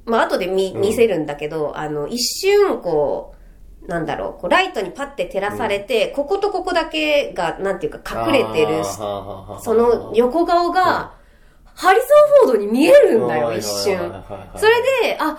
[0.06, 3.39] まあ後で見、見せるんだけど、あの、一瞬こう、
[3.88, 11.14] なんだろう、こうライトにパッて照らされて、こことここだけが、なんていうか隠れてる、その横顔が、
[11.76, 12.06] ハリソ
[12.46, 13.98] ン・フォードに見えるんだよ、はい一瞬。
[14.56, 15.38] それで、あ、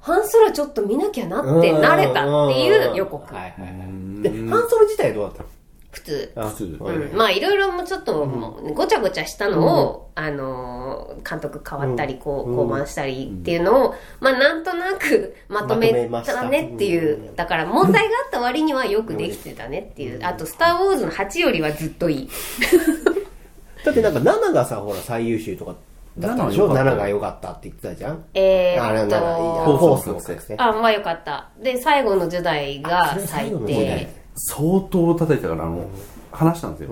[0.00, 3.26] ハンソロちょっと見なきゃなってなれたっていう予告。
[3.34, 4.22] ハン
[4.68, 5.48] ソロ自体どうだったの？
[5.94, 6.32] 普通。
[6.36, 12.68] あ普通うん、まあいろいろもちょっともうごちゃごちゃしたのを、あのー監督変わったりこううん。
[12.68, 20.20] 降板したりっていうのを、まあなんとなくまとめたたねっていうだから問題があった割にはよくできてたねっていう。
[20.24, 22.28] あと「スター・ウォーズ」の8よりはずっといい。
[23.84, 25.74] だってなんか7がさ、ほら最優秀とか
[26.18, 28.24] だったでしょ？7 ?7 がが良かったって言ってたじゃん？
[28.34, 29.64] えあれーっ7いや。
[29.64, 30.54] とフォースの覚醒。
[30.58, 31.48] あまあよかった。
[31.62, 35.88] で最後のジェダイが最低相当叩いたから、あの、
[36.32, 36.90] 話したんですよ。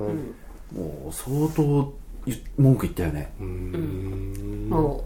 [0.74, 1.92] もう、相当
[2.24, 3.32] 言文句言ったよね。
[3.38, 5.04] も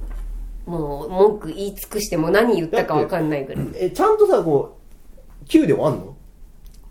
[0.66, 3.66] うもう文句言い尽くしても何言ったかわかんないぐらい。
[3.74, 4.76] え、ちゃんとさ、こ
[5.42, 6.16] う、9で終わんの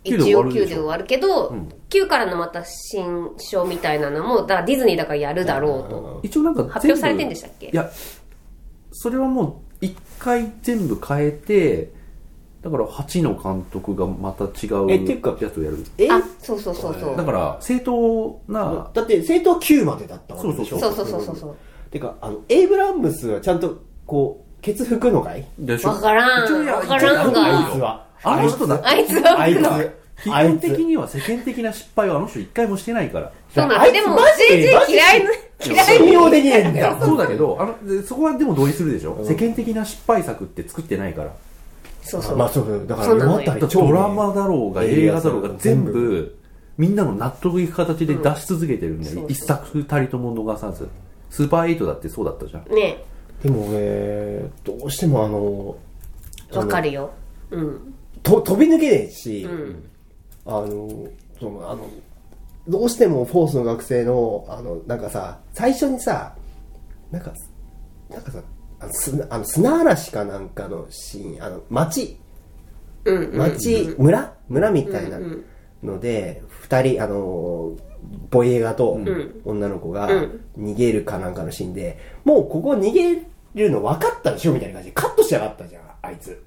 [0.04, 1.54] ？9で終一応9わるで終わるけど、
[1.90, 6.20] 9からのまた新章みたいなのも、だからディズニーだからやるだろうと。
[6.22, 7.66] 一応なんか発表されてんでしたっけ？
[7.66, 7.90] いや、
[8.92, 11.92] それはもう一回全部変えて、
[12.66, 15.84] だから8の監督がまた違うえっていうかやつをやる。
[15.98, 16.10] え？
[16.10, 17.16] あ、そうそうそうそう。
[17.16, 20.80] だから、正当な、だって、生徒は9までだったわけでしょ？
[20.80, 21.56] そうそうそうそうそう。
[21.92, 25.46] てか、あの、エイブラムスはちゃんと、こう、ケツ拭くのかい？
[25.60, 28.04] でしょわからん一応やわからんがあいつは。
[28.24, 29.62] あの人だあいつはあいつ。
[30.24, 30.30] 基。
[30.30, 33.32] 本的には世間的な失敗はあの人一回もしてないから。
[33.54, 35.30] そうなんでも、マジで JJ 嫌いな、
[35.64, 36.96] 嫌い信用できないんだよ。
[37.00, 41.32] そうだけど、あの、でそこはでも同意するでしょ、世間的な失敗作って作ってないから。
[42.06, 42.36] そうそう。
[42.36, 42.86] まあそう。
[42.86, 46.38] だから、そうなのよ終わったら超ドラマだろうが映画だろうが全全部部、
[46.78, 49.22] みんなの納得いく形で出し続けてるんだよ。
[49.22, 50.88] うん一作たりとも逃さず。
[51.30, 52.74] スーパーエイトだってそうだったじゃん。
[52.74, 53.04] ね
[53.42, 55.76] でもね、どうしてもあの、
[56.52, 57.10] わかるよ。
[57.50, 57.94] うん。
[58.22, 59.84] と飛び抜けねえし、うん。
[60.46, 61.08] あの、
[61.38, 61.88] その、あの、
[62.68, 66.34] どうしてもフォースの学生の、あの、なんかさ、最初にさ、
[67.10, 67.32] なんか、
[68.10, 68.40] なんかさ、
[68.90, 72.18] 砂あの砂嵐かなんかのシーン、あの、街、
[73.04, 73.38] うんうん。
[73.38, 74.34] 町、村？
[74.48, 75.18] 村みたいな
[75.82, 77.76] ので、二人、あの、
[78.30, 78.98] ボイエガと
[79.44, 80.44] 女の子がうん。
[80.58, 83.22] 逃げるかなんかのシーンで、もうここ逃げ
[83.54, 84.52] るの分かったでしょ？
[84.52, 86.42] みたいな感じでカットしやがったじゃん、あいつ。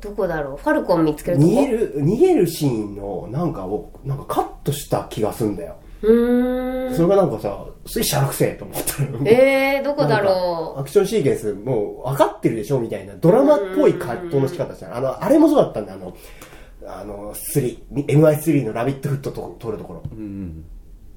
[0.00, 0.56] どこだろう？
[0.58, 1.48] ファルコン見つけるとこ？
[1.48, 5.76] 逃げる、逃げるシーンのなんかを、なんかカットした気がすんだよ。
[6.02, 6.94] うーん。
[6.94, 9.28] それがなんかさ、すいしゃらくせえと思ったの。
[9.28, 16.16] えー、どこだろアクションシーケンス、もう分かってるでしょみたいな、ドラマっぽい葛藤の仕方したあの、あれもそうだったんだ、あの、
[16.86, 20.02] あの、3、MI3 のラビットフットと撮るところ。
[20.12, 20.64] うん。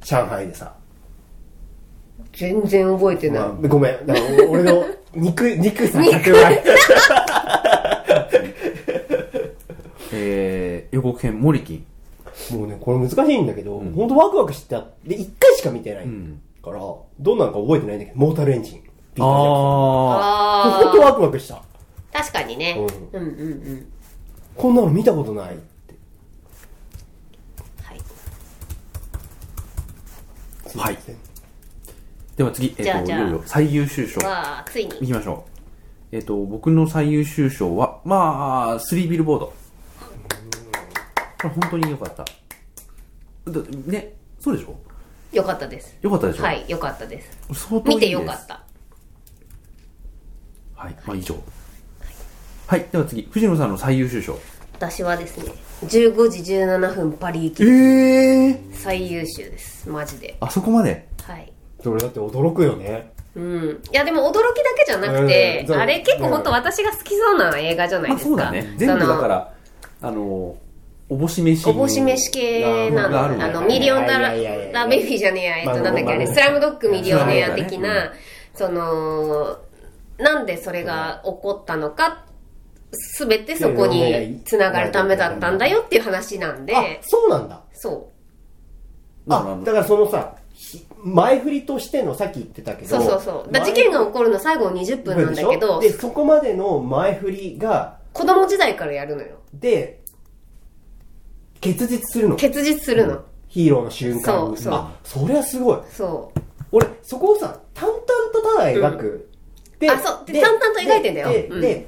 [0.01, 0.73] 上海でさ。
[2.19, 3.41] う全然覚えてない。
[3.41, 4.05] まあ、ごめん。
[4.05, 4.85] だから俺の
[5.15, 6.63] 肉、肉さ、100倍。
[10.11, 11.85] えー、予告編、モリキン。
[12.51, 14.85] もうね、これ難しいんだけど、本当ワクワクしてた。
[15.05, 16.07] で、1回しか見てない。
[16.07, 16.79] んから、
[17.19, 18.81] どんなのか覚えてないんだけど、モータルエンジン。
[18.81, 21.55] ピータージャクソンああ本当ワクワクした。
[21.55, 21.59] ー。
[22.11, 22.75] 確かにね。
[23.13, 23.91] ううんうんうん。
[24.55, 25.95] こんなの見たことないって。
[27.83, 27.97] はい。
[30.65, 30.77] ー。
[30.77, 30.97] はい。
[32.35, 34.21] では次、えっ、と、じゃあじゃあいよいよ最優秀賞。
[34.21, 35.45] わあついにいきましょ
[36.11, 36.15] う。
[36.15, 39.53] えっ、と、僕の最優秀賞は、まあ、スリービルボード。
[41.41, 42.23] これ本当に良かった。
[42.23, 44.75] だね、そうでしょ？
[45.31, 45.97] よかったです。
[46.01, 46.43] 良かったでしょ？
[46.43, 47.37] はいよかったです。
[47.53, 48.07] 相当いいです。
[48.07, 48.63] 見てよかった。
[50.75, 51.35] はい、まあ以上。
[52.67, 54.37] はい、では次、藤野さんの最優秀賞。
[54.73, 55.51] 私はですね
[55.83, 57.63] 15時17分パリ行き。
[57.63, 59.89] ええ最優秀です。
[59.89, 60.37] マジで。
[60.39, 61.07] あそこまで？
[61.23, 61.51] はい。
[61.81, 63.11] それだって驚くよね。
[63.35, 64.43] うん、いやでも驚きだ
[64.75, 65.75] けじゃなくて、うん。
[65.79, 68.73] あれ結構本当私が好きそうな映画じゃないまあですか、そうだね。
[68.77, 69.53] 全部だから、
[70.01, 70.57] あの、
[71.09, 71.67] おぼし飯。
[71.67, 73.09] おぼし飯系なの。
[73.09, 78.13] があるねあの、ミリオンダラいやいやいやいやダベビーじゃねえや、えっと、なんだっけ、あれ、まあスラムドッグミリオネア的な、
[78.53, 79.57] その、
[80.19, 82.25] なんでそれが起こったのか、
[82.91, 87.61] すべてそこに繋がるためだったんだよっていう話なんで、あ、そうなんだ。
[87.73, 88.11] そ
[89.29, 92.87] あ、だからそのさ、ひ前振りとしてのさっき言ってたけう。
[92.87, 92.99] ど。
[93.01, 93.51] そうそうそう。
[93.51, 99.37] だ事件が起こるの最後の20分なんだけどで、、そこまでの前振りが、子供時代からやるのよ。
[99.53, 100.01] で、
[101.61, 102.35] 結実するの？
[102.35, 103.23] 結実するの。
[103.47, 104.23] ヒーローの瞬間に。
[104.23, 105.79] そうそうあ、それはすごい。
[105.91, 106.39] そう。
[106.71, 107.99] 俺、そこをさ、淡々
[108.33, 109.29] とただ描く。
[109.79, 111.87] であそうで淡々と描いてんだよで、うんで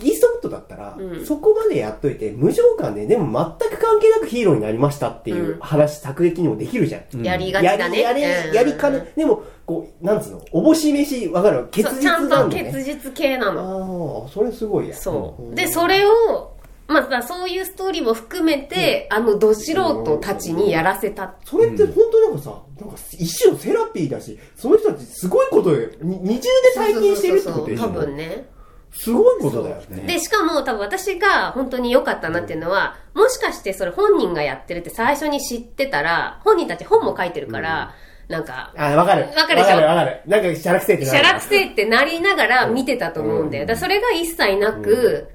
[0.00, 7.02] イーストウッドだったら、うんそこまでやっといて、無情感で、でも全く関係なくヒーローになりましたっていううん話、作劇にもできるじゃん。
[7.14, 8.00] うんやりがちだね。
[8.00, 11.66] やり、やり、うんやりかね、でも、こう、なんつうの、おぼし飯、わかる？
[11.72, 12.64] 結実そうちゃんとなんだね。
[12.72, 14.22] 結実系なの。
[14.22, 14.94] ああ、それすごいや。
[14.94, 15.42] そう。
[15.42, 16.56] んで、それを、
[16.88, 21.34] まあ、そういうストーリーも含めて、あの、ど素人たちにやらせた。
[21.44, 25.90] それって本当なんかさ、なんか一種のセラピーだし、その人たちすごいことよ。
[26.00, 27.82] に二重で体験してるってことでしょ？
[27.84, 28.46] 多分ね。
[28.90, 30.04] すごいことだよね。
[30.06, 37.94] で、しかも多分私が本当に良かったなっていうのは、もしかしてそれ本人がやってるって最初に知ってたら、本人たち本も書いてるから、
[38.28, 39.24] なんか、あ、わかる。
[39.36, 39.68] わかるでしょ？
[39.68, 40.22] わかるわかる。
[40.26, 43.66] なんか、シャラクセってなるシャラクセってなりながら見てたと思うんだよ。
[43.66, 45.28] だからそれが一切なく、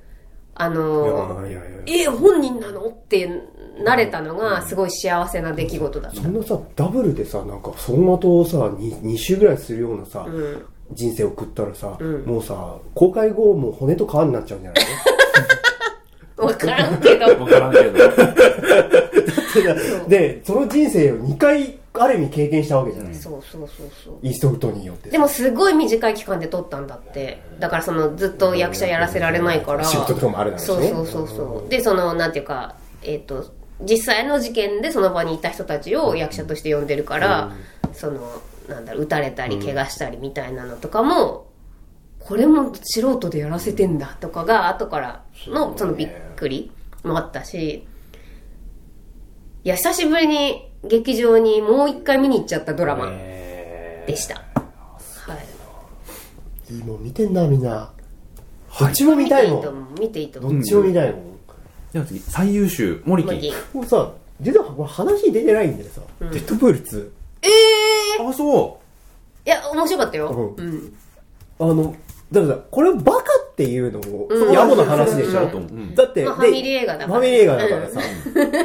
[0.55, 2.88] あのいやいやいやえ、本人なの？
[2.88, 3.27] って
[3.84, 6.21] なれたのがすごい幸せな出来事だった。
[6.21, 10.65] そんなさ、ダブルでさ、なんか、走馬灯をさ、2, 2週ぐらいするようなさ、うん。
[10.91, 14.85] 人生を送ったらさ、んもうさ、公開後、もう骨と皮になっちゃうんじゃない
[16.38, 17.25] わからんけど。
[17.25, 17.93] わからんけど。
[19.59, 24.17] ので、その人生を2回、ある意味経験したわけじゃない、そうそうそうそう。
[24.21, 27.41] イーストウッドによってさでもすごい短い期間で撮ったんだって。
[27.59, 29.84] だからそのずっと役者やらせられないから。
[29.84, 31.69] 仕事とかもあるだろうしねそうそうそうそう。
[31.69, 33.51] で、その、なんていうか、えっ、と、
[33.81, 37.51] 実際の事件でその場にいた人たちを役者として呼んでるから、
[37.93, 41.47] その、なんだろう、撃たれたり怪我したりみたいなのとかも、
[42.19, 46.71] これも素人でやらせてんだとかが後からのそのびっくり
[47.03, 47.85] もあったし、
[49.65, 54.35] いや、久しぶりに劇場にもう一回見に行っちゃったドラマでした。
[54.35, 54.41] は
[56.69, 56.73] い。
[56.73, 57.91] いいもん見てんな、みんな。
[58.77, 59.95] どっちも見たいもん。
[59.98, 60.53] 見ていいと思う。
[60.56, 60.60] ど。
[60.60, 61.23] っちも見たいもん。
[61.94, 63.27] では次、最優秀、森木。
[63.27, 64.11] もういいもうさ、
[64.41, 67.11] 実はこれ話出てないんだよさ、デッドプール2。
[67.44, 67.48] え
[68.19, 68.81] えあ、そ
[69.45, 70.56] いや、面白かったよ。
[70.57, 70.94] ううん。
[71.60, 71.95] あの、
[72.34, 73.22] だからさ、これバカ
[73.52, 75.49] っていうのも、うん野暮な話でしょ、
[75.95, 78.02] だって、でまあファミリー映画だからファミリー映画だからさ、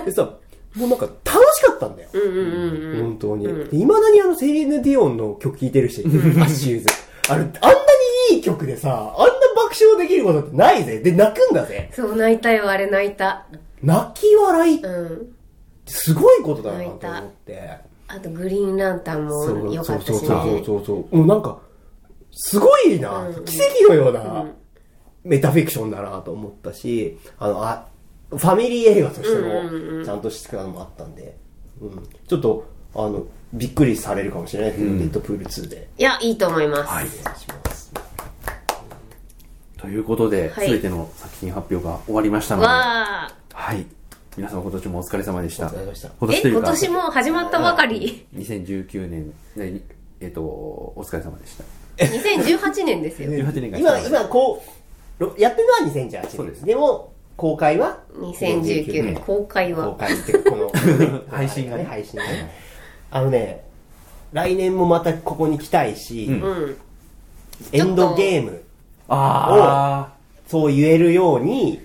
[0.04, 0.34] でさ、
[0.78, 2.08] もうなんか楽しかったんだよ。
[2.12, 3.46] 本当に。
[3.46, 6.86] うんいまだにあのセリーヌ・ディオンの曲聴いてるし、アッシュズ。
[7.30, 7.48] あれ、あんな
[8.30, 11.00] にいい曲でさ、あんな爆笑できることってないぜ。
[11.00, 11.90] で、泣くんだぜ。
[11.94, 13.46] そう、泣いたよ、あれ泣いた。
[13.82, 15.34] 泣き笑いうん。
[15.86, 17.70] すごいことだなと思って。
[18.06, 20.62] あと、グリーンランタンも良かったしそうそうね。
[20.64, 21.16] そうそう。
[21.16, 21.58] もうなんか、
[22.32, 24.52] すごいな、うん奇跡のような、うん
[25.24, 27.86] メタフィクションだなと思ったし、あの、あ、
[28.30, 31.36] ファミリー映画としてうんうんうんも、ちゃんとしてたのもあったんで、
[31.80, 32.08] うん。
[32.26, 35.88] ちょっと、あの、びっくりされるかもしれないけど、うんデッドプール2で。
[35.96, 36.82] いや、いいと思います。
[36.82, 37.92] はいお願いします。
[39.78, 43.86] ということで、すはいべての作品発表が終わりましたので、わはい。
[44.36, 45.68] 皆様今年もお疲れ様でした。
[45.68, 49.80] 今というか今年も始まったばかり？2019年、ね
[50.20, 51.64] えっと、お疲れ様でした。
[52.04, 53.30] 2018年ですよ。
[53.30, 54.62] 18年間今、今、こ
[55.18, 56.30] う、ろやってるのは2018年。
[56.30, 59.14] そうですでも、公開は？2019年。
[59.14, 59.96] 公開公は。
[59.96, 60.72] 開っていうかこの、
[61.30, 62.50] 配信がね配信がね。
[63.12, 63.64] あのね、
[64.32, 66.76] 来年もまたここに来たいし、うんうん。
[67.72, 68.60] エンドゲーム、
[69.08, 70.12] あ
[70.48, 71.80] そう言えるように、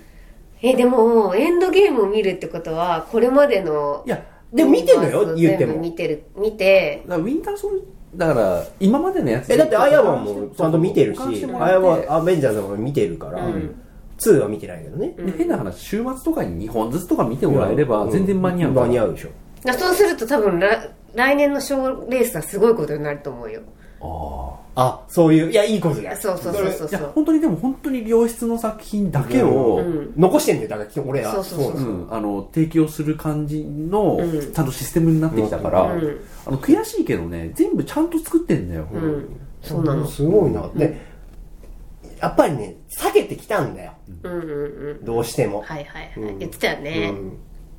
[0.60, 4.06] え、でも、エンドゲームを見るってことは、これまでのー。
[4.06, 4.22] い、や、
[4.52, 5.78] でも見てんのよ、言っても。
[5.78, 7.86] 見てる、見て、だからウィンターソル
[8.16, 13.80] だから、今までのやつえ、だってアイアンマンもちゃんと見てるし、アイアンらってマン、アベンジャーズも見てるから、うん
[14.18, 15.14] 2は見てないけどね。
[15.16, 18.86] で変な話、週末とかに2本ずつとか見てもらえれば全然間に合うから。
[18.86, 19.28] 間に合うでしょ。
[19.64, 23.62] だそうすると多分来、来年の賞レースはすごいことになると思うよ
[24.02, 26.16] ああ、そういう、いや、いいことだよ。
[26.16, 31.32] そうそうそうそうあいや本当にでも本当に良質の作品だけを、うん残してんだよ、だから俺は。
[31.32, 40.68] そうそうそううん、あの提供する感じの、うんちゃんとシステムになってきたから、うんあの悔しいけどね全部ちゃんと作ってんだよ、うんそうなのすごいな。
[40.74, 41.00] で、
[42.20, 43.93] やっぱりね、下げてきたんだよ。
[44.22, 45.04] うんうんうん。
[45.04, 45.62] どうしても。
[45.62, 46.38] はいはいはい、うん。
[46.38, 47.14] 言ってたよね、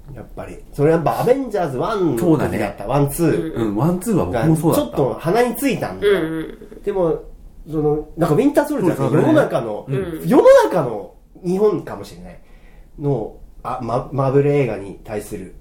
[0.10, 0.16] うん。
[0.16, 0.58] やっぱり。
[0.74, 2.58] それやっぱアベンジャーズ1のそうだね。
[2.58, 3.54] 時だった、ワン、ツー。
[3.56, 5.02] うん、ワンツーは僕がちもそうだった。
[5.02, 6.08] ょっと鼻についたんだ。
[6.08, 6.14] よ。
[6.14, 6.84] うんうん。
[6.84, 7.24] でも、
[7.70, 12.40] その、なんかウィンターソルジャーってそうだね世の中の、うん世の中の日本かもしれない
[13.00, 15.56] の、あ、ま、マーブル映画に対する、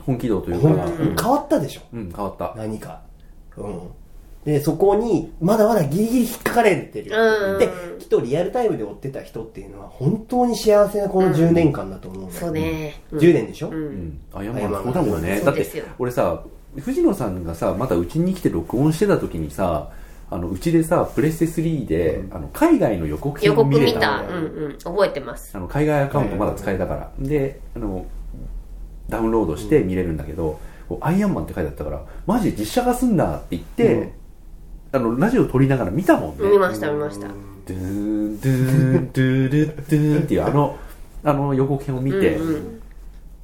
[0.00, 1.80] 本気度というか、変わったでしょ。
[1.92, 2.54] うん、変わった。
[2.56, 3.02] 何か。
[3.56, 3.80] うん。
[4.46, 7.10] で、そこに、まだまだギリギリ引っかかれてる。
[7.12, 7.68] うんで、
[7.98, 13.18] きっとリアルタイムで追ってた人っていうのは、本当に幸せなこの10年間だと思うんだよそうね、うん。
[13.18, 13.84] 10年でしょ、ううん。
[14.08, 15.40] ん、あやまあやまそうだもんね。
[15.44, 15.66] だって
[15.98, 16.44] 俺さ
[16.78, 19.90] 藤野さんがさまたうちに来て録音してた時にさ
[20.30, 24.20] あのうちでさプレステ3で、あの海外の予告予編を見れ告見た。
[24.20, 24.78] うんうん。
[24.78, 25.50] 覚えてます。
[25.56, 28.06] あの海外アカウントまだ使えたから、であの
[29.08, 34.12] ダウンロードして見れるんだけど、こうアイアンマンって書いてあったからマジで実写化すんだって言って、
[34.92, 36.48] あのラジオ撮りながら見たもんね。
[36.48, 37.28] 見ました見ました。
[37.28, 40.76] ドゥーンドゥーンドゥルッドゥーンっていうあの
[41.24, 42.82] あの予告編を見て、うんうん。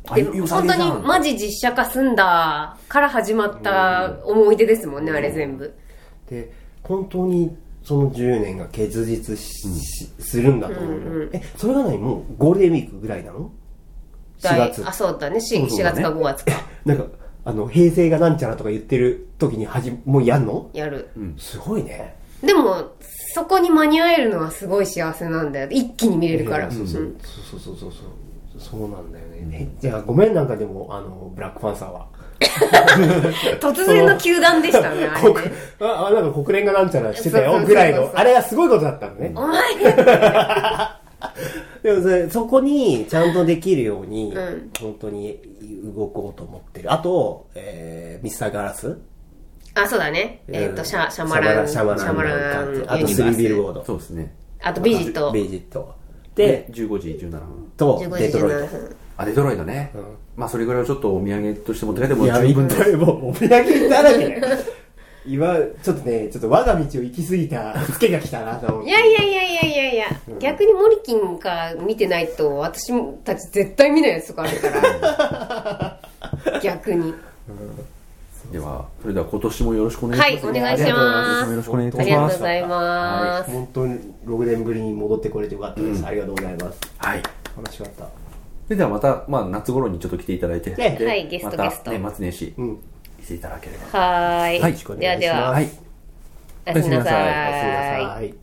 [0.09, 0.81] あで良さげじゃん。
[0.81, 5.74] 本当にマジ実写化すんだから始まった思い出ですもんね、あれ全部。
[6.28, 6.52] で、
[6.82, 11.98] 本当にその10年が結実し、しするんだと思うよ、うんうんえ、それが何？
[11.98, 13.51] もうゴールデンウィークぐらいなの
[14.40, 14.82] ?4 月。
[14.86, 14.93] あ。
[14.93, 15.36] そうだね。
[15.36, 16.02] 4, そうそうだね。
[16.02, 16.52] 月か5月か。
[16.85, 17.05] なんか、
[17.44, 20.70] あの、平成がなんちゃらとか言ってる時にはじ、もうやんの？
[20.73, 21.09] やる。
[21.39, 22.16] すごいね。
[22.43, 22.93] でも
[23.35, 25.69] そこに間に合えるのはすごい幸せなんだよ。
[25.70, 27.02] 一気に見れるから、そうそう。
[27.02, 27.19] うん。
[27.20, 28.60] そうそうそうそう。
[28.60, 28.81] そう。
[28.90, 29.48] なんだよね。
[29.52, 32.06] えじゃあごめんなんかでも、あの、ブラックパンサーは。
[33.60, 39.32] 突然の球団でしたねあれ国ねあ、あなんか国連がなんちゃらしてたよぐらいの、あれはすごいことだったのね。
[39.36, 39.62] お前
[41.82, 44.70] でもそれそこにちゃんとできるように、うん。
[44.81, 45.39] 本当に
[45.94, 46.93] 動こうと思ってる。
[46.93, 48.97] あと、えー、ミスターガラス？
[49.74, 50.43] あそうだね。
[50.49, 51.69] えっ、とシャシャマラン。
[51.69, 53.23] シャマランシャマランあとス。
[53.23, 53.85] リービルボード。
[53.85, 54.35] そうですね。
[54.61, 55.32] あとビジット。
[55.32, 55.94] ビジット。
[56.35, 57.40] でで、15時17分。
[57.77, 58.77] と、15デ時17トロイト。
[58.77, 60.03] 分あデトロイトね、うん。
[60.36, 62.90] まあそれぐらいをちょっとお土産として持って帰っても十分です。
[62.90, 64.43] いお土産だらけ。
[65.27, 68.90] 今、ちょっとね、ちょっと我が道を行き過ぎたツケが来たなと思って。
[68.90, 70.07] いやいやいやいやいやいや、
[70.40, 72.93] 逆にモリキンか見てないと私
[73.23, 76.61] たち絶対見ないやつとかあるから。
[76.62, 77.15] 逆に。
[78.51, 80.47] ではそれでは今年もよろしくお願いします。
[80.47, 80.93] はいお願いします。
[80.93, 82.32] 今年もよろしくお願いいたありがします。
[82.32, 86.05] とうございます、本当に6年ぶりに戻ってこれてよかったです。
[86.05, 86.81] ありがとうございます。
[86.99, 87.23] はい。
[87.57, 88.05] 楽しかった。
[88.05, 91.90] それではまた、まあ、夏頃にちょっと来ていただいて、はいゲストまたゲスト。
[91.93, 92.78] 年末年始、うん。
[93.23, 93.99] 来ていただければ。
[93.99, 94.61] はーい。
[94.61, 94.74] はい。
[94.99, 95.70] ではでは、はい。
[96.66, 98.41] おやすみなさおやすみなさい